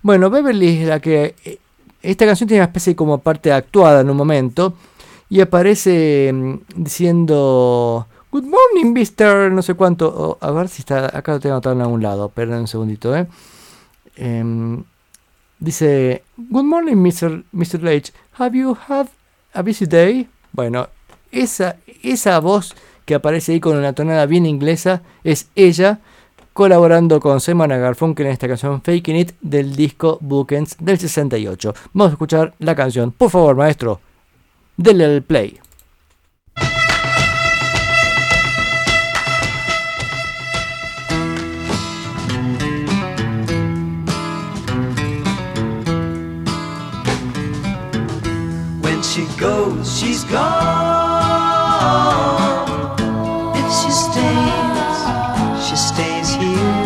Bueno, 0.03 0.29
Beverly 0.29 0.83
es 0.83 0.89
la 0.89 1.01
que... 1.01 1.35
eh, 1.43 1.59
Esta 2.03 2.27
canción 2.27 2.49
tiene 2.49 2.61
una 2.61 2.66
especie 2.66 2.95
como 2.95 3.16
parte 3.16 3.51
actuada 3.51 4.03
en 4.03 4.11
un 4.11 4.16
momento. 4.19 4.74
Y 5.31 5.41
aparece 5.41 6.31
mm, 6.35 6.55
diciendo... 6.77 8.09
Good 8.33 8.45
morning, 8.45 8.95
Mr. 8.95 9.53
No 9.53 9.61
sé 9.61 9.75
cuánto. 9.75 10.09
O, 10.09 10.39
a 10.41 10.51
ver 10.53 10.71
si 10.71 10.81
está... 10.81 11.17
Acá 11.17 11.33
lo 11.33 11.41
tengo 11.41 11.57
anotado 11.57 11.77
en 11.77 11.83
algún 11.83 12.03
lado. 12.03 12.31
Perdón 12.31 12.61
un 12.61 12.67
segundito, 12.67 13.15
¿eh? 13.15 13.27
Em, 14.17 14.83
Dice, 15.61 16.25
Good 16.37 16.65
morning, 16.65 16.97
Mr. 16.97 17.45
Mr. 17.53 17.83
Leitch. 17.83 18.11
Have 18.39 18.59
you 18.59 18.75
had 18.89 19.07
a 19.53 19.63
busy 19.63 19.85
day? 19.85 20.29
Bueno, 20.51 20.89
esa, 21.31 21.77
esa 22.03 22.41
voz 22.41 22.75
que 23.05 23.15
aparece 23.15 23.53
ahí 23.53 23.61
con 23.61 23.77
una 23.77 23.93
tonada 23.93 24.25
bien 24.25 24.47
inglesa 24.47 25.03
es 25.23 25.49
ella 25.55 26.01
colaborando 26.55 27.21
con 27.21 27.39
Simon 27.41 27.69
Garfunkel 27.69 28.27
en 28.27 28.33
esta 28.33 28.49
canción 28.49 28.81
Faking 28.83 29.17
It 29.17 29.33
del 29.43 29.77
disco 29.77 30.19
Bookends 30.23 30.77
del 30.81 30.99
68. 30.99 31.75
Vamos 31.93 32.11
a 32.11 32.15
escuchar 32.15 32.55
la 32.59 32.75
canción. 32.75 33.13
Por 33.13 33.31
favor, 33.31 33.55
maestro, 33.55 34.01
denle 34.77 35.05
el 35.05 35.23
play. 35.23 35.61
Goes, 49.43 49.98
she's 49.98 50.23
gone. 50.23 50.40
If 53.59 53.66
she 53.78 53.90
stays, 53.90 54.98
she 55.66 55.77
stays 55.89 56.28
here. 56.40 56.77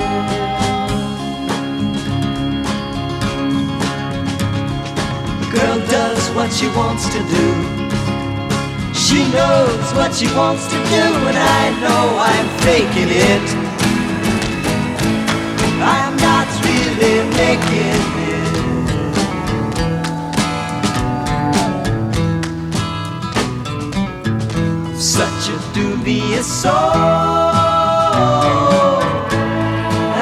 The 5.40 5.48
girl 5.52 5.78
does 5.96 6.22
what 6.30 6.50
she 6.50 6.68
wants 6.68 7.04
to 7.14 7.20
do. 7.36 7.46
She 9.04 9.20
knows 9.36 9.86
what 9.98 10.14
she 10.14 10.28
wants 10.34 10.64
to 10.72 10.78
do, 10.96 11.04
and 11.28 11.38
I 11.60 11.62
know 11.82 12.04
I'm 12.32 12.48
faking 12.64 13.10
it. 13.32 13.46
I'm 15.94 16.16
not 16.16 16.48
really 16.64 17.16
making 17.36 17.95
such 25.16 25.48
a 25.48 25.58
dubious 25.72 26.46
soul. 26.46 26.72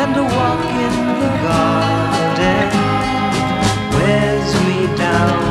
And 0.01 0.12
a 0.16 0.23
walk 0.23 0.65
in 0.87 0.95
the 1.23 1.33
garden 1.47 2.69
wears 3.95 4.51
me 4.69 4.81
down. 4.97 5.43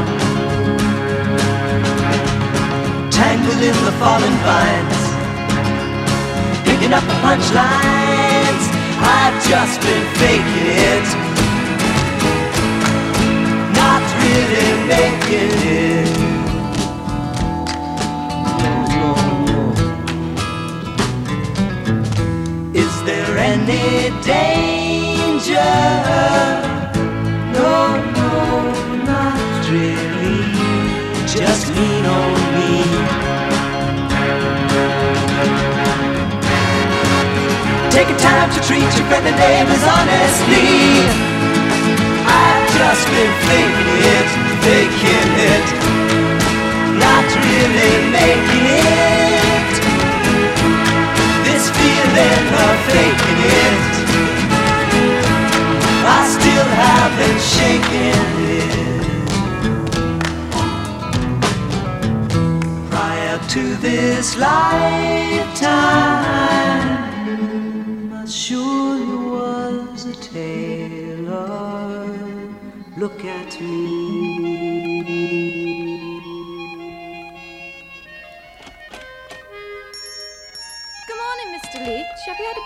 Tangled 3.12 3.62
in 3.70 3.78
the 3.88 3.94
fallen 4.00 4.36
vines 4.48 5.02
picking 6.64 6.94
up 6.94 7.04
punchlines. 7.24 8.66
I've 9.18 9.38
just 9.52 9.82
been 9.82 10.06
faking 10.22 10.68
it. 10.88 11.08
Not 13.76 14.04
really 14.24 14.72
making 14.88 15.52
it 15.68 16.43
any 23.44 24.10
danger? 24.24 25.74
No, 27.56 27.74
no, 28.18 28.32
not 29.12 29.70
really. 29.70 30.40
Just 31.28 31.68
lean 31.76 32.06
on 32.06 32.32
me. 32.56 32.74
Take 37.92 38.10
your 38.10 38.20
time. 38.20 38.50
To 38.56 38.60
treat 38.68 38.90
your 38.98 39.08
friendly 39.10 39.32
name 39.32 39.68
is 39.76 39.84
honestly. 39.96 40.70
I've 42.26 42.68
just 42.80 43.06
been 43.14 43.34
faking 43.48 44.00
it, 44.16 44.28
faking 44.64 45.32
it, 45.52 45.68
not 47.04 47.26
really 47.44 47.96
making 48.12 48.66
it. 48.88 49.13
Of 52.54 52.76
faking 52.92 53.42
it, 53.64 53.82
I 56.06 56.20
still 56.36 56.70
haven't 56.84 57.42
shaken 57.56 58.22
it. 58.62 58.74
Prior 62.90 63.38
to 63.56 63.64
this 63.78 64.38
lifetime, 64.38 65.74
I 68.14 68.26
surely 68.26 69.16
was 69.36 70.06
a 70.06 70.14
tailor. 70.14 72.08
Look 72.98 73.26
at 73.26 73.60
me. 73.62 74.03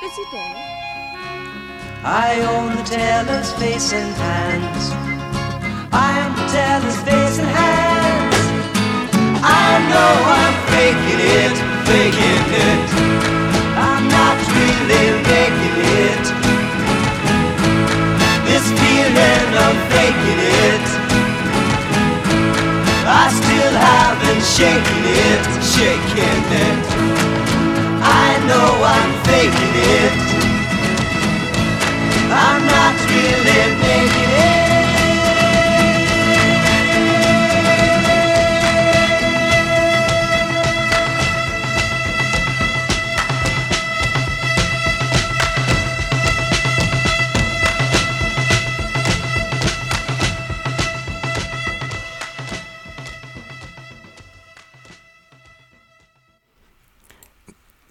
Busy 0.08 0.24
day? 0.32 0.54
I 2.04 2.40
own 2.54 2.78
the 2.78 2.84
tailor's 2.84 3.52
face 3.60 3.92
and 3.92 4.12
hands. 4.16 4.86
I'm 5.92 6.32
the 6.40 6.48
tailor's 6.48 7.00
face 7.08 7.38
and 7.44 7.52
hands. 7.60 8.40
I 9.44 9.68
know 9.92 10.14
I'm 10.40 10.56
faking 10.72 11.22
it, 11.40 11.56
faking 11.90 12.48
it. 12.72 12.88
I'm 13.76 14.06
not 14.08 14.38
really 14.56 15.08
making 15.28 15.78
it. 16.08 16.26
This 18.48 18.66
feeling 18.80 19.52
of 19.68 19.76
faking 19.92 20.42
it. 20.64 20.88
I 23.12 23.26
still 23.40 23.76
haven't 23.92 24.44
shaken 24.56 25.02
it, 25.28 25.44
shaken 25.76 26.40
it. 26.64 27.27
I 28.08 28.30
know 28.48 28.70
I'm 28.96 29.12
faking 29.28 29.76
it. 29.98 30.14
I'm 32.32 32.62
not 32.66 32.96
really 33.12 33.62
making 33.82 34.27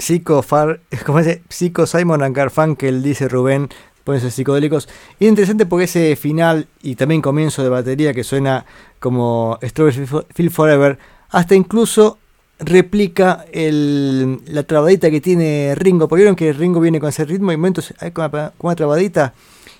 Psico 0.06 0.40
Far, 0.42 0.78
¿cómo 1.04 1.18
dice? 1.18 1.42
Psico 1.48 1.84
Simon 1.84 2.22
and 2.22 2.36
Garfunkel, 2.36 3.02
dice 3.02 3.26
Rubén, 3.26 3.68
ponerse 4.04 4.30
psicodélicos. 4.30 4.88
Y 5.18 5.24
es 5.24 5.30
interesante 5.30 5.66
porque 5.66 5.86
ese 5.86 6.14
final 6.14 6.68
y 6.80 6.94
también 6.94 7.20
comienzo 7.20 7.64
de 7.64 7.70
batería 7.70 8.14
que 8.14 8.22
suena 8.22 8.64
como 9.00 9.58
Strawberry 9.60 10.06
Feel 10.32 10.50
Forever, 10.52 10.96
hasta 11.30 11.56
incluso 11.56 12.18
replica 12.60 13.46
la 13.52 14.62
trabadita 14.62 15.10
que 15.10 15.20
tiene 15.20 15.74
Ringo. 15.74 16.06
Porque 16.06 16.22
vieron 16.22 16.36
que 16.36 16.52
Ringo 16.52 16.78
viene 16.78 17.00
con 17.00 17.08
ese 17.08 17.24
ritmo 17.24 17.50
y 17.50 17.56
momentos 17.56 17.92
con 18.12 18.30
una, 18.32 18.52
una 18.60 18.76
trabadita. 18.76 19.34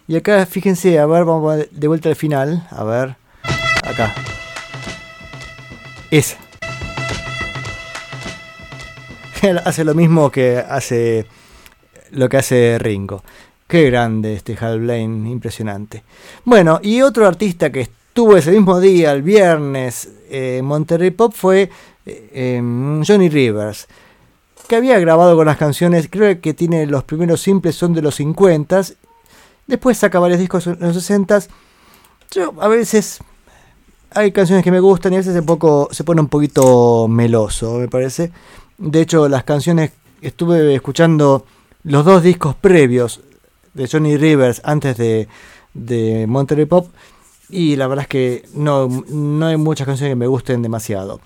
Y 0.09 0.16
acá, 0.16 0.44
fíjense, 0.44 0.98
a 0.98 1.07
ver, 1.07 1.24
vamos 1.24 1.66
de 1.70 1.86
vuelta 1.86 2.09
al 2.09 2.16
final. 2.16 2.66
A 2.73 2.82
ver, 2.82 3.15
acá. 3.85 4.12
Esa. 6.11 6.45
hace 9.64 9.85
lo 9.85 9.94
mismo 9.94 10.31
que 10.31 10.59
hace 10.59 11.27
lo 12.10 12.28
que 12.28 12.36
hace 12.36 12.78
Ringo. 12.78 13.23
Qué 13.66 13.85
grande 13.90 14.35
este 14.35 14.56
Hal 14.60 14.81
Blaine, 14.81 15.28
impresionante. 15.28 16.05
Bueno, 16.44 16.78
y 16.82 17.02
otro 17.02 17.27
artista 17.27 17.70
que 17.70 17.81
estuvo 17.81 18.36
ese 18.36 18.52
mismo 18.52 18.78
día, 18.78 19.12
el 19.12 19.23
viernes, 19.23 20.09
eh, 20.31 20.59
en 20.59 20.64
Monterrey 20.64 21.10
Pop 21.10 21.35
fue 21.35 21.68
eh, 22.06 22.31
em, 22.32 23.05
Johnny 23.05 23.28
Rivers, 23.28 23.89
que 24.68 24.77
había 24.77 24.98
grabado 25.01 25.36
con 25.36 25.47
las 25.47 25.56
canciones, 25.56 26.09
creo 26.09 26.40
que 26.40 26.55
tiene 26.55 26.86
los 26.86 27.05
primeros 27.05 27.40
simples 27.40 27.74
son 27.74 27.93
de 27.93 28.02
los 28.02 28.14
50 28.16 28.82
después 29.66 29.98
saca 29.98 30.18
varios 30.18 30.39
discos 30.39 30.66
en 30.66 30.78
los 30.78 30.94
60 30.94 31.40
Yo 32.31 32.55
a 32.60 32.68
veces 32.68 33.18
hay 34.10 34.32
canciones 34.32 34.64
que 34.64 34.70
me 34.70 34.81
gustan 34.81 35.12
y 35.12 35.16
a 35.16 35.18
veces 35.18 35.35
se, 35.35 35.43
poco, 35.43 35.89
se 35.90 36.05
pone 36.05 36.20
un 36.20 36.28
poquito 36.28 37.06
meloso, 37.09 37.78
me 37.78 37.89
parece. 37.89 38.32
De 38.78 39.01
hecho, 39.01 39.28
las 39.28 39.44
canciones, 39.44 39.93
estuve 40.20 40.74
escuchando 40.74 41.47
los 41.85 42.05
dos 42.05 42.23
discos 42.23 42.55
previos 42.55 43.20
de 43.74 43.89
Johnny 43.89 44.16
Rivers 44.16 44.61
antes 44.65 44.97
de, 44.97 45.28
de 45.74 46.27
Monterey 46.27 46.65
Pop 46.66 46.89
y 47.48 47.77
la 47.77 47.86
verdad 47.86 48.03
es 48.05 48.09
que 48.09 48.44
no, 48.55 48.89
no 49.09 49.47
hay 49.47 49.57
muchas 49.57 49.86
canciones 49.86 50.12
que 50.12 50.16
me 50.16 50.27
gusten 50.27 50.62
demasiado. 50.62 51.20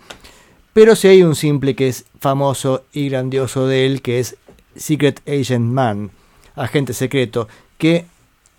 Pero 0.72 0.94
sí 0.94 1.09
hay 1.09 1.22
un 1.22 1.35
simple 1.35 1.74
que 1.74 1.89
es 1.89 2.05
famoso 2.20 2.85
y 2.93 3.09
grandioso 3.09 3.66
de 3.66 3.86
él, 3.86 4.02
que 4.02 4.20
es 4.20 4.36
Secret 4.77 5.20
Agent 5.28 5.66
Man, 5.66 6.10
agente 6.55 6.93
secreto, 6.93 7.48
que 7.78 8.06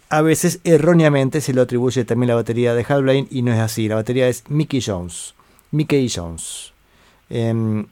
a 0.09 0.21
veces 0.21 0.59
erróneamente 0.65 1.39
se 1.39 1.53
lo 1.53 1.61
atribuye 1.61 2.03
también 2.03 2.29
la 2.29 2.35
batería 2.35 2.73
de 2.73 2.85
Hal 2.87 3.03
Blaine 3.03 3.27
y 3.31 3.43
no 3.43 3.53
es 3.53 3.59
así. 3.59 3.87
La 3.87 3.95
batería 3.95 4.27
es 4.27 4.43
Mickey 4.49 4.81
Jones. 4.85 5.35
Mickey 5.71 6.09
Jones. 6.13 6.73
Em, 7.29 7.85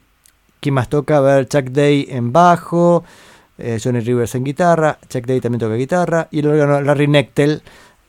¿Quién 0.60 0.74
más 0.74 0.88
toca? 0.88 1.16
A 1.16 1.20
ver, 1.20 1.48
Chuck 1.48 1.70
Day 1.70 2.06
en 2.10 2.32
bajo, 2.32 3.02
eh, 3.58 3.78
Johnny 3.82 4.00
Rivers 4.00 4.34
en 4.34 4.44
guitarra, 4.44 4.98
Chuck 5.08 5.24
Day 5.26 5.40
también 5.40 5.60
toca 5.60 5.74
guitarra, 5.74 6.28
y 6.30 6.40
el 6.40 6.48
órgano 6.48 6.80
Larry 6.82 7.08
Nectel, 7.08 7.62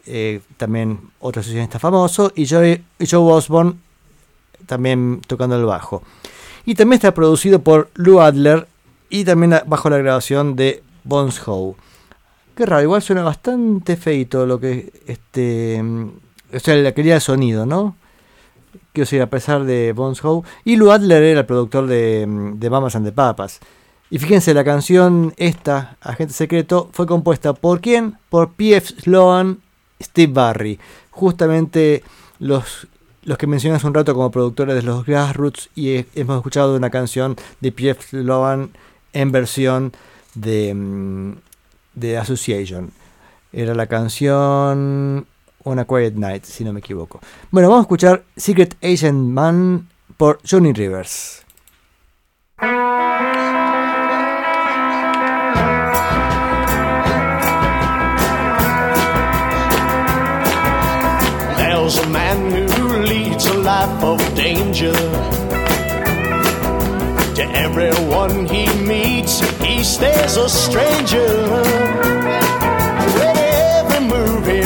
eh, 0.05 0.41
también 0.57 0.99
otro 1.19 1.41
sesionista 1.41 1.79
famoso, 1.79 2.31
y 2.35 2.45
Joe, 2.47 2.83
Joe 2.99 3.33
Osborne 3.33 3.75
también 4.65 5.21
tocando 5.27 5.55
el 5.55 5.65
bajo. 5.65 6.03
Y 6.65 6.75
también 6.75 6.97
está 6.97 7.13
producido 7.13 7.61
por 7.61 7.89
Lou 7.95 8.19
Adler 8.19 8.67
y 9.09 9.23
también 9.23 9.59
bajo 9.65 9.89
la 9.89 9.97
grabación 9.97 10.55
de 10.55 10.83
Bones 11.03 11.41
Howe. 11.45 11.75
Qué 12.55 12.65
raro, 12.65 12.83
igual 12.83 13.01
suena 13.01 13.23
bastante 13.23 13.95
feito 13.95 14.45
lo 14.45 14.59
que 14.59 14.91
este. 15.07 15.81
O 16.53 16.59
sea, 16.59 16.75
la 16.75 16.91
calidad 16.91 17.15
de 17.15 17.21
sonido, 17.21 17.65
¿no? 17.65 17.95
Quiero 18.93 19.05
decir, 19.05 19.21
a 19.21 19.27
pesar 19.29 19.63
de 19.63 19.93
Bones 19.93 20.23
Howe. 20.23 20.43
Y 20.65 20.75
Lou 20.75 20.91
Adler 20.91 21.23
era 21.23 21.41
el 21.41 21.45
productor 21.45 21.87
de, 21.87 22.25
de 22.55 22.69
Mamas 22.69 22.95
and 22.95 23.05
the 23.05 23.11
Papas. 23.11 23.59
Y 24.09 24.19
fíjense, 24.19 24.53
la 24.53 24.63
canción 24.65 25.33
esta, 25.37 25.95
Agente 26.01 26.33
Secreto, 26.33 26.89
fue 26.91 27.07
compuesta 27.07 27.53
por 27.53 27.79
quién? 27.79 28.17
Por 28.29 28.51
P.F. 28.51 28.95
Sloan, 29.01 29.59
Steve 30.01 30.33
Barry. 30.33 30.79
Justamente 31.11 32.03
los, 32.39 32.87
los 33.23 33.37
que 33.37 33.47
mencioné 33.47 33.77
hace 33.77 33.87
un 33.87 33.93
rato 33.93 34.13
como 34.13 34.29
productores 34.31 34.75
de 34.75 34.81
los 34.83 35.05
Grassroots. 35.05 35.69
Y 35.75 35.89
he- 35.91 36.05
hemos 36.15 36.35
escuchado 36.37 36.75
una 36.75 36.89
canción 36.89 37.37
de 37.61 37.71
P.F. 37.71 38.01
Sloan 38.09 38.71
en 39.13 39.31
versión 39.31 39.93
mm, 40.35 41.31
de 41.93 42.17
Association. 42.17 42.91
Era 43.53 43.75
la 43.75 43.87
canción 43.87 45.25
Una 45.65 45.85
Quiet 45.85 46.15
Night, 46.15 46.43
si 46.45 46.63
no 46.63 46.73
me 46.73 46.79
equivoco. 46.79 47.19
Bueno, 47.51 47.69
vamos 47.69 47.83
a 47.83 47.85
escuchar 47.85 48.23
Secret 48.35 48.75
Agent 48.83 49.29
Man 49.29 49.87
por 50.17 50.39
Johnny 50.43 50.73
Rivers. 50.73 51.43
There's 61.57 61.97
a 61.97 62.07
man 62.09 62.51
who 62.71 62.97
leads 62.99 63.45
a 63.47 63.53
life 63.55 64.03
of 64.03 64.19
danger. 64.35 64.93
To 67.35 67.43
everyone 67.53 68.45
he 68.45 68.67
meets, 68.83 69.39
he 69.59 69.83
stays 69.83 70.37
a 70.37 70.47
stranger. 70.47 71.25
With 73.15 73.37
every 73.37 74.07
makes, 74.07 74.60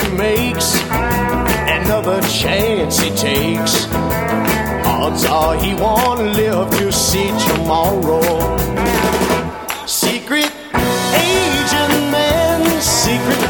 another 1.86 2.20
chance 2.28 2.98
he 2.99 3.10
takes. 3.12 3.86
Odds 4.86 5.24
are 5.26 5.56
he 5.56 5.76
won't 5.76 6.22
live 6.36 6.70
to 6.80 6.91
see 6.91 7.30
tomorrow. 7.48 8.22
Secret 9.86 10.52
agent 11.14 11.95
man, 12.12 12.82
secret 12.82 13.44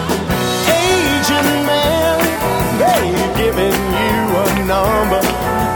agent 0.68 1.52
man. 1.70 2.20
They've 2.82 3.38
given 3.38 3.76
you 4.02 4.20
a 4.44 4.48
number 4.74 5.24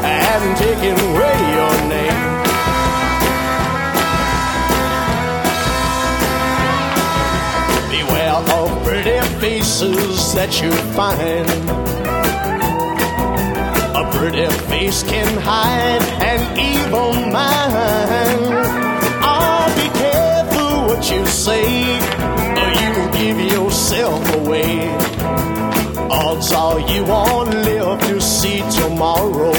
and 0.04 0.58
taken 0.58 0.96
away 1.10 1.38
your 1.56 1.76
name. 1.96 2.26
Beware 7.90 8.42
of 8.58 8.84
pretty 8.84 9.20
faces 9.40 10.34
that 10.34 10.62
you 10.62 10.72
find. 10.94 11.99
Pretty 14.20 14.46
face 14.68 15.02
can 15.04 15.38
hide 15.38 16.02
an 16.22 16.42
evil 16.60 17.14
mind. 17.14 18.52
Oh, 18.52 19.22
ah, 19.24 19.66
be 19.80 19.88
careful 19.98 20.88
what 20.88 21.10
you 21.10 21.26
say, 21.26 21.98
or 22.62 22.72
you 22.82 22.90
will 23.00 23.12
give 23.14 23.40
yourself 23.40 24.36
away. 24.36 24.90
Odds 26.12 26.52
are 26.52 26.82
you 26.82 27.06
won't 27.06 27.52
live 27.64 28.02
to 28.10 28.20
see 28.20 28.60
tomorrow. 28.82 29.54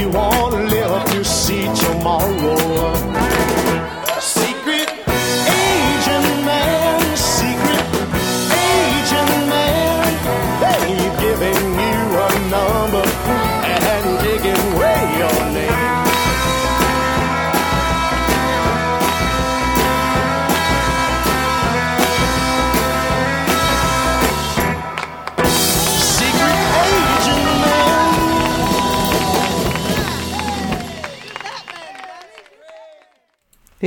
You 0.00 0.08
won't 0.08 0.54
live 0.70 1.04
to 1.12 1.24
see 1.24 1.64
tomorrow. 1.74 2.97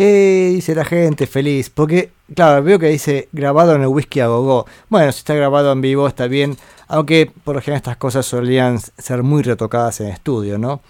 Eh, 0.03 0.49
dice 0.55 0.73
la 0.73 0.83
gente 0.83 1.27
feliz. 1.27 1.69
Porque, 1.69 2.11
claro, 2.33 2.63
veo 2.63 2.79
que 2.79 2.87
dice 2.87 3.29
grabado 3.31 3.75
en 3.75 3.81
el 3.81 3.87
whisky 3.87 4.19
a 4.19 4.25
gogo. 4.25 4.65
Bueno, 4.89 5.11
si 5.11 5.19
está 5.19 5.35
grabado 5.35 5.71
en 5.71 5.79
vivo 5.79 6.07
está 6.07 6.25
bien. 6.25 6.57
Aunque 6.87 7.31
por 7.43 7.53
lo 7.53 7.61
general 7.61 7.77
estas 7.77 7.97
cosas 7.97 8.25
solían 8.25 8.79
ser 8.79 9.21
muy 9.21 9.43
retocadas 9.43 10.01
en 10.01 10.07
estudio, 10.07 10.57
¿no? 10.57 10.81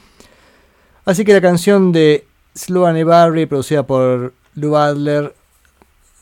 Así 1.04 1.26
que 1.26 1.34
la 1.34 1.42
canción 1.42 1.92
de 1.92 2.26
Sloan 2.56 2.96
y 2.96 3.04
Barry, 3.04 3.48
producida 3.48 3.84
por 3.84 4.34
Lou 4.56 4.78
Adler, 4.78 5.36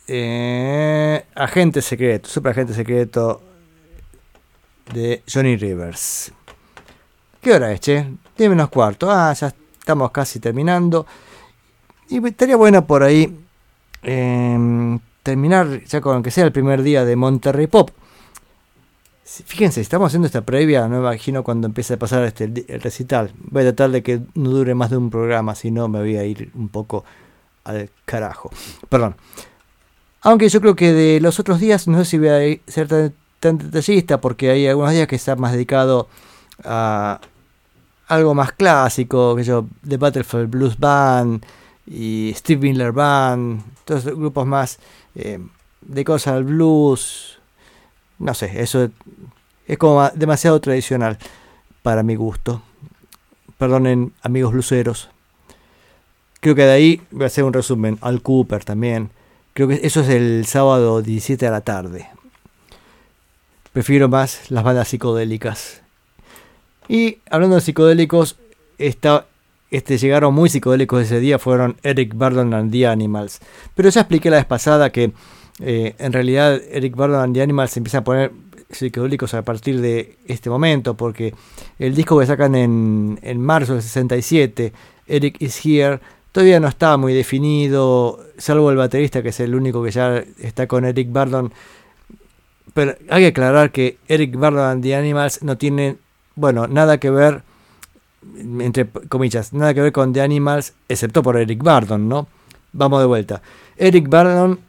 eh, 0.07 1.23
Agente 1.35 1.83
Secreto, 1.83 2.27
Super 2.27 2.53
Agente 2.53 2.73
Secreto 2.73 3.39
de 4.91 5.21
Johnny 5.31 5.57
Rivers. 5.57 6.31
¿Qué 7.39 7.53
hora 7.53 7.71
es, 7.71 7.81
che? 7.81 8.03
10 8.35 8.49
menos 8.49 8.69
cuarto. 8.69 9.11
Ah, 9.11 9.31
ya 9.33 9.53
estamos 9.77 10.09
casi 10.09 10.39
terminando. 10.39 11.05
Y 12.09 12.25
estaría 12.25 12.55
bueno 12.55 12.85
por 12.85 13.03
ahí 13.03 13.37
eh, 14.01 14.99
terminar 15.23 15.83
ya 15.85 16.01
con 16.01 16.23
que 16.23 16.31
sea 16.31 16.45
el 16.45 16.51
primer 16.51 16.81
día 16.81 17.05
de 17.05 17.15
Monterrey 17.15 17.67
Pop. 17.67 17.91
Fíjense, 19.23 19.79
estamos 19.79 20.07
haciendo 20.07 20.25
esta 20.25 20.41
previa, 20.41 20.87
no 20.87 20.95
me 20.95 21.07
imagino 21.07 21.43
cuando 21.43 21.67
empiece 21.67 21.93
a 21.93 21.99
pasar 21.99 22.23
este 22.23 22.45
el, 22.45 22.81
recital. 22.81 23.31
Voy 23.37 23.61
a 23.61 23.65
tratar 23.65 23.91
de 23.91 24.01
que 24.01 24.21
no 24.33 24.49
dure 24.49 24.73
más 24.73 24.89
de 24.89 24.97
un 24.97 25.11
programa, 25.11 25.53
si 25.53 25.69
no 25.69 25.87
me 25.87 25.99
voy 25.99 26.17
a 26.17 26.25
ir 26.25 26.49
un 26.55 26.69
poco 26.69 27.05
al 27.63 27.91
carajo. 28.05 28.49
Perdón. 28.89 29.15
Aunque 30.21 30.49
yo 30.49 30.59
creo 30.61 30.75
que 30.75 30.91
de 30.93 31.19
los 31.21 31.39
otros 31.39 31.59
días 31.59 31.87
no 31.87 31.99
sé 31.99 32.05
si 32.05 32.17
voy 32.17 32.29
a 32.29 32.71
ser 32.71 32.87
tan, 32.87 33.13
tan 33.39 33.59
detallista 33.59 34.19
porque 34.19 34.49
hay 34.49 34.67
algunos 34.67 34.91
días 34.91 35.07
que 35.07 35.15
está 35.15 35.35
más 35.35 35.51
dedicado 35.51 36.07
a 36.63 37.21
algo 38.07 38.33
más 38.33 38.51
clásico, 38.53 39.35
que 39.35 39.43
yo, 39.43 39.67
The 39.87 39.97
Battlefield 39.97 40.49
Blues 40.49 40.79
Band 40.79 41.45
y 41.89 42.31
Steve 42.35 42.61
Miller 42.69 42.91
Band, 42.91 43.63
todos 43.83 44.05
esos 44.05 44.17
grupos 44.17 44.45
más 44.45 44.77
eh, 45.15 45.39
de 45.81 46.03
cosas 46.05 46.35
al 46.35 46.43
blues. 46.43 47.39
No 48.19 48.33
sé, 48.33 48.61
eso 48.61 48.89
es 49.67 49.77
como 49.77 49.95
ma- 49.95 50.11
demasiado 50.13 50.59
tradicional 50.61 51.17
para 51.81 52.03
mi 52.03 52.15
gusto. 52.15 52.61
Perdonen, 53.57 54.13
amigos 54.21 54.53
bluseros. 54.53 55.09
Creo 56.41 56.55
que 56.55 56.61
de 56.63 56.71
ahí 56.71 57.01
voy 57.11 57.23
a 57.23 57.27
hacer 57.27 57.43
un 57.43 57.53
resumen. 57.53 57.97
Al 58.01 58.21
Cooper 58.21 58.63
también. 58.63 59.09
Creo 59.53 59.67
que 59.67 59.79
eso 59.83 60.01
es 60.01 60.09
el 60.09 60.45
sábado 60.45 61.01
17 61.01 61.45
a 61.47 61.51
la 61.51 61.61
tarde. 61.61 62.07
Prefiero 63.73 64.09
más 64.09 64.49
las 64.51 64.63
bandas 64.63 64.87
psicodélicas. 64.87 65.81
Y 66.87 67.19
hablando 67.29 67.55
de 67.55 67.61
psicodélicos, 67.61 68.37
esta, 68.77 69.25
este, 69.71 69.97
llegaron 69.97 70.33
muy 70.33 70.49
psicodélicos 70.49 71.03
ese 71.03 71.19
día, 71.19 71.39
fueron 71.39 71.77
Eric 71.83 72.13
Burdon 72.15 72.53
and 72.53 72.71
the 72.71 72.87
Animals. 72.87 73.39
Pero 73.75 73.89
ya 73.89 74.01
expliqué 74.01 74.29
la 74.29 74.37
vez 74.37 74.45
pasada 74.45 74.91
que 74.91 75.11
eh, 75.59 75.95
en 75.99 76.13
realidad 76.13 76.59
Eric 76.71 76.95
Burdon 76.95 77.21
and 77.21 77.35
the 77.35 77.41
Animals 77.41 77.71
se 77.71 77.79
empieza 77.79 77.99
a 77.99 78.03
poner 78.03 78.31
psicodélicos 78.69 79.33
a 79.33 79.43
partir 79.43 79.81
de 79.81 80.17
este 80.25 80.49
momento, 80.49 80.95
porque 80.95 81.33
el 81.79 81.95
disco 81.95 82.19
que 82.19 82.25
sacan 82.25 82.55
en, 82.55 83.19
en 83.21 83.41
marzo 83.41 83.73
del 83.73 83.81
67, 83.81 84.73
Eric 85.07 85.41
is 85.41 85.59
Here, 85.63 85.99
todavía 86.31 86.59
no 86.59 86.67
está 86.67 86.97
muy 86.97 87.13
definido, 87.13 88.19
salvo 88.37 88.69
el 88.71 88.77
baterista 88.77 89.21
que 89.23 89.29
es 89.29 89.39
el 89.39 89.55
único 89.55 89.83
que 89.83 89.91
ya 89.91 90.23
está 90.39 90.67
con 90.67 90.85
Eric 90.85 91.09
Burdon. 91.11 91.51
Pero 92.73 92.95
hay 93.09 93.23
que 93.23 93.27
aclarar 93.27 93.71
que 93.71 93.97
Eric 94.07 94.35
Burdon 94.35 94.59
and 94.59 94.83
the 94.83 94.95
Animals 94.95 95.41
no 95.41 95.57
tienen, 95.57 95.97
bueno, 96.35 96.67
nada 96.67 96.99
que 96.99 97.09
ver, 97.09 97.43
entre 98.59 98.87
comillas, 98.87 99.53
nada 99.53 99.73
que 99.73 99.81
ver 99.81 99.91
con 99.91 100.13
The 100.13 100.21
Animals, 100.21 100.73
excepto 100.87 101.23
por 101.23 101.37
Eric 101.37 101.63
Burdon, 101.63 102.07
¿no? 102.07 102.27
Vamos 102.73 102.99
de 102.99 103.05
vuelta. 103.05 103.41
Eric 103.77 104.07
Burdon 104.07 104.59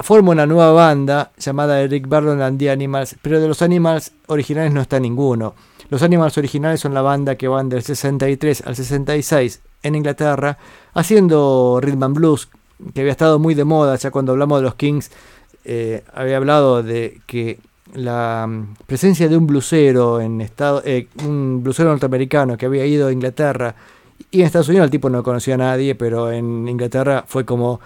forma 0.00 0.32
una 0.32 0.46
nueva 0.46 0.72
banda 0.72 1.30
llamada 1.38 1.80
Eric 1.80 2.06
Burdon 2.08 2.40
and 2.40 2.58
the 2.58 2.70
Animals, 2.70 3.16
pero 3.22 3.40
de 3.40 3.48
los 3.48 3.62
Animals 3.62 4.12
originales 4.26 4.72
no 4.72 4.80
está 4.80 5.00
ninguno. 5.00 5.54
Los 5.90 6.02
Animals 6.02 6.38
originales 6.38 6.80
son 6.80 6.94
la 6.94 7.02
banda 7.02 7.36
que 7.36 7.48
van 7.48 7.68
del 7.68 7.82
63 7.82 8.62
al 8.66 8.76
66 8.76 9.60
en 9.82 9.94
Inglaterra, 9.94 10.58
haciendo 10.94 11.78
rhythm 11.82 12.02
and 12.02 12.16
blues, 12.16 12.48
que 12.94 13.00
había 13.00 13.12
estado 13.12 13.38
muy 13.38 13.54
de 13.54 13.64
moda 13.64 13.96
ya 13.96 14.10
cuando 14.10 14.32
hablamos 14.32 14.58
de 14.58 14.62
los 14.62 14.74
Kings. 14.74 15.10
eh, 15.64 16.04
había 16.12 16.36
hablado 16.36 16.82
de 16.82 17.20
que 17.26 17.58
la 17.94 18.46
mm, 18.46 18.74
presencia 18.86 19.28
de 19.28 19.36
un 19.36 19.46
blusero 19.46 20.20
en 20.20 20.40
estado, 20.40 20.82
eh, 20.84 21.08
un 21.24 21.62
blusero 21.62 21.90
norteamericano 21.90 22.56
que 22.56 22.66
había 22.66 22.86
ido 22.86 23.08
a 23.08 23.12
Inglaterra 23.12 23.74
y 24.30 24.40
en 24.40 24.46
Estados 24.46 24.68
Unidos 24.68 24.86
el 24.86 24.90
tipo 24.90 25.10
no 25.10 25.22
conocía 25.22 25.54
a 25.54 25.58
nadie, 25.58 25.94
pero 25.94 26.30
en 26.30 26.68
Inglaterra 26.68 27.24
fue 27.26 27.44
como 27.44 27.80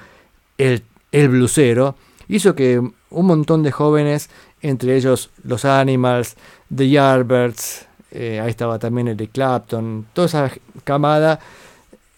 el, 0.57 0.83
el 1.13 1.29
blusero, 1.29 1.95
hizo 2.29 2.55
que 2.55 2.79
un 2.79 3.27
montón 3.27 3.63
de 3.63 3.73
jóvenes, 3.73 4.31
entre 4.61 4.97
ellos 4.97 5.31
los 5.45 5.65
Animals, 5.65 6.37
The 6.75 6.89
Yardbirds, 6.89 7.87
eh, 8.11 8.41
ahí 8.41 8.51
estaba 8.51 8.79
también 8.79 9.09
Eric 9.09 9.33
Clapton, 9.33 10.07
toda 10.13 10.27
esa 10.27 10.51
camada 10.85 11.39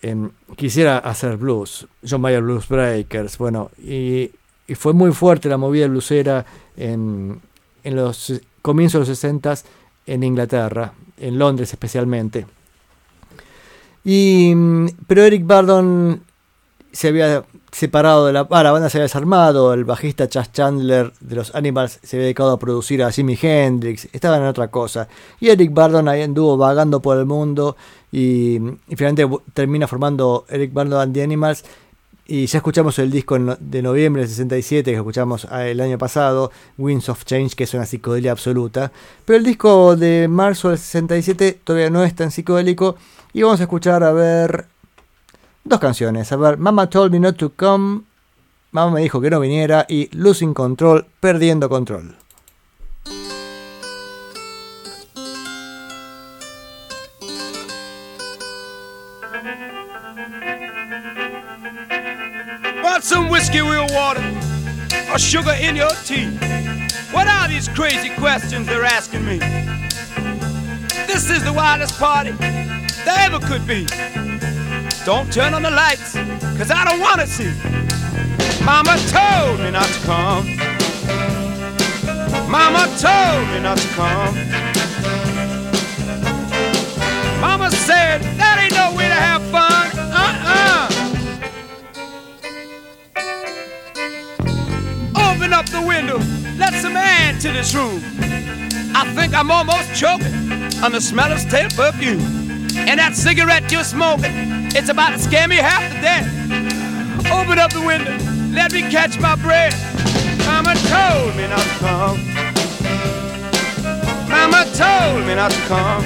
em, 0.03 0.31
quisiera 0.57 0.99
hacer 0.99 1.37
blues, 1.37 1.87
John 2.09 2.21
Mayer 2.21 2.43
Blues 2.43 2.69
Breakers, 2.69 3.37
bueno, 3.39 3.71
y, 3.79 4.31
y 4.67 4.75
fue 4.77 4.93
muy 4.93 5.12
fuerte 5.12 5.49
la 5.49 5.57
movida 5.57 5.89
bluesera 5.89 6.47
en, 6.77 7.41
en 7.85 7.97
los 7.97 8.40
comienzos 8.62 9.07
de 9.07 9.11
los 9.12 9.19
60 9.19 9.55
en 10.07 10.23
Inglaterra, 10.23 10.93
en 11.19 11.39
Londres 11.39 11.73
especialmente. 11.73 12.47
Y, 14.05 14.52
mm, 14.55 14.86
pero 15.07 15.24
Eric 15.24 15.47
Bardon 15.47 16.23
se 16.93 17.09
había 17.09 17.44
separado 17.70 18.27
de 18.27 18.32
la, 18.32 18.40
ah, 18.51 18.73
banda 18.73 18.90
se 18.90 18.98
había 18.98 19.05
desarmado, 19.05 19.73
el 19.73 19.85
bajista 19.85 20.28
Chas 20.28 20.52
Chandler 20.52 21.12
de 21.20 21.36
los 21.36 21.55
Animals 21.55 22.01
se 22.02 22.16
había 22.16 22.24
dedicado 22.24 22.51
a 22.51 22.59
producir 22.59 23.02
a 23.02 23.12
Jimi 23.12 23.39
Hendrix, 23.40 24.09
estaban 24.12 24.40
en 24.43 24.48
otra 24.48 24.69
cosa. 24.69 25.09
Y 25.39 25.51
Eric 25.51 25.73
Bardon 25.73 26.09
ahí 26.09 26.23
anduvo 26.23 26.57
vagando 26.57 27.01
por 27.01 27.19
el 27.19 27.27
mundo 27.27 27.77
y, 28.11 28.59
finalmente 28.97 29.28
termina 29.55 29.86
formando 29.86 30.44
Eric 30.48 30.73
Bardon 30.73 31.01
and 31.01 31.15
the 31.15 31.23
Animals. 31.23 31.65
Y 32.32 32.47
ya 32.47 32.59
escuchamos 32.59 32.97
el 33.01 33.11
disco 33.11 33.36
de 33.59 33.82
noviembre 33.82 34.23
del 34.23 34.28
67 34.28 34.93
que 34.93 34.97
escuchamos 34.97 35.48
ah, 35.51 35.66
el 35.66 35.81
año 35.81 35.98
pasado, 35.98 36.52
Winds 36.78 37.09
of 37.09 37.24
Change, 37.24 37.57
que 37.57 37.65
es 37.65 37.74
una 37.74 37.86
psicodelia 37.86 38.31
absoluta. 38.31 38.93
Pero 39.24 39.36
el 39.36 39.43
disco 39.43 39.97
de 39.97 40.28
marzo 40.28 40.69
del 40.69 40.78
67 40.78 41.59
todavía 41.65 41.90
no 41.90 42.05
es 42.05 42.15
tan 42.15 42.31
psicodélico. 42.31 42.94
Y 43.32 43.43
vamos 43.43 43.59
a 43.59 43.65
escuchar 43.65 44.05
a 44.05 44.12
ver 44.12 44.66
dos 45.65 45.81
canciones. 45.81 46.31
A 46.31 46.36
ver, 46.36 46.57
Mama 46.57 46.89
Told 46.89 47.11
Me 47.11 47.19
Not 47.19 47.36
to 47.36 47.51
Come. 47.57 48.02
Mamá 48.70 48.93
me 48.93 49.01
dijo 49.01 49.20
que 49.20 49.28
no 49.28 49.40
viniera. 49.40 49.85
Y 49.89 50.09
Losing 50.16 50.55
Control, 50.55 51.07
Perdiendo 51.19 51.69
Control. 51.69 52.15
Want 63.01 63.09
some 63.09 63.28
whiskey, 63.31 63.60
real 63.60 63.86
water, 63.93 64.20
or 65.10 65.18
sugar 65.18 65.55
in 65.59 65.74
your 65.74 65.89
tea? 66.05 66.27
What 67.12 67.28
are 67.28 67.48
these 67.48 67.66
crazy 67.66 68.10
questions 68.10 68.66
they're 68.66 68.85
asking 68.85 69.24
me? 69.24 69.39
This 71.06 71.31
is 71.31 71.43
the 71.43 71.51
wildest 71.51 71.98
party 71.98 72.32
there 72.32 73.16
ever 73.20 73.39
could 73.39 73.66
be. 73.66 73.86
Don't 75.06 75.32
turn 75.32 75.55
on 75.55 75.62
the 75.62 75.70
lights, 75.70 76.12
cause 76.59 76.70
I 76.70 76.85
don't 76.85 77.01
wanna 77.01 77.27
see. 77.27 77.51
Mama 78.66 78.98
told 79.09 79.60
me 79.60 79.70
not 79.70 79.89
to 79.89 80.01
come. 80.05 80.44
Mama 82.51 82.85
told 83.01 83.48
me 83.48 83.60
not 83.60 83.78
to 83.78 83.89
come. 83.97 84.35
Mama 87.40 87.70
said 87.70 88.20
up 95.61 95.66
the 95.66 95.87
window, 95.87 96.16
let 96.57 96.73
some 96.73 96.97
air 96.97 97.28
into 97.28 97.53
this 97.53 97.74
room. 97.74 98.01
I 98.97 99.05
think 99.15 99.35
I'm 99.35 99.51
almost 99.51 99.95
choking 99.95 100.32
on 100.82 100.91
the 100.91 101.01
smell 101.03 101.31
of 101.31 101.39
stale 101.39 101.69
perfume. 101.77 102.23
And 102.89 102.99
that 102.99 103.15
cigarette 103.15 103.70
you're 103.70 103.85
smoking, 103.85 104.32
it's 104.74 104.89
about 104.89 105.11
to 105.11 105.19
scare 105.19 105.47
me 105.49 105.57
half 105.57 105.85
to 105.93 106.01
death. 106.01 106.27
Open 107.31 107.59
up 107.59 107.74
the 107.74 107.82
window, 107.82 108.16
let 108.55 108.73
me 108.73 108.81
catch 108.89 109.20
my 109.20 109.37
breath. 109.37 109.77
Mama 110.47 110.74
told 110.89 111.37
me 111.37 111.47
not 111.47 111.61
to 111.61 111.77
come. 111.85 112.16
Mama 114.32 114.65
told 114.81 115.27
me 115.27 115.35
not 115.35 115.51
to 115.51 115.61
come. 115.69 116.03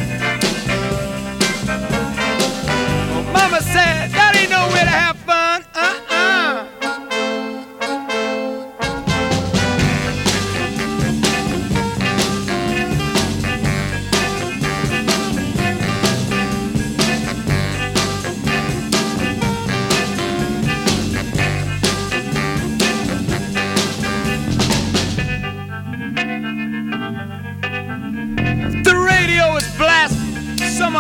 Mama 3.33 3.61
said 3.61 4.11
that 4.19 4.35
ain't 4.35 4.51
no 4.51 4.67
way 4.75 4.83
to 4.83 4.95
have 5.03 5.17
fun. 5.19 5.63
Uh-uh. 5.77 6.04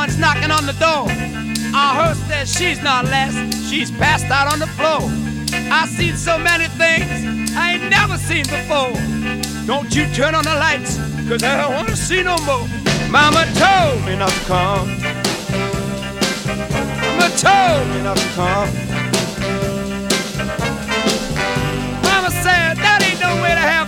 Someone's 0.04 0.20
knocking 0.20 0.50
on 0.50 0.66
the 0.66 0.74
door. 0.74 1.08
Our 1.74 2.04
hostess, 2.04 2.54
she's 2.54 2.82
not 2.82 3.06
less. 3.06 3.32
She's 3.70 3.90
passed 3.90 4.26
out 4.26 4.52
on 4.52 4.58
the 4.58 4.66
floor. 4.66 5.00
I've 5.72 5.88
seen 5.88 6.14
so 6.14 6.36
many 6.36 6.66
things 6.76 7.52
I 7.56 7.72
ain't 7.72 7.88
never 7.88 8.18
seen 8.18 8.44
before. 8.44 8.92
Don't 9.64 9.94
you 9.96 10.04
turn 10.12 10.34
on 10.34 10.44
the 10.44 10.56
lights, 10.56 10.98
cause 11.26 11.42
I 11.42 11.56
don't 11.56 11.74
wanna 11.74 11.96
see 11.96 12.22
no 12.22 12.36
more. 12.44 12.68
Mama 13.08 13.46
told 13.56 14.04
me 14.04 14.14
not 14.14 14.28
to 14.28 14.44
come. 14.44 14.88
Mama 17.00 17.28
told 17.40 17.88
me 17.88 18.02
not 18.02 18.18
to 18.18 18.28
come. 18.36 18.68
Mama 22.04 22.30
said 22.44 22.76
that 22.76 23.00
ain't 23.08 23.20
no 23.20 23.40
way 23.42 23.54
to 23.54 23.64
have 23.72 23.83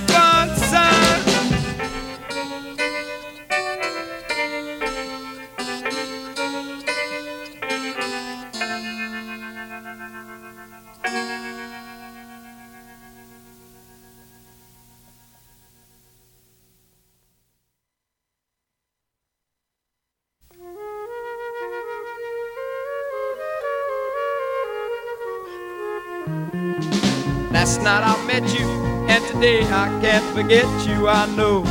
Last 27.66 27.82
night 27.82 28.04
I 28.04 28.26
met 28.26 28.44
you, 28.56 28.68
and 29.08 29.26
today 29.26 29.62
I 29.64 29.88
can't 30.00 30.24
forget 30.36 30.68
you, 30.86 31.08
I 31.08 31.26
know. 31.34 31.62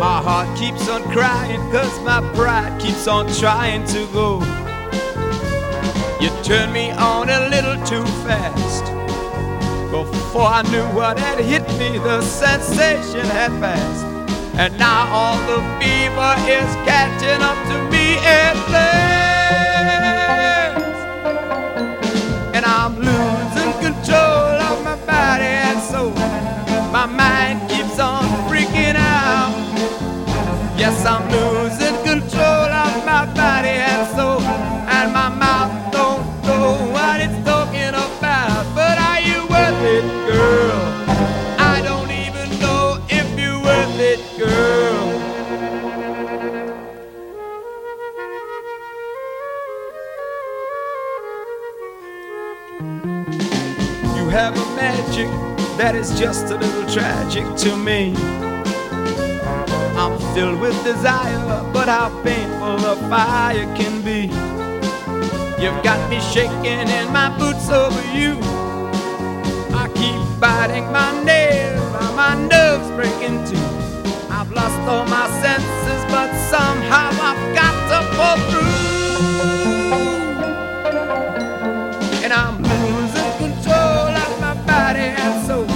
My 0.00 0.22
heart 0.24 0.48
keeps 0.56 0.88
on 0.88 1.02
crying, 1.12 1.60
cause 1.70 2.00
my 2.00 2.22
pride 2.32 2.80
keeps 2.80 3.06
on 3.06 3.30
trying 3.34 3.86
to 3.88 4.06
go. 4.14 4.40
You 6.22 6.30
turned 6.42 6.72
me 6.72 6.90
on 6.92 7.28
a 7.28 7.50
little 7.50 7.76
too 7.84 8.06
fast. 8.24 8.84
Before 9.92 10.48
I 10.48 10.62
knew 10.70 10.86
what 10.96 11.18
had 11.18 11.38
hit 11.40 11.68
me, 11.78 11.98
the 11.98 12.22
sensation 12.22 13.26
had 13.26 13.50
passed. 13.60 14.06
And 14.56 14.78
now 14.78 15.06
all 15.12 15.36
the 15.52 15.60
fever 15.78 16.32
is 16.48 16.70
catching 16.88 17.42
up 17.42 17.60
to 17.68 17.76
me 17.92 18.16
at 18.24 18.54
last 18.72 19.23
My 27.04 27.12
mind 27.12 27.68
keeps 27.68 27.98
on 27.98 28.24
freaking 28.48 28.96
out. 28.96 29.52
Yes, 30.78 31.04
I'm 31.04 31.30
losing 31.30 31.94
control 32.02 32.40
of 32.40 33.04
my 33.04 33.26
body 33.34 33.68
and 33.68 34.08
soul, 34.16 34.40
and 34.40 35.12
my 35.12 35.28
mouth 35.28 35.92
don't 35.92 36.24
know 36.46 36.72
what 36.94 37.20
it's 37.20 37.44
talking 37.44 37.90
about. 37.90 38.64
But 38.74 38.96
are 38.96 39.20
you 39.20 39.46
worth 39.52 39.84
it, 39.84 40.06
girl? 40.32 40.80
I 41.58 41.82
don't 41.84 42.10
even 42.10 42.58
know 42.58 42.98
if 43.10 43.38
you're 43.38 43.60
worth 43.60 44.00
it, 44.00 44.20
girl. 44.38 45.04
You 54.16 54.30
have 54.30 54.56
a 54.56 54.66
magic 54.74 55.28
that 55.76 55.96
is 55.96 56.16
just 56.18 56.46
a 56.46 56.56
little 56.56 56.73
tragic 56.94 57.44
to 57.56 57.76
me. 57.76 58.14
I'm 59.98 60.16
filled 60.32 60.60
with 60.60 60.76
desire, 60.84 61.40
but 61.72 61.88
how 61.88 62.08
painful 62.22 62.76
the 62.76 62.94
fire 63.08 63.64
can 63.74 64.00
be. 64.02 64.30
You've 65.60 65.82
got 65.82 65.98
me 66.08 66.20
shaking 66.20 66.88
in 66.88 67.12
my 67.12 67.36
boots 67.36 67.68
over 67.68 68.00
you. 68.16 68.38
I 69.74 69.90
keep 69.98 70.40
biting 70.40 70.86
my 70.92 71.10
nails, 71.24 71.92
my 72.14 72.34
nerves 72.46 72.88
breaking 72.92 73.44
too. 73.44 73.66
I've 74.30 74.52
lost 74.52 74.78
all 74.86 75.04
my 75.06 75.26
senses, 75.42 76.02
but 76.14 76.30
somehow 76.48 77.10
I've 77.10 77.54
got 77.58 77.74
to 77.90 77.98
pull 78.14 78.38
through 78.50 78.94
and 82.22 82.32
I'm 82.32 82.62
losing 82.62 83.32
control 83.38 84.14
of 84.24 84.40
my 84.40 84.54
body 84.64 85.10
and 85.22 85.44
soul, 85.44 85.66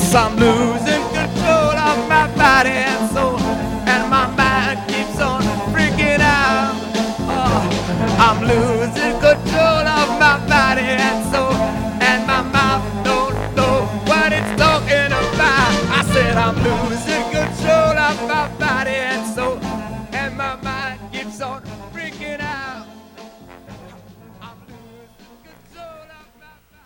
Yes, 0.00 0.14
I'm 0.14 0.36
losing 0.36 1.02
control 1.10 1.74
of 1.74 2.08
my 2.08 2.32
body 2.36 2.70
and 2.70 3.10
soul, 3.10 3.36
and 3.36 4.08
my 4.08 4.28
mind 4.36 4.78
keeps 4.88 5.20
on 5.20 5.42
freaking 5.74 6.20
out. 6.20 6.72
Oh, 7.26 7.66
I'm 8.20 8.46
losing 8.46 8.87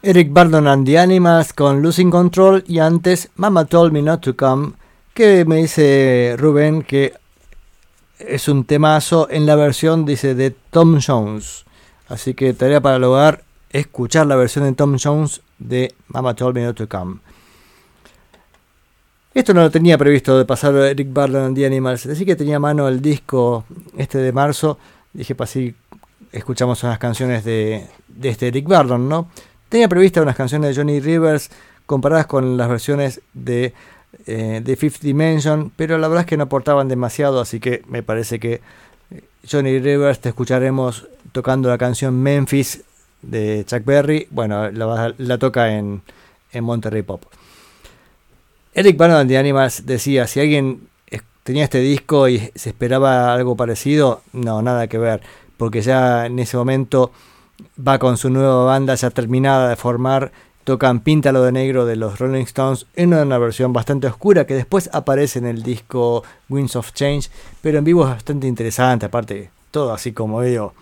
Eric 0.04 0.32
Burdon 0.32 0.66
and 0.66 0.84
the 0.84 0.98
Animals 0.98 1.52
con 1.52 1.80
Losing 1.80 2.10
Control 2.10 2.64
y 2.66 2.80
antes 2.80 3.30
Mama 3.36 3.66
Told 3.66 3.92
Me 3.92 4.02
Not 4.02 4.20
to 4.22 4.36
Come, 4.36 4.72
que 5.14 5.44
me 5.44 5.58
dice 5.58 6.34
Rubén 6.36 6.82
que 6.82 7.12
es 8.18 8.48
un 8.48 8.64
temazo 8.64 9.28
en 9.30 9.46
la 9.46 9.54
versión, 9.54 10.04
dice, 10.04 10.34
de 10.34 10.50
Tom 10.50 10.98
Jones. 11.00 11.64
Así 12.08 12.34
que 12.34 12.52
tarea 12.52 12.80
para 12.80 12.96
el 12.96 13.04
hogar, 13.04 13.44
escuchar 13.70 14.26
la 14.26 14.34
versión 14.34 14.64
de 14.64 14.72
Tom 14.72 14.96
Jones 15.00 15.40
de 15.60 15.94
Mama 16.08 16.34
Told 16.34 16.56
Me 16.56 16.64
Not 16.64 16.78
to 16.78 16.88
Come. 16.88 17.20
Esto 19.32 19.54
no 19.54 19.60
lo 19.60 19.70
tenía 19.70 19.96
previsto 19.96 20.36
de 20.36 20.44
pasar 20.44 20.74
Eric 20.74 21.12
Burdon 21.12 21.44
and 21.44 21.56
the 21.56 21.64
Animals, 21.64 22.06
así 22.06 22.24
que 22.24 22.34
tenía 22.34 22.56
a 22.56 22.60
mano 22.60 22.88
el 22.88 23.00
disco 23.00 23.66
este 23.96 24.18
de 24.18 24.32
marzo. 24.32 24.78
Dije, 25.12 25.36
para 25.36 25.44
así 25.44 25.76
escuchamos 26.32 26.82
unas 26.82 26.98
canciones 26.98 27.44
de, 27.44 27.86
de 28.08 28.28
este 28.30 28.48
Eric 28.48 28.66
Burdon, 28.66 29.08
¿no? 29.08 29.28
Tenía 29.72 29.88
previstas 29.88 30.22
unas 30.22 30.36
canciones 30.36 30.68
de 30.68 30.82
Johnny 30.82 31.00
Rivers 31.00 31.48
comparadas 31.86 32.26
con 32.26 32.58
las 32.58 32.68
versiones 32.68 33.22
de, 33.32 33.72
eh, 34.26 34.60
de 34.62 34.76
Fifth 34.76 35.00
Dimension, 35.00 35.72
pero 35.74 35.96
la 35.96 36.08
verdad 36.08 36.24
es 36.24 36.26
que 36.26 36.36
no 36.36 36.42
aportaban 36.42 36.88
demasiado, 36.88 37.40
así 37.40 37.58
que 37.58 37.82
me 37.88 38.02
parece 38.02 38.38
que 38.38 38.60
eh, 39.10 39.22
Johnny 39.50 39.78
Rivers 39.78 40.20
te 40.20 40.28
escucharemos 40.28 41.08
tocando 41.32 41.70
la 41.70 41.78
canción 41.78 42.22
Memphis 42.22 42.82
de 43.22 43.64
Chuck 43.66 43.82
Berry. 43.86 44.28
Bueno, 44.30 44.70
la, 44.70 45.38
toca 45.38 45.72
en, 45.72 46.02
en 46.52 46.64
Monterrey 46.64 47.00
Pop. 47.00 47.22
Eric 48.74 48.98
Burdon 48.98 49.26
de 49.26 49.38
Animals 49.38 49.86
decía, 49.86 50.26
si 50.26 50.40
alguien 50.40 50.86
tenía 51.44 51.64
este 51.64 51.78
disco 51.78 52.28
y 52.28 52.50
se 52.54 52.68
esperaba 52.68 53.32
algo 53.32 53.56
parecido, 53.56 54.20
no, 54.34 54.60
nada 54.60 54.86
que 54.88 54.98
ver, 54.98 55.22
porque 55.56 55.80
ya 55.80 56.26
en 56.26 56.38
ese 56.40 56.58
momento 56.58 57.10
va 57.78 57.98
con 57.98 58.16
su 58.16 58.30
nueva 58.30 58.64
banda 58.64 58.94
ya 58.94 59.10
terminada 59.10 59.68
de 59.68 59.76
formar, 59.76 60.32
tocan 60.64 61.00
Píntalo 61.00 61.42
de 61.42 61.52
Negro 61.52 61.86
de 61.86 61.96
los 61.96 62.18
Rolling 62.18 62.42
Stones 62.44 62.86
en 62.94 63.12
una 63.14 63.38
versión 63.38 63.72
bastante 63.72 64.06
oscura 64.06 64.46
que 64.46 64.54
después 64.54 64.88
aparece 64.92 65.38
en 65.40 65.46
el 65.46 65.62
disco 65.62 66.22
Winds 66.48 66.76
of 66.76 66.92
Change, 66.92 67.30
pero 67.60 67.78
en 67.78 67.84
vivo 67.84 68.04
es 68.04 68.10
bastante 68.10 68.46
interesante, 68.46 69.06
aparte 69.06 69.50
todo 69.70 69.92
así 69.92 70.12
como 70.12 70.38
medio 70.40 70.74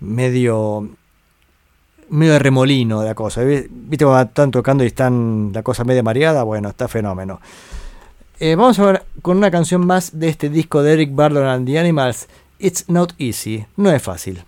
medio 0.00 0.88
medio 2.10 2.38
remolino 2.38 3.00
de 3.00 3.08
la 3.08 3.14
cosa. 3.14 3.42
¿vi- 3.42 3.66
¿Viste 3.68 4.04
cuando 4.04 4.22
están 4.28 4.50
tocando 4.50 4.84
y 4.84 4.86
están 4.86 5.50
la 5.52 5.62
cosa 5.62 5.84
media 5.84 6.02
mareada? 6.02 6.42
Bueno, 6.42 6.68
está 6.68 6.88
fenómeno. 6.88 7.40
Eh, 8.40 8.54
vamos 8.54 8.78
a 8.78 8.86
ver 8.86 9.02
con 9.20 9.36
una 9.36 9.50
canción 9.50 9.84
más 9.84 10.18
de 10.18 10.28
este 10.28 10.48
disco 10.48 10.82
de 10.82 10.92
Eric 10.92 11.10
Burdon 11.12 11.44
and 11.46 11.66
the 11.66 11.78
Animals. 11.78 12.28
It's 12.60 12.88
not 12.88 13.12
easy, 13.18 13.66
no 13.76 13.90
es 13.90 14.02
fácil. 14.02 14.42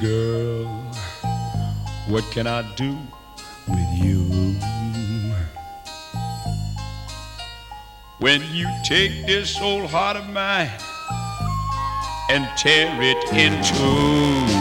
Girl, 0.00 0.66
what 2.08 2.24
can 2.30 2.46
I 2.46 2.62
do 2.76 2.96
with 3.66 3.88
you? 3.94 4.22
When 8.20 8.42
you 8.52 8.68
take 8.84 9.26
this 9.26 9.60
old 9.60 9.90
heart 9.90 10.16
of 10.16 10.28
mine 10.28 10.70
and 12.30 12.46
tear 12.56 12.90
it 13.00 13.16
in 13.32 13.52
two. 13.64 14.54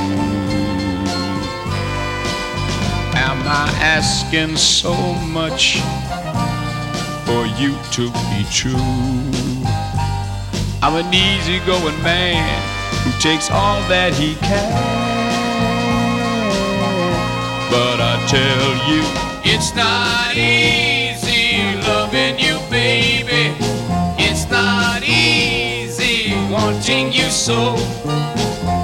Am 3.17 3.39
I 3.45 3.69
asking 3.81 4.55
so 4.57 4.95
much 5.25 5.79
for 7.25 7.45
you 7.59 7.75
to 7.91 8.09
be 8.31 8.45
true? 8.51 8.77
I'm 10.81 10.95
an 10.95 11.13
easygoing 11.13 12.01
man 12.03 12.77
who 13.03 13.11
takes 13.19 13.51
all 13.51 13.81
that 13.89 14.13
he 14.13 14.35
can. 14.35 15.06
But 17.69 17.99
I 17.99 18.15
tell 18.27 18.71
you, 18.89 19.03
it's 19.43 19.75
not 19.75 20.35
easy 20.35 21.75
loving 21.87 22.39
you, 22.39 22.59
baby. 22.69 23.55
It's 24.17 24.49
not 24.49 25.03
easy 25.03 26.33
wanting 26.49 27.11
you 27.11 27.29
so. 27.29 27.75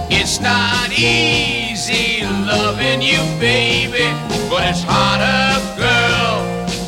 It's 0.10 0.40
not 0.40 0.92
easy 0.92 2.24
loving 2.24 3.02
you, 3.02 3.20
baby. 3.40 4.08
But 4.50 4.64
it's 4.70 4.84
harder, 4.84 5.60
girl, 5.78 6.40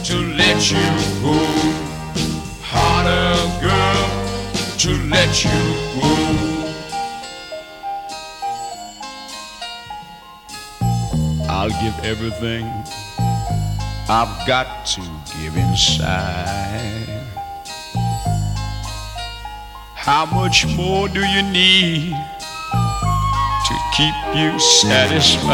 to 0.03 0.15
let 0.35 0.72
you 0.72 0.85
go. 1.23 1.38
Harder, 2.61 3.35
girl, 3.61 4.05
to 4.77 4.91
let 5.09 5.43
you 5.43 5.51
go. 6.01 6.24
I'll 11.66 11.82
give 11.82 12.06
everything 12.06 12.64
I've 14.08 14.48
got 14.48 14.86
to 14.86 15.02
give 15.42 15.58
inside. 15.58 17.08
How 19.96 20.28
much 20.28 20.68
more 20.76 21.10
do 21.10 21.22
you 21.26 21.42
need 21.42 22.12
to 22.12 23.76
keep 23.98 24.14
you 24.36 24.60
satisfied? 24.60 25.50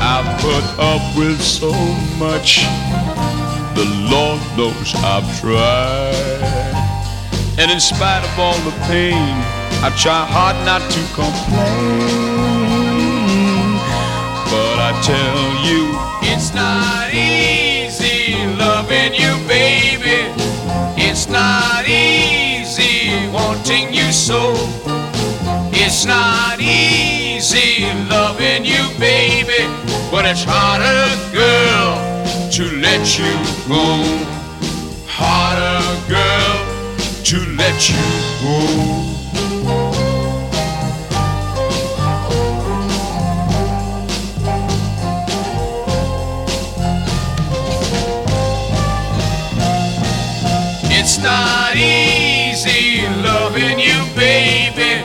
I've 0.00 0.40
put 0.40 0.62
up 0.78 1.16
with 1.18 1.42
so 1.42 1.72
much, 2.20 2.62
the 3.74 3.84
Lord 4.12 4.40
knows 4.56 4.94
I've 4.94 5.40
tried. 5.40 6.14
And 7.58 7.68
in 7.68 7.80
spite 7.80 8.22
of 8.22 8.38
all 8.38 8.58
the 8.60 8.76
pain, 8.86 9.57
I 9.80 9.90
try 9.90 10.26
hard 10.26 10.56
not 10.66 10.82
to 10.90 11.00
complain. 11.14 12.58
But 14.50 14.78
I 14.80 14.90
tell 15.02 15.40
you, 15.68 15.94
it's 16.34 16.52
not 16.52 17.14
easy 17.14 18.34
loving 18.56 19.14
you, 19.14 19.38
baby. 19.46 20.34
It's 21.00 21.28
not 21.28 21.88
easy 21.88 23.28
wanting 23.30 23.94
you 23.94 24.10
so. 24.10 24.54
It's 25.70 26.04
not 26.04 26.58
easy 26.58 27.86
loving 28.10 28.64
you, 28.64 28.82
baby. 28.98 29.62
But 30.10 30.24
it's 30.26 30.42
harder, 30.44 31.06
girl, 31.32 31.94
to 32.50 32.64
let 32.80 33.16
you 33.16 33.32
go. 33.68 34.02
Harder, 35.06 35.86
girl, 36.10 36.58
to 37.22 37.38
let 37.54 37.88
you 37.88 38.02
go. 38.42 39.17
It's 51.20 51.26
not 51.26 51.76
easy 51.76 53.08
loving 53.24 53.80
you, 53.80 54.06
baby. 54.14 55.02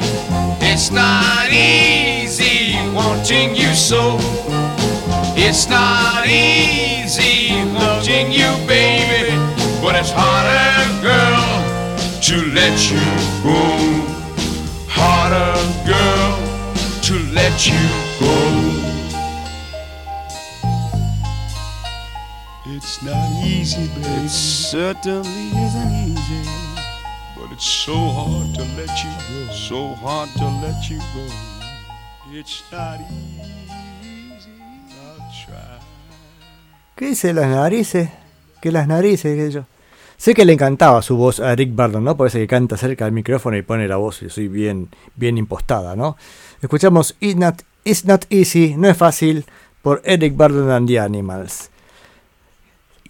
It's 0.62 0.92
not 0.92 1.52
easy 1.52 2.76
wanting 2.94 3.56
you 3.56 3.74
so. 3.74 4.18
It's 5.36 5.68
not 5.68 6.28
easy 6.28 7.66
wanting 7.74 8.32
you, 8.32 8.52
baby. 8.68 9.32
But 9.82 9.96
it's 9.96 10.12
harder, 10.14 11.02
girl, 11.02 11.50
to 12.22 12.36
let 12.54 12.78
you 12.92 13.02
go. 13.42 13.58
Harder, 14.88 15.58
girl, 15.84 16.38
to 17.08 17.14
let 17.34 17.66
you 17.66 17.84
go. 18.20 18.84
It's 22.68 23.02
not 23.02 23.33
easy, 23.64 23.88
baby. 23.96 24.26
It 24.26 24.30
certainly 24.30 25.48
isn't 25.66 25.92
easy. 26.08 26.44
But 27.38 27.52
it's 27.54 27.66
so 27.66 27.96
hard 27.96 28.54
to 28.56 28.64
let 28.78 28.92
you 29.04 29.12
go. 29.30 29.54
So 29.54 29.96
hard 29.96 30.30
to 30.38 30.48
let 30.62 30.90
you 30.90 31.00
go. 31.16 31.26
It's 32.32 32.64
not 32.72 33.00
easy. 33.00 34.52
I'll 35.00 35.32
try. 35.46 35.80
¿Qué 36.96 37.08
dice 37.08 37.34
las 37.34 37.48
narices? 37.48 38.10
Que 38.62 38.72
las 38.72 38.88
narices, 38.88 39.36
que 39.36 39.52
yo. 39.52 39.66
Sé 40.18 40.34
que 40.34 40.46
le 40.46 40.54
encantaba 40.54 41.02
su 41.02 41.18
voz 41.18 41.40
a 41.40 41.52
Eric 41.54 41.74
Burdon, 41.74 42.04
¿no? 42.04 42.16
Por 42.16 42.28
eso 42.28 42.38
que 42.38 42.48
canta 42.48 42.78
cerca 42.78 43.06
del 43.06 43.14
micrófono 43.14 43.58
y 43.58 43.62
pone 43.62 43.88
la 43.88 43.98
voz 43.98 44.22
y 44.22 44.30
soy 44.30 44.48
bien, 44.48 44.90
bien 45.16 45.38
impostada, 45.38 45.96
¿no? 45.96 46.18
Escuchamos 46.62 47.16
It's 47.20 47.36
Not, 47.36 47.62
It's 47.84 48.06
Not 48.06 48.26
Easy, 48.30 48.76
no 48.78 48.88
es 48.88 48.96
fácil, 48.96 49.46
por 49.82 50.02
Eric 50.06 50.36
Burdon 50.36 50.70
and 50.70 50.88
the 50.88 51.00
Animals. 51.00 51.73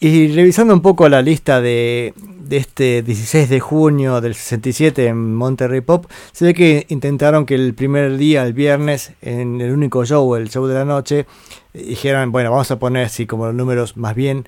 Y 0.04 0.28
revisando 0.34 0.74
un 0.74 0.82
poco 0.82 1.08
la 1.08 1.22
lista 1.22 1.62
de, 1.62 2.14
este 2.50 3.04
16 3.04 3.48
de 3.48 3.62
junio 3.62 4.20
del 4.20 4.36
67 4.36 5.08
en 5.08 5.34
Monterrey 5.34 5.80
Pop, 5.80 6.08
se 6.34 6.44
ve 6.44 6.54
que 6.54 6.86
intentaron 6.90 7.46
que 7.46 7.56
el 7.56 7.74
primer 7.74 8.18
día, 8.18 8.46
el 8.46 8.52
viernes, 8.52 9.14
en 9.22 9.62
el 9.62 9.72
único 9.72 10.04
show, 10.04 10.36
el 10.36 10.50
show 10.50 10.68
de 10.68 10.74
la 10.74 10.84
noche, 10.84 11.26
dijeran, 11.74 12.34
bueno, 12.34 12.52
vamos 12.52 12.70
a 12.70 12.80
poner 12.80 13.06
así 13.06 13.26
como 13.26 13.46
los 13.46 13.56
números 13.56 13.96
más 13.96 14.14
bien, 14.14 14.46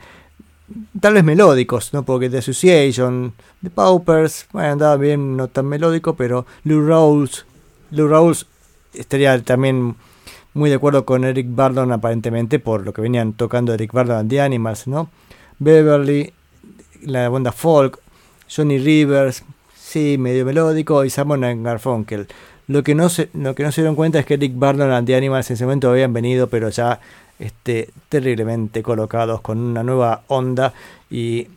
tal 1.00 1.14
vez 1.14 1.24
melódicos, 1.24 1.94
¿no? 1.94 2.04
Porque 2.04 2.30
The 2.30 2.40
Association, 2.40 3.32
The 3.64 3.70
Paupers, 3.70 4.48
bueno, 4.52 4.74
andaba 4.74 4.98
bien, 4.98 5.38
no 5.38 5.48
tan 5.48 5.68
melódico, 5.68 6.18
pero 6.18 6.46
Lou 6.66 6.86
Rawls, 6.86 7.46
Lou 7.92 8.10
Rawls 8.10 8.46
estaría 8.94 9.42
también 9.42 9.96
muy 10.54 10.70
de 10.70 10.76
acuerdo 10.76 11.06
con 11.06 11.24
Eric 11.24 11.48
Burdon 11.50 11.94
aparentemente 11.94 12.60
por 12.60 12.84
lo 12.84 12.92
que 12.92 13.02
venían 13.02 13.32
tocando 13.32 13.74
Eric 13.74 13.94
Burdon 13.94 14.18
and 14.18 14.30
the 14.30 14.42
Animals, 14.42 14.88
¿no? 14.88 15.10
Beverly, 15.60 16.34
la 17.04 17.30
banda 17.30 17.52
folk, 17.52 18.00
Johnny 18.54 18.78
Rivers, 18.78 19.44
sí, 19.76 20.18
medio 20.18 20.46
melódico, 20.46 21.06
y 21.06 21.10
Simon 21.10 21.64
Garfunkel. 21.64 22.28
Lo 22.68 22.84
que, 22.84 22.96
no 22.96 23.10
se, 23.10 23.30
lo 23.34 23.54
que 23.54 23.64
no 23.64 23.72
se 23.72 23.82
dieron 23.82 23.96
cuenta 23.96 24.20
es 24.20 24.26
que 24.26 24.34
Eric 24.36 24.54
Burdon 24.56 24.92
and 24.92 25.06
the 25.06 25.16
Animals 25.16 25.50
en 25.50 25.54
ese 25.54 25.66
momento 25.66 25.90
habían 25.90 26.14
venido, 26.14 26.48
pero 26.48 26.70
ya 26.70 27.00
este, 27.38 27.90
terriblemente 28.10 28.82
colocados 28.82 29.42
con 29.42 29.60
una 29.60 29.84
nueva 29.84 30.24
onda 30.28 30.74
y 31.10 31.48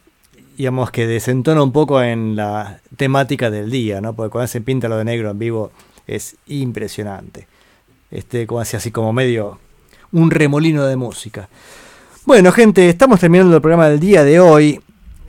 digamos 0.56 0.90
que 0.90 1.06
desentona 1.06 1.62
un 1.62 1.72
poco 1.72 2.02
en 2.02 2.36
la 2.36 2.80
temática 2.96 3.50
del 3.50 3.70
día, 3.70 4.00
¿no? 4.00 4.14
Porque 4.14 4.32
cuando 4.32 4.48
se 4.48 4.60
pinta 4.60 4.88
lo 4.88 4.98
de 4.98 5.04
negro 5.04 5.30
en 5.30 5.38
vivo 5.38 5.70
es 6.06 6.36
impresionante. 6.46 7.46
Este, 8.10 8.46
como 8.46 8.60
así, 8.60 8.76
así 8.76 8.90
como 8.90 9.12
medio 9.12 9.60
un 10.12 10.30
remolino 10.30 10.84
de 10.84 10.96
música. 10.96 11.48
Bueno, 12.28 12.52
gente, 12.52 12.90
estamos 12.90 13.20
terminando 13.20 13.56
el 13.56 13.62
programa 13.62 13.88
del 13.88 14.00
día 14.00 14.22
de 14.22 14.38
hoy. 14.38 14.82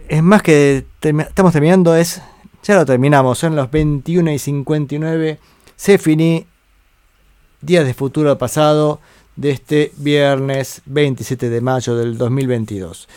Es 0.10 0.22
más 0.22 0.44
que 0.44 0.86
estamos 1.00 1.54
terminando, 1.54 1.96
es. 1.96 2.22
Ya 2.62 2.76
lo 2.76 2.86
terminamos, 2.86 3.40
son 3.40 3.56
las 3.56 3.72
21 3.72 4.30
y 4.34 4.38
59. 4.38 5.40
Se 5.78 5.98
finí. 5.98 6.46
Días 7.62 7.86
de 7.86 7.94
futuro 7.94 8.38
pasado 8.38 9.00
de 9.38 9.52
este 9.52 9.94
viernes 9.96 10.82
27 10.88 11.50
de 11.50 11.62
mayo 11.62 11.96
del 11.96 12.18
2022. 12.18 13.08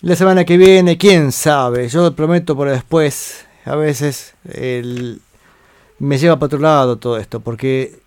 La 0.00 0.16
semana 0.16 0.46
que 0.46 0.56
viene, 0.56 0.96
quién 0.96 1.30
sabe, 1.30 1.90
yo 1.90 2.10
prometo 2.16 2.56
por 2.56 2.70
después, 2.70 3.44
a 3.66 3.76
veces 3.76 4.32
me 5.98 6.16
lleva 6.16 6.36
para 6.36 6.46
otro 6.46 6.58
lado 6.58 6.96
todo 6.96 7.18
esto, 7.18 7.40
porque 7.40 8.00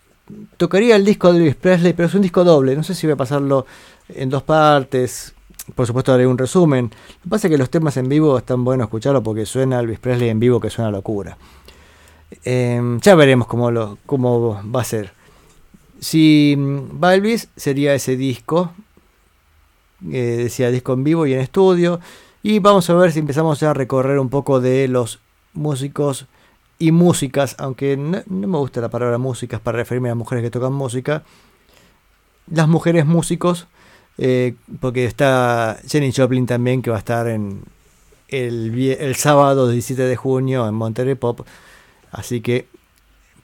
tocaría 0.56 0.96
el 0.96 1.04
disco 1.04 1.32
de 1.32 1.38
Elvis 1.38 1.54
Presley, 1.54 1.92
pero 1.92 2.08
es 2.08 2.14
un 2.14 2.22
disco 2.22 2.42
doble, 2.42 2.74
no 2.74 2.82
sé 2.82 2.96
si 2.96 3.06
voy 3.06 3.14
a 3.14 3.16
pasarlo 3.16 3.64
en 4.08 4.30
dos 4.30 4.42
partes, 4.42 5.34
por 5.74 5.86
supuesto 5.86 6.12
haré 6.12 6.26
un 6.26 6.38
resumen. 6.38 6.86
Lo 6.90 7.22
que 7.22 7.28
pasa 7.28 7.46
es 7.48 7.52
que 7.52 7.58
los 7.58 7.70
temas 7.70 7.96
en 7.96 8.08
vivo 8.08 8.38
están 8.38 8.64
buenos 8.64 8.86
escucharlo 8.86 9.22
porque 9.22 9.46
suena 9.46 9.80
Elvis 9.80 9.98
Presley 9.98 10.28
en 10.28 10.40
vivo 10.40 10.60
que 10.60 10.70
suena 10.70 10.90
locura. 10.90 11.36
Em, 12.44 13.00
ya 13.00 13.14
veremos 13.14 13.46
cómo, 13.46 13.70
lo, 13.70 13.98
cómo 14.06 14.60
va 14.74 14.82
a 14.82 14.84
ser. 14.84 15.12
Si 16.00 16.54
mm, 16.56 17.02
va 17.02 17.14
Elvis, 17.14 17.48
sería 17.56 17.94
ese 17.94 18.16
disco. 18.16 18.72
eh, 20.10 20.36
decía 20.44 20.70
disco 20.70 20.92
en 20.92 21.04
vivo 21.04 21.26
y 21.26 21.34
en 21.34 21.40
estudio. 21.40 22.00
Y 22.42 22.60
vamos 22.60 22.88
a 22.88 22.94
ver 22.94 23.12
si 23.12 23.18
empezamos 23.18 23.60
ya 23.60 23.70
a 23.70 23.74
recorrer 23.74 24.18
un 24.18 24.28
poco 24.28 24.60
de 24.60 24.88
los 24.88 25.20
músicos 25.54 26.26
y 26.78 26.92
músicas, 26.92 27.56
aunque 27.58 27.96
no, 27.96 28.22
no 28.26 28.46
me 28.46 28.58
gusta 28.58 28.80
la 28.80 28.88
palabra 28.88 29.18
músicas 29.18 29.60
para 29.60 29.78
referirme 29.78 30.10
a 30.10 30.14
mujeres 30.14 30.44
que 30.44 30.50
tocan 30.50 30.72
música. 30.72 31.24
Las 32.46 32.68
mujeres 32.68 33.04
músicos, 33.06 33.66
eh, 34.18 34.54
porque 34.80 35.04
está 35.04 35.78
Jenny 35.86 36.12
Joplin 36.12 36.46
también, 36.46 36.82
que 36.82 36.90
va 36.90 36.96
a 36.96 36.98
estar 36.98 37.28
en 37.28 37.62
el, 38.28 38.78
el 38.78 39.14
sábado 39.16 39.70
17 39.70 40.02
de 40.02 40.16
junio 40.16 40.68
en 40.68 40.74
Monterrey 40.74 41.14
Pop. 41.14 41.40
Así 42.10 42.40
que 42.40 42.66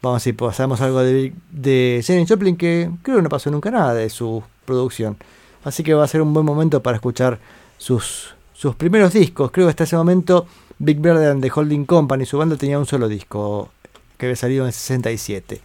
vamos 0.02 0.22
a 0.22 0.24
si 0.24 0.32
pasamos 0.32 0.80
algo 0.80 1.00
de, 1.00 1.32
de 1.50 2.02
Jenny 2.04 2.26
Joplin, 2.26 2.56
que 2.56 2.90
creo 3.02 3.16
que 3.16 3.22
no 3.22 3.28
pasó 3.28 3.50
nunca 3.50 3.70
nada 3.70 3.94
de 3.94 4.10
su 4.10 4.42
producción. 4.64 5.16
Así 5.64 5.82
que 5.82 5.94
va 5.94 6.04
a 6.04 6.08
ser 6.08 6.20
un 6.20 6.34
buen 6.34 6.44
momento 6.44 6.82
para 6.82 6.96
escuchar 6.96 7.38
sus, 7.78 8.34
sus 8.52 8.74
primeros 8.74 9.12
discos. 9.12 9.50
Creo 9.50 9.66
que 9.66 9.70
hasta 9.70 9.84
ese 9.84 9.96
momento 9.96 10.46
Big 10.78 10.98
Bird 11.00 11.30
and 11.30 11.42
the 11.42 11.50
Holding 11.54 11.86
Company, 11.86 12.26
su 12.26 12.36
banda 12.36 12.56
tenía 12.56 12.78
un 12.78 12.86
solo 12.86 13.08
disco 13.08 13.70
que 14.18 14.26
había 14.26 14.36
salido 14.36 14.64
en 14.64 14.68
el 14.68 14.72
67. 14.72 15.60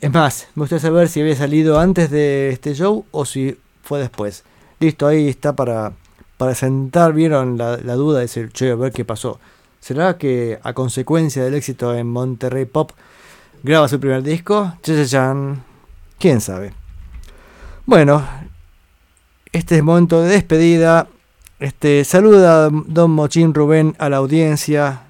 Es 0.00 0.12
más, 0.12 0.48
me 0.54 0.62
gustaría 0.62 0.80
saber 0.80 1.08
si 1.08 1.20
había 1.20 1.36
salido 1.36 1.78
antes 1.78 2.10
de 2.10 2.50
este 2.50 2.74
show 2.74 3.04
o 3.10 3.24
si 3.24 3.58
fue 3.82 3.98
después. 3.98 4.44
Listo, 4.80 5.06
ahí 5.06 5.28
está 5.28 5.54
para, 5.54 5.92
para 6.36 6.54
sentar, 6.54 7.12
vieron 7.12 7.58
la, 7.58 7.76
la 7.78 7.94
duda 7.94 8.18
de 8.18 8.22
decir, 8.22 8.50
che, 8.52 8.70
a 8.70 8.76
ver 8.76 8.92
qué 8.92 9.04
pasó. 9.04 9.40
¿Será 9.80 10.18
que 10.18 10.58
a 10.62 10.72
consecuencia 10.72 11.44
del 11.44 11.54
éxito 11.54 11.94
en 11.94 12.08
Monterrey 12.08 12.64
Pop 12.64 12.92
graba 13.62 13.88
su 13.88 14.00
primer 14.00 14.22
disco? 14.22 14.74
Chachachan. 14.82 15.62
¿Quién 16.18 16.40
sabe? 16.40 16.72
Bueno, 17.86 18.22
este 19.52 19.76
es 19.76 19.82
momento 19.82 20.22
de 20.22 20.30
despedida. 20.30 21.08
Este, 21.60 22.04
saluda 22.04 22.68
Don 22.70 23.10
Mochín 23.12 23.54
Rubén 23.54 23.94
a 23.98 24.08
la 24.08 24.18
audiencia. 24.18 25.02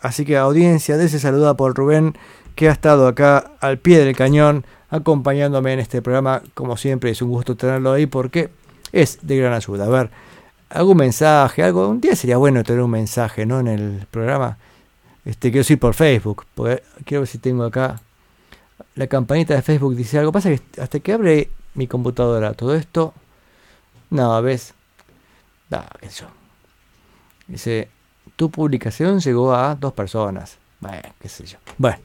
Así 0.00 0.24
que 0.24 0.36
audiencia, 0.36 0.96
dese 0.96 1.18
saluda 1.18 1.54
por 1.54 1.74
Rubén, 1.74 2.16
que 2.54 2.68
ha 2.68 2.72
estado 2.72 3.06
acá 3.06 3.52
al 3.60 3.78
pie 3.78 3.98
del 3.98 4.16
cañón, 4.16 4.64
acompañándome 4.90 5.72
en 5.72 5.80
este 5.80 6.02
programa. 6.02 6.42
Como 6.54 6.76
siempre, 6.76 7.10
es 7.10 7.22
un 7.22 7.30
gusto 7.30 7.56
tenerlo 7.56 7.92
ahí 7.92 8.06
porque 8.06 8.50
es 8.92 9.18
de 9.22 9.36
gran 9.36 9.52
ayuda. 9.52 9.86
A 9.86 9.88
ver, 9.88 10.10
algún 10.70 10.98
mensaje, 10.98 11.62
algo. 11.62 11.88
Un 11.88 12.00
día 12.00 12.16
sería 12.16 12.36
bueno 12.36 12.62
tener 12.62 12.82
un 12.82 12.90
mensaje, 12.90 13.46
¿no? 13.46 13.60
En 13.60 13.68
el 13.68 14.06
programa. 14.10 14.58
Este, 15.24 15.50
quiero 15.50 15.60
decir 15.60 15.78
por 15.78 15.94
Facebook, 15.94 16.44
porque 16.54 16.82
quiero 17.04 17.22
ver 17.22 17.28
si 17.28 17.38
tengo 17.38 17.64
acá 17.64 18.00
la 18.94 19.06
campanita 19.06 19.54
de 19.54 19.62
Facebook 19.62 19.96
dice 19.96 20.18
algo. 20.18 20.32
Pasa 20.32 20.50
que 20.50 20.80
hasta 20.80 21.00
que 21.00 21.12
abre 21.12 21.50
mi 21.74 21.86
computadora 21.86 22.54
todo 22.54 22.74
esto, 22.74 23.14
no, 24.10 24.40
ves, 24.42 24.74
da, 25.68 25.88
yo. 26.16 26.26
Dice, 27.46 27.88
tu 28.36 28.50
publicación 28.50 29.20
llegó 29.20 29.54
a 29.54 29.74
dos 29.74 29.92
personas. 29.92 30.58
Bueno, 30.80 31.02
qué 31.20 31.28
sé 31.28 31.46
yo. 31.46 31.58
Bueno, 31.78 31.98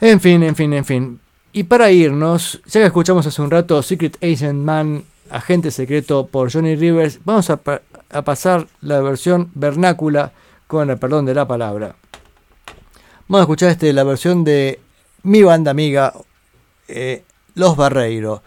en 0.00 0.20
fin, 0.20 0.42
en 0.42 0.54
fin, 0.56 0.72
en 0.72 0.84
fin. 0.84 1.20
Y 1.52 1.64
para 1.64 1.90
irnos, 1.90 2.60
ya 2.66 2.80
que 2.80 2.86
escuchamos 2.86 3.26
hace 3.26 3.42
un 3.42 3.50
rato 3.50 3.82
Secret 3.82 4.16
Agent 4.22 4.62
Man, 4.64 5.04
Agente 5.30 5.70
Secreto 5.70 6.26
por 6.26 6.52
Johnny 6.52 6.76
Rivers, 6.76 7.18
vamos 7.24 7.50
a, 7.50 7.56
pa- 7.56 7.82
a 8.10 8.22
pasar 8.22 8.66
la 8.80 9.00
versión 9.00 9.50
vernácula 9.54 10.32
con 10.66 10.88
el 10.90 10.98
perdón 10.98 11.26
de 11.26 11.34
la 11.34 11.46
palabra. 11.48 11.96
Vamos 13.26 13.40
a 13.40 13.42
escuchar 13.42 13.70
este, 13.70 13.92
la 13.92 14.04
versión 14.04 14.44
de 14.44 14.80
mi 15.24 15.42
banda 15.42 15.70
amiga, 15.72 16.14
eh, 16.88 17.24
Los 17.54 17.76
Barreiro. 17.76 18.42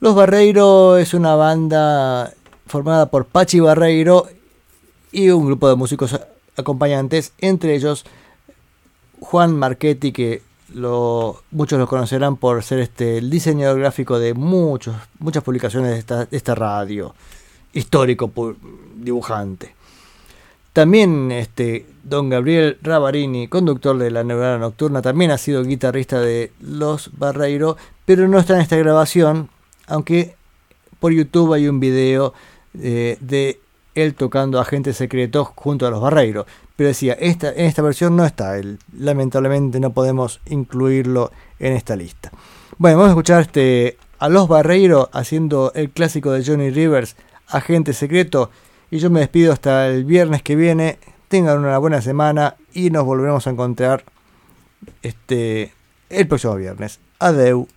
Los 0.00 0.14
Barreiro 0.14 0.96
es 0.98 1.14
una 1.14 1.34
banda 1.34 2.32
formada 2.66 3.06
por 3.06 3.26
Pachi 3.26 3.60
Barreiro 3.60 4.28
y 5.12 5.28
un 5.30 5.46
grupo 5.46 5.68
de 5.68 5.74
músicos 5.74 6.18
acompañantes, 6.60 7.32
entre 7.38 7.74
ellos 7.74 8.04
Juan 9.20 9.56
Marchetti, 9.56 10.12
que 10.12 10.42
lo, 10.74 11.42
muchos 11.50 11.78
lo 11.78 11.86
conocerán 11.86 12.36
por 12.36 12.62
ser 12.62 12.78
este, 12.80 13.18
el 13.18 13.30
diseñador 13.30 13.80
gráfico 13.80 14.18
de 14.18 14.34
muchos, 14.34 14.96
muchas 15.18 15.42
publicaciones 15.42 15.92
de 15.92 15.98
esta, 15.98 16.28
esta 16.30 16.54
radio, 16.54 17.14
histórico 17.72 18.32
dibujante. 18.96 19.74
También 20.72 21.32
este, 21.32 21.86
don 22.04 22.28
Gabriel 22.28 22.78
Ravarini, 22.80 23.48
conductor 23.48 23.98
de 23.98 24.10
la 24.10 24.22
Neurona 24.22 24.58
Nocturna, 24.58 25.02
también 25.02 25.32
ha 25.32 25.38
sido 25.38 25.64
guitarrista 25.64 26.20
de 26.20 26.52
Los 26.60 27.10
Barreiro, 27.18 27.76
pero 28.04 28.28
no 28.28 28.38
está 28.38 28.54
en 28.54 28.60
esta 28.60 28.76
grabación, 28.76 29.48
aunque 29.88 30.36
por 31.00 31.12
YouTube 31.12 31.54
hay 31.54 31.66
un 31.66 31.80
video 31.80 32.34
eh, 32.78 33.16
de 33.20 33.58
él 33.94 34.14
tocando 34.14 34.60
Agente 34.60 34.92
Secreto 34.92 35.44
junto 35.44 35.86
a 35.86 35.90
Los 35.90 36.00
Barreiro. 36.00 36.46
Pero 36.76 36.88
decía, 36.88 37.12
esta, 37.14 37.52
en 37.52 37.66
esta 37.66 37.82
versión 37.82 38.16
no 38.16 38.24
está 38.24 38.56
él. 38.58 38.78
Lamentablemente 38.96 39.80
no 39.80 39.92
podemos 39.92 40.40
incluirlo 40.46 41.30
en 41.58 41.74
esta 41.74 41.96
lista. 41.96 42.30
Bueno, 42.78 42.96
vamos 42.98 43.10
a 43.10 43.12
escuchar 43.12 43.42
este, 43.42 43.98
a 44.18 44.28
Los 44.28 44.48
Barreiro 44.48 45.10
haciendo 45.12 45.72
el 45.74 45.90
clásico 45.90 46.32
de 46.32 46.44
Johnny 46.44 46.70
Rivers, 46.70 47.16
Agente 47.48 47.92
Secreto. 47.92 48.50
Y 48.90 48.98
yo 48.98 49.10
me 49.10 49.20
despido 49.20 49.52
hasta 49.52 49.86
el 49.88 50.04
viernes 50.04 50.42
que 50.42 50.56
viene. 50.56 50.98
Tengan 51.28 51.58
una 51.58 51.78
buena 51.78 52.00
semana 52.00 52.56
y 52.72 52.90
nos 52.90 53.04
volveremos 53.04 53.46
a 53.46 53.50
encontrar 53.50 54.04
este, 55.02 55.72
el 56.08 56.26
próximo 56.26 56.56
viernes. 56.56 56.98
Adeu. 57.18 57.68